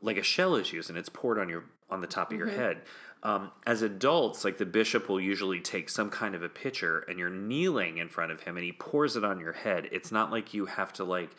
like 0.02 0.18
a 0.18 0.22
shell 0.22 0.54
is 0.56 0.72
used 0.72 0.90
and 0.90 0.98
it's 0.98 1.08
poured 1.08 1.38
on 1.38 1.48
your 1.48 1.64
on 1.90 2.00
the 2.00 2.06
top 2.06 2.32
of 2.32 2.38
your 2.38 2.48
head. 2.48 2.82
Um, 3.22 3.50
as 3.66 3.80
adults 3.82 4.44
like 4.44 4.58
the 4.58 4.66
bishop 4.66 5.08
will 5.08 5.20
usually 5.20 5.60
take 5.60 5.88
some 5.88 6.10
kind 6.10 6.34
of 6.34 6.42
a 6.42 6.48
pitcher 6.48 7.00
and 7.08 7.18
you're 7.18 7.30
kneeling 7.30 7.96
in 7.98 8.08
front 8.08 8.32
of 8.32 8.40
him 8.40 8.56
and 8.56 8.64
he 8.64 8.72
pours 8.72 9.16
it 9.16 9.24
on 9.24 9.40
your 9.40 9.52
head. 9.52 9.88
It's 9.92 10.12
not 10.12 10.30
like 10.30 10.52
you 10.52 10.66
have 10.66 10.92
to 10.94 11.04
like 11.04 11.30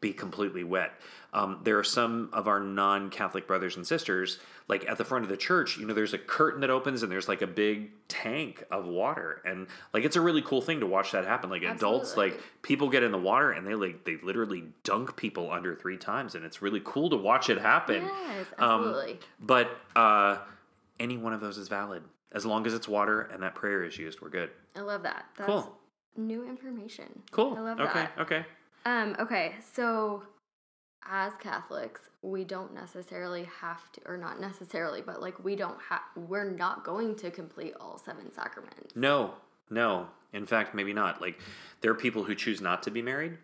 be 0.00 0.12
completely 0.14 0.64
wet 0.64 0.92
um, 1.34 1.60
there 1.62 1.78
are 1.78 1.84
some 1.84 2.30
of 2.32 2.48
our 2.48 2.58
non-catholic 2.60 3.46
brothers 3.46 3.76
and 3.76 3.86
sisters 3.86 4.38
like 4.66 4.88
at 4.88 4.96
the 4.98 5.04
front 5.04 5.24
of 5.24 5.28
the 5.30 5.36
church 5.36 5.76
you 5.76 5.86
know 5.86 5.92
there's 5.92 6.14
a 6.14 6.18
curtain 6.18 6.60
that 6.62 6.70
opens 6.70 7.02
and 7.02 7.12
there's 7.12 7.28
like 7.28 7.42
a 7.42 7.46
big 7.46 7.90
tank 8.08 8.64
of 8.70 8.86
water 8.86 9.42
and 9.44 9.66
like 9.92 10.04
it's 10.04 10.16
a 10.16 10.20
really 10.20 10.40
cool 10.42 10.62
thing 10.62 10.80
to 10.80 10.86
watch 10.86 11.12
that 11.12 11.24
happen 11.26 11.50
like 11.50 11.62
adults 11.62 12.16
like 12.16 12.40
people 12.62 12.88
get 12.88 13.02
in 13.02 13.12
the 13.12 13.18
water 13.18 13.50
and 13.52 13.66
they 13.66 13.74
like 13.74 14.04
they 14.04 14.16
literally 14.22 14.64
dunk 14.84 15.16
people 15.16 15.50
under 15.50 15.74
three 15.74 15.98
times 15.98 16.34
and 16.34 16.44
it's 16.44 16.62
really 16.62 16.80
cool 16.84 17.10
to 17.10 17.16
watch 17.16 17.50
it 17.50 17.58
happen 17.58 18.02
Yes, 18.04 18.46
Um, 18.58 18.70
absolutely. 18.86 19.18
but 19.40 19.70
uh, 19.94 20.38
any 20.98 21.16
one 21.18 21.32
of 21.34 21.40
those 21.40 21.58
is 21.58 21.68
valid 21.68 22.02
as 22.32 22.44
long 22.46 22.66
as 22.66 22.72
it's 22.74 22.88
water 22.88 23.22
and 23.32 23.42
that 23.42 23.54
prayer 23.54 23.84
is 23.84 23.98
used 23.98 24.20
we're 24.22 24.30
good 24.30 24.50
I 24.76 24.80
love 24.80 25.02
that. 25.02 25.26
That's 25.36 25.48
cool. 25.50 25.76
new 26.16 26.48
information. 26.48 27.22
cool 27.32 27.54
I 27.56 27.60
love 27.60 27.80
okay 27.80 27.92
that. 27.94 28.12
Okay. 28.18 28.36
Okay 28.36 28.46
Um, 28.86 29.16
okay, 29.18 29.54
so 29.74 30.22
as 31.06 31.32
Catholics, 31.40 32.02
we 32.22 32.44
don't 32.44 32.74
necessarily 32.74 33.48
have 33.60 33.90
to, 33.92 34.00
or 34.06 34.16
not 34.16 34.40
necessarily, 34.40 35.02
but 35.02 35.20
like 35.20 35.42
we 35.44 35.56
don't 35.56 35.78
have, 35.88 36.00
we're 36.16 36.50
not 36.50 36.84
going 36.84 37.14
to 37.16 37.30
complete 37.30 37.74
all 37.80 37.98
seven 37.98 38.32
sacraments. 38.32 38.94
No, 38.96 39.34
no. 39.70 40.08
In 40.32 40.46
fact, 40.46 40.74
maybe 40.74 40.92
not. 40.92 41.20
Like 41.20 41.40
there 41.80 41.90
are 41.90 41.96
people 41.96 42.24
who 42.24 42.34
choose 42.34 42.60
not 42.60 42.82
to 42.84 42.90
be 42.90 43.02
married. 43.02 43.38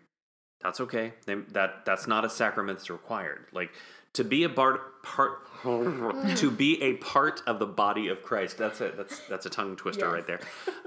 That's 0.61 0.79
okay. 0.81 1.13
They, 1.25 1.35
that 1.53 1.85
that's 1.85 2.07
not 2.07 2.25
a 2.25 2.29
sacrament 2.29 2.79
that's 2.79 2.89
required. 2.89 3.45
Like 3.51 3.71
to 4.13 4.23
be 4.23 4.43
a 4.43 4.49
part 4.49 5.03
part 5.03 5.47
to 6.37 6.51
be 6.51 6.81
a 6.81 6.93
part 6.93 7.41
of 7.47 7.59
the 7.59 7.65
body 7.65 8.07
of 8.07 8.23
Christ. 8.23 8.57
That's 8.57 8.81
a 8.81 8.91
that's 8.95 9.19
that's 9.27 9.45
a 9.45 9.49
tongue 9.49 9.75
twister 9.75 10.09
right 10.09 10.25
there. 10.25 10.39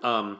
Um, 0.03 0.39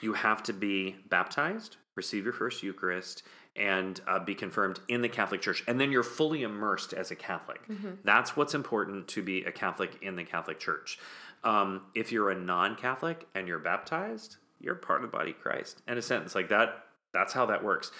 you 0.00 0.12
have 0.14 0.42
to 0.44 0.52
be 0.52 0.96
baptized, 1.08 1.76
receive 1.94 2.24
your 2.24 2.32
first 2.32 2.62
Eucharist, 2.62 3.22
and 3.56 4.00
uh, 4.06 4.18
be 4.18 4.34
confirmed 4.34 4.80
in 4.88 5.02
the 5.02 5.08
Catholic 5.08 5.42
Church, 5.42 5.62
and 5.68 5.78
then 5.80 5.92
you're 5.92 6.02
fully 6.02 6.42
immersed 6.42 6.92
as 6.92 7.10
a 7.10 7.16
Catholic. 7.16 7.60
That's 8.04 8.36
what's 8.36 8.54
important 8.54 9.08
to 9.08 9.22
be 9.22 9.44
a 9.44 9.52
Catholic 9.52 9.98
in 10.02 10.16
the 10.16 10.24
Catholic 10.24 10.58
Church. 10.58 10.98
Um, 11.44 11.82
if 11.94 12.12
you're 12.12 12.30
a 12.30 12.34
non-Catholic 12.38 13.26
and 13.34 13.46
you're 13.48 13.58
baptized, 13.58 14.36
you're 14.60 14.74
part 14.76 15.02
of 15.04 15.10
the 15.10 15.16
body 15.16 15.32
of 15.32 15.40
Christ. 15.40 15.82
In 15.88 15.98
a 15.98 16.02
sentence 16.02 16.34
like 16.34 16.48
that. 16.50 16.84
That's 17.12 17.34
how 17.34 17.44
that 17.46 17.62
works. 17.62 17.90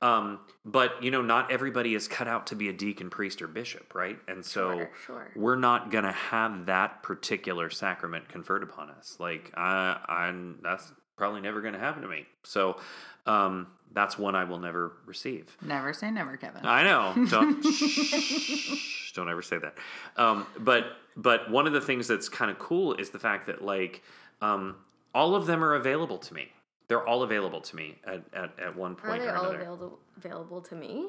Um, 0.00 0.40
but 0.64 1.02
you 1.02 1.10
know, 1.10 1.20
not 1.20 1.52
everybody 1.52 1.94
is 1.94 2.08
cut 2.08 2.26
out 2.26 2.46
to 2.48 2.56
be 2.56 2.68
a 2.68 2.72
deacon, 2.72 3.10
priest, 3.10 3.42
or 3.42 3.48
bishop, 3.48 3.94
right? 3.94 4.18
And 4.26 4.42
so 4.44 4.72
Sure, 4.78 4.90
sure. 5.06 5.30
we're 5.36 5.56
not 5.56 5.90
gonna 5.90 6.12
have 6.12 6.66
that 6.66 7.02
particular 7.02 7.68
sacrament 7.70 8.28
conferred 8.28 8.62
upon 8.62 8.88
us. 8.90 9.16
Like 9.20 9.52
I, 9.56 9.98
I'm 10.08 10.58
that's 10.62 10.90
probably 11.16 11.40
never 11.42 11.60
gonna 11.60 11.78
happen 11.78 12.02
to 12.02 12.08
me. 12.08 12.26
So 12.44 12.80
um, 13.26 13.66
that's 13.94 14.18
one 14.18 14.34
I 14.34 14.44
will 14.44 14.58
never 14.58 14.92
receive. 15.06 15.56
Never 15.62 15.92
say 15.92 16.10
never, 16.10 16.36
Kevin. 16.36 16.64
I 16.64 16.82
know. 16.84 17.26
Don't 17.30 17.62
shh, 17.62 19.12
don't 19.14 19.28
ever 19.28 19.42
say 19.42 19.58
that. 19.58 19.74
Um, 20.16 20.46
but 20.58 20.96
but 21.16 21.50
one 21.50 21.66
of 21.66 21.72
the 21.72 21.80
things 21.80 22.08
that's 22.08 22.28
kind 22.28 22.50
of 22.50 22.58
cool 22.58 22.94
is 22.94 23.10
the 23.10 23.18
fact 23.18 23.46
that 23.46 23.62
like 23.62 24.02
um, 24.40 24.76
all 25.14 25.34
of 25.34 25.46
them 25.46 25.62
are 25.62 25.74
available 25.74 26.18
to 26.18 26.34
me. 26.34 26.48
They're 26.88 27.06
all 27.06 27.22
available 27.22 27.60
to 27.60 27.76
me 27.76 27.96
at, 28.04 28.22
at, 28.34 28.58
at 28.58 28.76
one 28.76 28.92
Are 28.92 28.94
point 28.94 29.22
they 29.22 29.28
or 29.28 29.36
all 29.36 29.44
another. 29.44 29.60
available 29.60 29.98
available 30.16 30.60
to 30.62 30.74
me? 30.74 31.08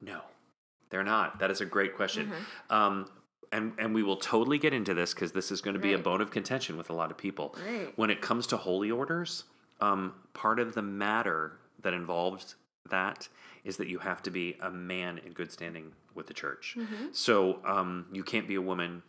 No, 0.00 0.20
they're 0.90 1.04
not. 1.04 1.38
That 1.38 1.50
is 1.50 1.60
a 1.60 1.66
great 1.66 1.96
question. 1.96 2.26
Mm-hmm. 2.26 2.74
Um, 2.74 3.10
and, 3.52 3.72
and 3.78 3.94
we 3.94 4.02
will 4.02 4.16
totally 4.16 4.58
get 4.58 4.72
into 4.72 4.94
this 4.94 5.14
because 5.14 5.30
this 5.30 5.52
is 5.52 5.60
going 5.60 5.74
to 5.74 5.80
be 5.80 5.92
a 5.92 5.98
bone 5.98 6.20
of 6.20 6.32
contention 6.32 6.76
with 6.76 6.90
a 6.90 6.92
lot 6.92 7.12
of 7.12 7.16
people. 7.16 7.54
Right. 7.64 7.92
When 7.96 8.10
it 8.10 8.20
comes 8.20 8.48
to 8.48 8.56
holy 8.56 8.90
orders, 8.90 9.44
um, 9.80 10.12
part 10.32 10.58
of 10.58 10.74
the 10.74 10.82
matter 10.82 11.58
that 11.84 11.94
involves 11.94 12.56
that 12.90 13.28
is 13.64 13.76
that 13.78 13.88
you 13.88 13.98
have 13.98 14.22
to 14.22 14.30
be 14.30 14.56
a 14.60 14.70
man 14.70 15.18
in 15.24 15.32
good 15.32 15.50
standing 15.50 15.92
with 16.14 16.26
the 16.26 16.34
church. 16.34 16.76
Mm-hmm. 16.78 17.06
So 17.12 17.60
um, 17.64 18.06
you 18.12 18.22
can't 18.22 18.46
be 18.46 18.56
a 18.56 18.60
woman 18.60 19.02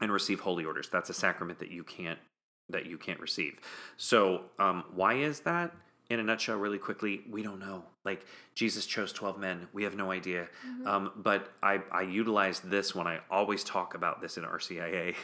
and 0.00 0.12
receive 0.12 0.40
holy 0.40 0.64
orders. 0.64 0.88
That's 0.90 1.10
a 1.10 1.14
sacrament 1.14 1.58
that 1.60 1.70
you 1.70 1.84
can't 1.84 2.18
that 2.70 2.86
you 2.86 2.96
can't 2.96 3.20
receive. 3.20 3.60
So 3.96 4.42
um, 4.58 4.84
why 4.94 5.14
is 5.14 5.40
that? 5.40 5.74
In 6.10 6.20
a 6.20 6.22
nutshell, 6.22 6.56
really 6.56 6.78
quickly, 6.78 7.22
we 7.30 7.42
don't 7.42 7.58
know. 7.58 7.82
Like 8.04 8.26
Jesus 8.54 8.84
chose 8.84 9.12
twelve 9.12 9.38
men, 9.38 9.68
we 9.72 9.84
have 9.84 9.96
no 9.96 10.10
idea. 10.10 10.48
Um, 10.86 11.12
but 11.16 11.52
I 11.62 11.80
I 11.90 12.02
utilize 12.02 12.60
this 12.60 12.94
when 12.94 13.06
I 13.06 13.20
always 13.30 13.64
talk 13.64 13.94
about 13.94 14.20
this 14.20 14.36
in 14.36 14.44
RCIA. 14.44 15.14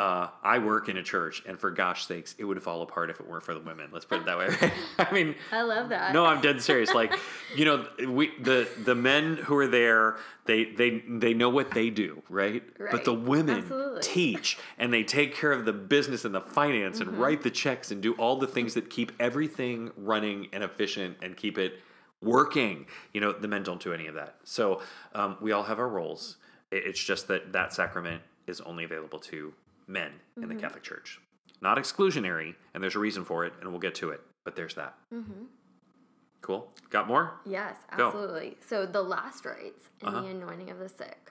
Uh, 0.00 0.30
I 0.42 0.58
work 0.60 0.88
in 0.88 0.96
a 0.96 1.02
church, 1.02 1.42
and 1.46 1.60
for 1.60 1.70
gosh 1.70 2.06
sakes, 2.06 2.34
it 2.38 2.44
would 2.44 2.62
fall 2.62 2.80
apart 2.80 3.10
if 3.10 3.20
it 3.20 3.28
weren't 3.28 3.42
for 3.44 3.52
the 3.52 3.60
women. 3.60 3.90
Let's 3.92 4.06
put 4.06 4.20
it 4.20 4.24
that 4.24 4.38
way. 4.38 4.48
I 4.98 5.12
mean, 5.12 5.34
I 5.52 5.60
love 5.60 5.90
that. 5.90 6.14
no, 6.14 6.24
I'm 6.24 6.40
dead 6.40 6.62
serious. 6.62 6.94
Like, 6.94 7.12
you 7.54 7.66
know, 7.66 7.86
we 8.08 8.32
the 8.40 8.66
the 8.82 8.94
men 8.94 9.36
who 9.36 9.54
are 9.58 9.66
there, 9.66 10.16
they 10.46 10.64
they 10.64 11.02
they 11.06 11.34
know 11.34 11.50
what 11.50 11.72
they 11.72 11.90
do, 11.90 12.22
right? 12.30 12.62
But 12.90 13.04
the 13.04 13.12
women 13.12 13.58
Absolutely. 13.58 14.00
teach 14.00 14.56
and 14.78 14.90
they 14.90 15.02
take 15.04 15.34
care 15.34 15.52
of 15.52 15.66
the 15.66 15.74
business 15.74 16.24
and 16.24 16.34
the 16.34 16.40
finance 16.40 17.00
and 17.00 17.10
Mm-hmm. 17.10 17.20
write 17.20 17.42
the 17.42 17.50
checks 17.50 17.90
and 17.90 18.00
do 18.02 18.14
all 18.14 18.36
the 18.36 18.46
things 18.46 18.72
that 18.74 18.88
keep 18.88 19.12
everything 19.20 19.90
running 19.98 20.48
and 20.54 20.64
efficient 20.64 21.18
and 21.20 21.36
keep 21.36 21.58
it 21.58 21.74
working. 22.22 22.86
You 23.12 23.20
know, 23.20 23.32
the 23.32 23.48
men 23.48 23.64
don't 23.64 23.82
do 23.82 23.92
any 23.92 24.06
of 24.06 24.14
that. 24.14 24.36
So 24.44 24.80
um, 25.14 25.36
we 25.42 25.52
all 25.52 25.64
have 25.64 25.78
our 25.78 25.88
roles. 25.88 26.38
It's 26.72 27.02
just 27.02 27.28
that 27.28 27.52
that 27.52 27.74
sacrament 27.74 28.22
is 28.46 28.62
only 28.62 28.84
available 28.84 29.18
to 29.18 29.52
men 29.90 30.12
in 30.36 30.42
Mm-hmm. 30.44 30.54
the 30.54 30.60
Catholic 30.60 30.82
Church. 30.82 31.20
Not 31.60 31.76
exclusionary, 31.76 32.54
and 32.72 32.82
there's 32.82 32.96
a 32.96 32.98
reason 33.00 33.24
for 33.24 33.44
it, 33.44 33.52
and 33.60 33.70
we'll 33.70 33.80
get 33.80 33.94
to 33.96 34.10
it. 34.10 34.20
But 34.44 34.56
there's 34.56 34.74
that. 34.74 34.94
Mm-hmm. 35.12 35.44
Cool. 36.40 36.70
Got 36.88 37.06
more? 37.06 37.34
Yes, 37.44 37.76
Go. 37.96 38.06
absolutely. 38.06 38.56
So 38.66 38.86
the 38.86 39.02
last 39.02 39.44
rites 39.44 39.90
and 40.00 40.08
Uh-huh. 40.14 40.22
the 40.22 40.28
anointing 40.28 40.70
of 40.70 40.78
the 40.78 40.88
sick. 40.88 41.30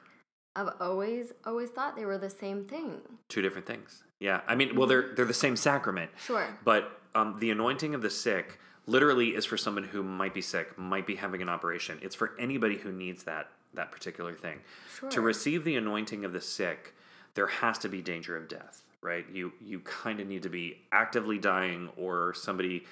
I've 0.56 0.70
always 0.80 1.32
always 1.46 1.70
thought 1.70 1.96
they 1.96 2.06
were 2.06 2.18
the 2.18 2.30
same 2.30 2.66
thing. 2.66 3.02
Two 3.28 3.42
different 3.42 3.66
things. 3.66 4.04
Yeah. 4.20 4.42
I 4.48 4.56
mean, 4.56 4.76
well, 4.76 4.88
they're 4.88 5.14
they're 5.16 5.26
the 5.26 5.34
same 5.34 5.56
sacrament. 5.56 6.12
Sure. 6.18 6.48
But 6.64 7.00
um, 7.16 7.38
the 7.40 7.50
anointing 7.52 7.96
of 7.96 8.02
the 8.02 8.10
sick 8.10 8.60
literally 8.86 9.30
is 9.36 9.46
for 9.46 9.58
someone 9.58 9.84
who 9.86 10.04
might 10.04 10.34
be 10.34 10.42
sick, 10.42 10.78
might 10.78 11.08
be 11.08 11.16
having 11.16 11.42
an 11.42 11.50
operation. 11.50 11.98
It's 12.02 12.16
for 12.16 12.32
anybody 12.40 12.78
who 12.78 12.92
needs 12.92 13.24
that 13.24 13.50
that 13.74 13.92
particular 13.92 14.34
thing. 14.34 14.60
Sure. 15.00 15.10
To 15.10 15.22
receive 15.22 15.64
the 15.64 15.76
anointing 15.76 16.26
of 16.26 16.34
the 16.34 16.42
sick, 16.42 16.94
there 17.36 17.48
has 17.48 17.78
to 17.80 17.90
be 17.90 18.02
danger 18.02 18.36
of 18.36 18.48
death, 18.48 18.84
right? 19.02 19.26
You 19.32 19.54
you 19.62 19.80
kind 19.82 20.20
of 20.20 20.28
need 20.28 20.44
to 20.44 20.50
be 20.50 20.78
actively 20.92 21.38
dying, 21.38 21.90
or 21.98 22.34
somebody 22.34 22.86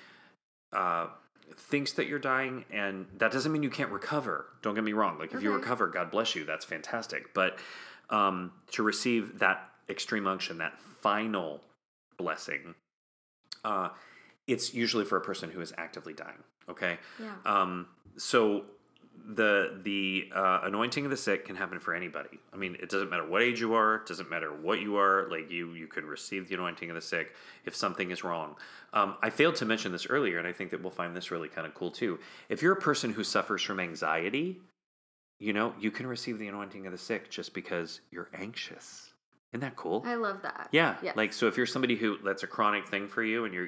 uh, 0.73 1.07
thinks 1.55 1.93
that 1.93 2.07
you're 2.07 2.19
dying, 2.19 2.65
and 2.71 3.05
that 3.17 3.31
doesn't 3.31 3.51
mean 3.51 3.63
you 3.63 3.69
can't 3.69 3.91
recover. 3.91 4.45
Don't 4.61 4.75
get 4.75 4.83
me 4.83 4.93
wrong. 4.93 5.17
Like 5.17 5.33
if 5.33 5.41
you 5.41 5.53
recover, 5.53 5.87
God 5.87 6.11
bless 6.11 6.35
you. 6.35 6.45
That's 6.45 6.65
fantastic. 6.65 7.33
But 7.33 7.59
um, 8.09 8.51
to 8.71 8.83
receive 8.83 9.39
that 9.39 9.69
extreme 9.89 10.27
unction, 10.27 10.57
that 10.57 10.79
final 11.01 11.61
blessing, 12.17 12.75
uh, 13.63 13.89
it's 14.47 14.73
usually 14.73 15.05
for 15.05 15.17
a 15.17 15.21
person 15.21 15.49
who 15.49 15.61
is 15.61 15.73
actively 15.77 16.13
dying. 16.13 16.43
Okay. 16.69 16.97
Yeah. 17.21 17.33
Um, 17.45 17.87
so 18.17 18.65
the 19.29 19.79
the 19.83 20.29
uh, 20.33 20.61
anointing 20.63 21.03
of 21.03 21.11
the 21.11 21.17
sick 21.17 21.45
can 21.45 21.55
happen 21.57 21.79
for 21.79 21.93
anybody. 21.93 22.39
I 22.53 22.55
mean, 22.55 22.77
it 22.81 22.89
doesn't 22.89 23.09
matter 23.09 23.27
what 23.27 23.41
age 23.41 23.59
you 23.59 23.73
are. 23.73 23.95
It 23.95 24.05
doesn't 24.05 24.29
matter 24.29 24.49
what 24.53 24.79
you 24.79 24.95
are. 24.97 25.27
Like 25.29 25.51
you, 25.51 25.73
you 25.73 25.87
can 25.87 26.05
receive 26.05 26.47
the 26.47 26.55
anointing 26.55 26.89
of 26.89 26.95
the 26.95 27.01
sick 27.01 27.35
if 27.65 27.75
something 27.75 28.09
is 28.11 28.23
wrong. 28.23 28.55
Um, 28.93 29.15
I 29.21 29.29
failed 29.29 29.55
to 29.55 29.65
mention 29.65 29.91
this 29.91 30.07
earlier, 30.09 30.37
and 30.37 30.47
I 30.47 30.53
think 30.53 30.71
that 30.71 30.81
we'll 30.81 30.91
find 30.91 31.13
this 31.15 31.29
really 31.29 31.49
kind 31.49 31.67
of 31.67 31.73
cool 31.73 31.91
too. 31.91 32.19
If 32.47 32.61
you're 32.61 32.71
a 32.73 32.79
person 32.79 33.11
who 33.11 33.23
suffers 33.25 33.61
from 33.61 33.81
anxiety, 33.81 34.61
you 35.39 35.51
know, 35.51 35.73
you 35.79 35.91
can 35.91 36.07
receive 36.07 36.39
the 36.39 36.47
anointing 36.47 36.85
of 36.85 36.93
the 36.93 36.97
sick 36.97 37.29
just 37.29 37.53
because 37.53 37.99
you're 38.11 38.29
anxious. 38.33 39.11
Isn't 39.51 39.61
that 39.61 39.75
cool? 39.75 40.03
I 40.05 40.15
love 40.15 40.41
that. 40.43 40.69
Yeah, 40.71 40.95
Yes. 41.03 41.17
like 41.17 41.33
so 41.33 41.47
if 41.47 41.57
you're 41.57 41.65
somebody 41.65 41.95
who 41.95 42.17
that's 42.23 42.43
a 42.43 42.47
chronic 42.47 42.87
thing 42.87 43.07
for 43.07 43.23
you, 43.23 43.45
and 43.45 43.53
you're 43.53 43.67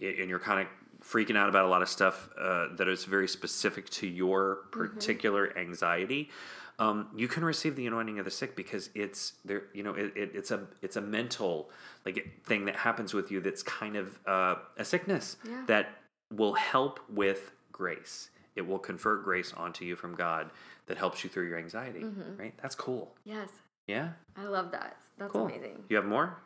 and 0.00 0.28
you're 0.28 0.38
kind 0.38 0.60
of 0.60 0.66
freaking 1.06 1.36
out 1.36 1.48
about 1.48 1.64
a 1.64 1.68
lot 1.68 1.82
of 1.82 1.88
stuff 1.88 2.28
uh, 2.38 2.68
that 2.76 2.88
is 2.88 3.04
very 3.04 3.28
specific 3.28 3.88
to 3.90 4.06
your 4.06 4.56
particular 4.72 5.56
anxiety, 5.58 6.30
um, 6.78 7.08
you 7.16 7.28
can 7.28 7.44
receive 7.44 7.76
the 7.76 7.86
anointing 7.86 8.18
of 8.18 8.24
the 8.24 8.30
sick 8.30 8.54
because 8.56 8.90
it's 8.94 9.34
there. 9.44 9.62
You 9.72 9.82
know, 9.82 9.94
it, 9.94 10.12
it, 10.16 10.30
it's 10.34 10.50
a 10.50 10.66
it's 10.82 10.96
a 10.96 11.00
mental 11.00 11.70
like 12.04 12.44
thing 12.44 12.66
that 12.66 12.76
happens 12.76 13.14
with 13.14 13.30
you 13.30 13.40
that's 13.40 13.62
kind 13.62 13.96
of 13.96 14.18
uh, 14.26 14.56
a 14.76 14.84
sickness 14.84 15.36
Yeah. 15.48 15.62
that 15.68 15.88
will 16.32 16.54
help 16.54 17.00
with 17.08 17.52
grace. 17.72 18.30
It 18.56 18.66
will 18.66 18.78
confer 18.78 19.16
grace 19.18 19.52
onto 19.56 19.84
you 19.84 19.96
from 19.96 20.14
God 20.14 20.50
that 20.86 20.96
helps 20.98 21.22
you 21.24 21.30
through 21.30 21.48
your 21.48 21.58
anxiety. 21.58 22.04
Right? 22.38 22.54
That's 22.62 22.74
cool. 22.74 23.14
Yes. 23.24 23.48
Yeah. 23.86 24.10
I 24.36 24.44
love 24.44 24.70
that. 24.72 24.96
That's 25.18 25.32
Cool. 25.32 25.46
amazing. 25.46 25.84
You 25.88 25.96
have 25.96 26.04
more? 26.06 26.36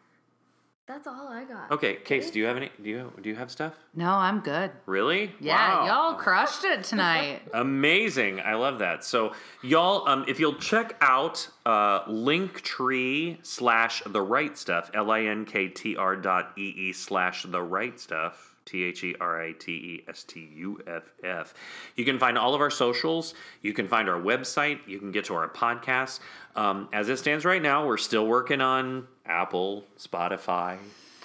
That's 0.89 1.07
all 1.07 1.29
I 1.29 1.45
got. 1.45 1.71
Okay, 1.71 1.97
Case, 1.97 2.33
do 2.33 2.41
you 2.41 2.47
have 2.47 2.57
any? 2.57 2.69
Do 2.83 2.89
you 2.91 3.13
do 3.23 3.29
you 3.29 3.37
have 3.37 3.49
stuff? 3.53 3.75
No, 3.95 4.11
I'm 4.11 4.41
good. 4.41 4.73
Really? 4.87 5.31
Yeah, 5.39 5.83
Wow. 5.83 5.87
y'all 5.87 6.15
crushed 6.19 6.65
it 6.65 6.83
tonight. 6.83 7.43
Amazing! 7.55 8.41
I 8.41 8.55
love 8.55 8.81
that. 8.81 9.05
So, 9.05 9.33
y'all, 9.63 10.09
um, 10.09 10.25
if 10.27 10.41
you'll 10.41 10.57
check 10.57 10.97
out 11.01 11.47
uh, 11.65 12.05
Linktree 12.07 13.39
slash 13.47 14.03
the 14.05 14.21
right 14.21 14.59
stuff, 14.59 14.91
L 14.93 15.13
I 15.13 15.23
N 15.23 15.45
K 15.45 15.69
T 15.69 15.97
R 15.97 16.17
dot 16.17 16.53
E 16.59 16.75
E 16.77 16.93
slash 16.93 17.45
the 17.45 17.63
right 17.63 17.99
stuff, 18.01 18.57
T 18.65 18.83
H 18.83 19.05
E 19.05 19.15
R 19.21 19.41
I 19.45 19.53
T 19.53 19.71
E 19.73 20.05
S 20.09 20.25
T 20.25 20.51
U 20.57 20.81
F 20.89 21.05
F. 21.23 21.55
You 21.95 22.05
can 22.05 22.19
find 22.19 22.37
all 22.37 22.53
of 22.53 22.61
our 22.61 22.71
socials. 22.71 23.35
You 23.63 23.73
can 23.73 23.87
find 23.87 24.09
our 24.09 24.21
website. 24.21 24.81
You 24.89 24.99
can 24.99 25.13
get 25.13 25.25
to 25.27 25.35
our 25.35 25.49
podcast. 25.49 26.19
Um, 26.57 26.89
as 26.93 27.09
it 27.09 27.19
stands 27.19 27.45
right 27.45 27.63
now, 27.63 27.87
we're 27.87 27.97
still 27.97 28.27
working 28.27 28.61
on 28.61 29.07
Apple, 29.31 29.85
Spotify. 29.99 30.77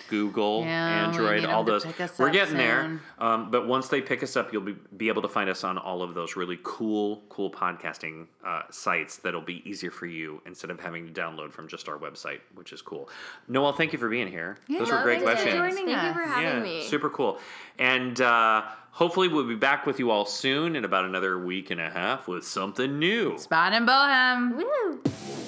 Google, 0.08 0.62
Yeah, 0.64 1.08
Android, 1.08 1.42
need 1.42 1.48
all 1.48 1.62
'em 1.62 1.80
to 1.82 1.88
those. 1.98 2.20
We're 2.20 2.28
up 2.28 2.34
getting 2.34 2.58
there. 2.58 3.02
Um, 3.18 3.50
but 3.50 3.66
once 3.68 3.88
they 3.88 4.02
pick 4.02 4.22
us 4.22 4.36
up, 4.36 4.54
you'll 4.54 4.62
be, 4.62 4.76
be 4.96 5.08
able 5.08 5.24
to 5.24 5.28
find 5.28 5.50
us 5.50 5.64
on 5.64 5.80
all 5.80 6.04
of 6.04 6.14
those 6.14 6.36
really 6.36 6.60
cool, 6.62 7.24
cool 7.28 7.50
podcasting 7.50 8.28
uh, 8.46 8.62
sites 8.70 9.18
that'll 9.18 9.42
be 9.42 9.68
easier 9.68 9.90
for 9.90 10.06
you 10.06 10.44
instead 10.46 10.70
of 10.70 10.80
having 10.80 11.12
to 11.12 11.22
download 11.22 11.52
from 11.52 11.68
just 11.68 11.90
our 11.90 11.98
website, 11.98 12.42
which 12.54 12.72
is 12.72 12.84
cool. 12.84 13.10
Noelle, 13.48 13.74
thank 13.74 13.94
you 13.94 13.98
for 13.98 14.08
being 14.08 14.28
here. 14.28 14.60
those 14.70 14.92
were 14.92 15.02
great 15.02 15.24
thanks 15.24 15.42
for 15.42 15.50
questions. 15.50 15.56
joining 15.76 15.88
Thank 15.96 16.08
you 16.08 16.14
for 16.22 16.28
having 16.30 16.50
yeah, 16.50 16.60
me. 16.82 16.84
super 16.84 17.10
cool. 17.10 17.40
And 17.80 18.22
uh, 18.22 18.62
hopefully, 18.92 19.28
we'll 19.28 19.48
be 19.48 19.56
back 19.56 19.88
with 19.88 19.98
you 19.98 20.12
all 20.12 20.28
soon 20.28 20.76
in 20.76 20.86
about 20.86 21.06
another 21.06 21.40
week 21.44 21.72
and 21.72 21.82
a 21.82 21.90
half 21.90 22.28
with 22.28 22.46
something 22.46 23.00
new. 23.00 23.40
Spot 23.40 23.74
and 23.74 23.88
Bohem. 23.88 24.56
Woo! 24.58 25.45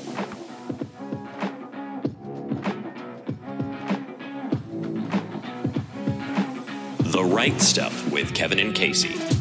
The 7.18 7.26
Right 7.26 7.60
Stuff 7.60 8.12
with 8.12 8.36
Kevin 8.36 8.60
and 8.60 8.76
Casey. 8.76 9.37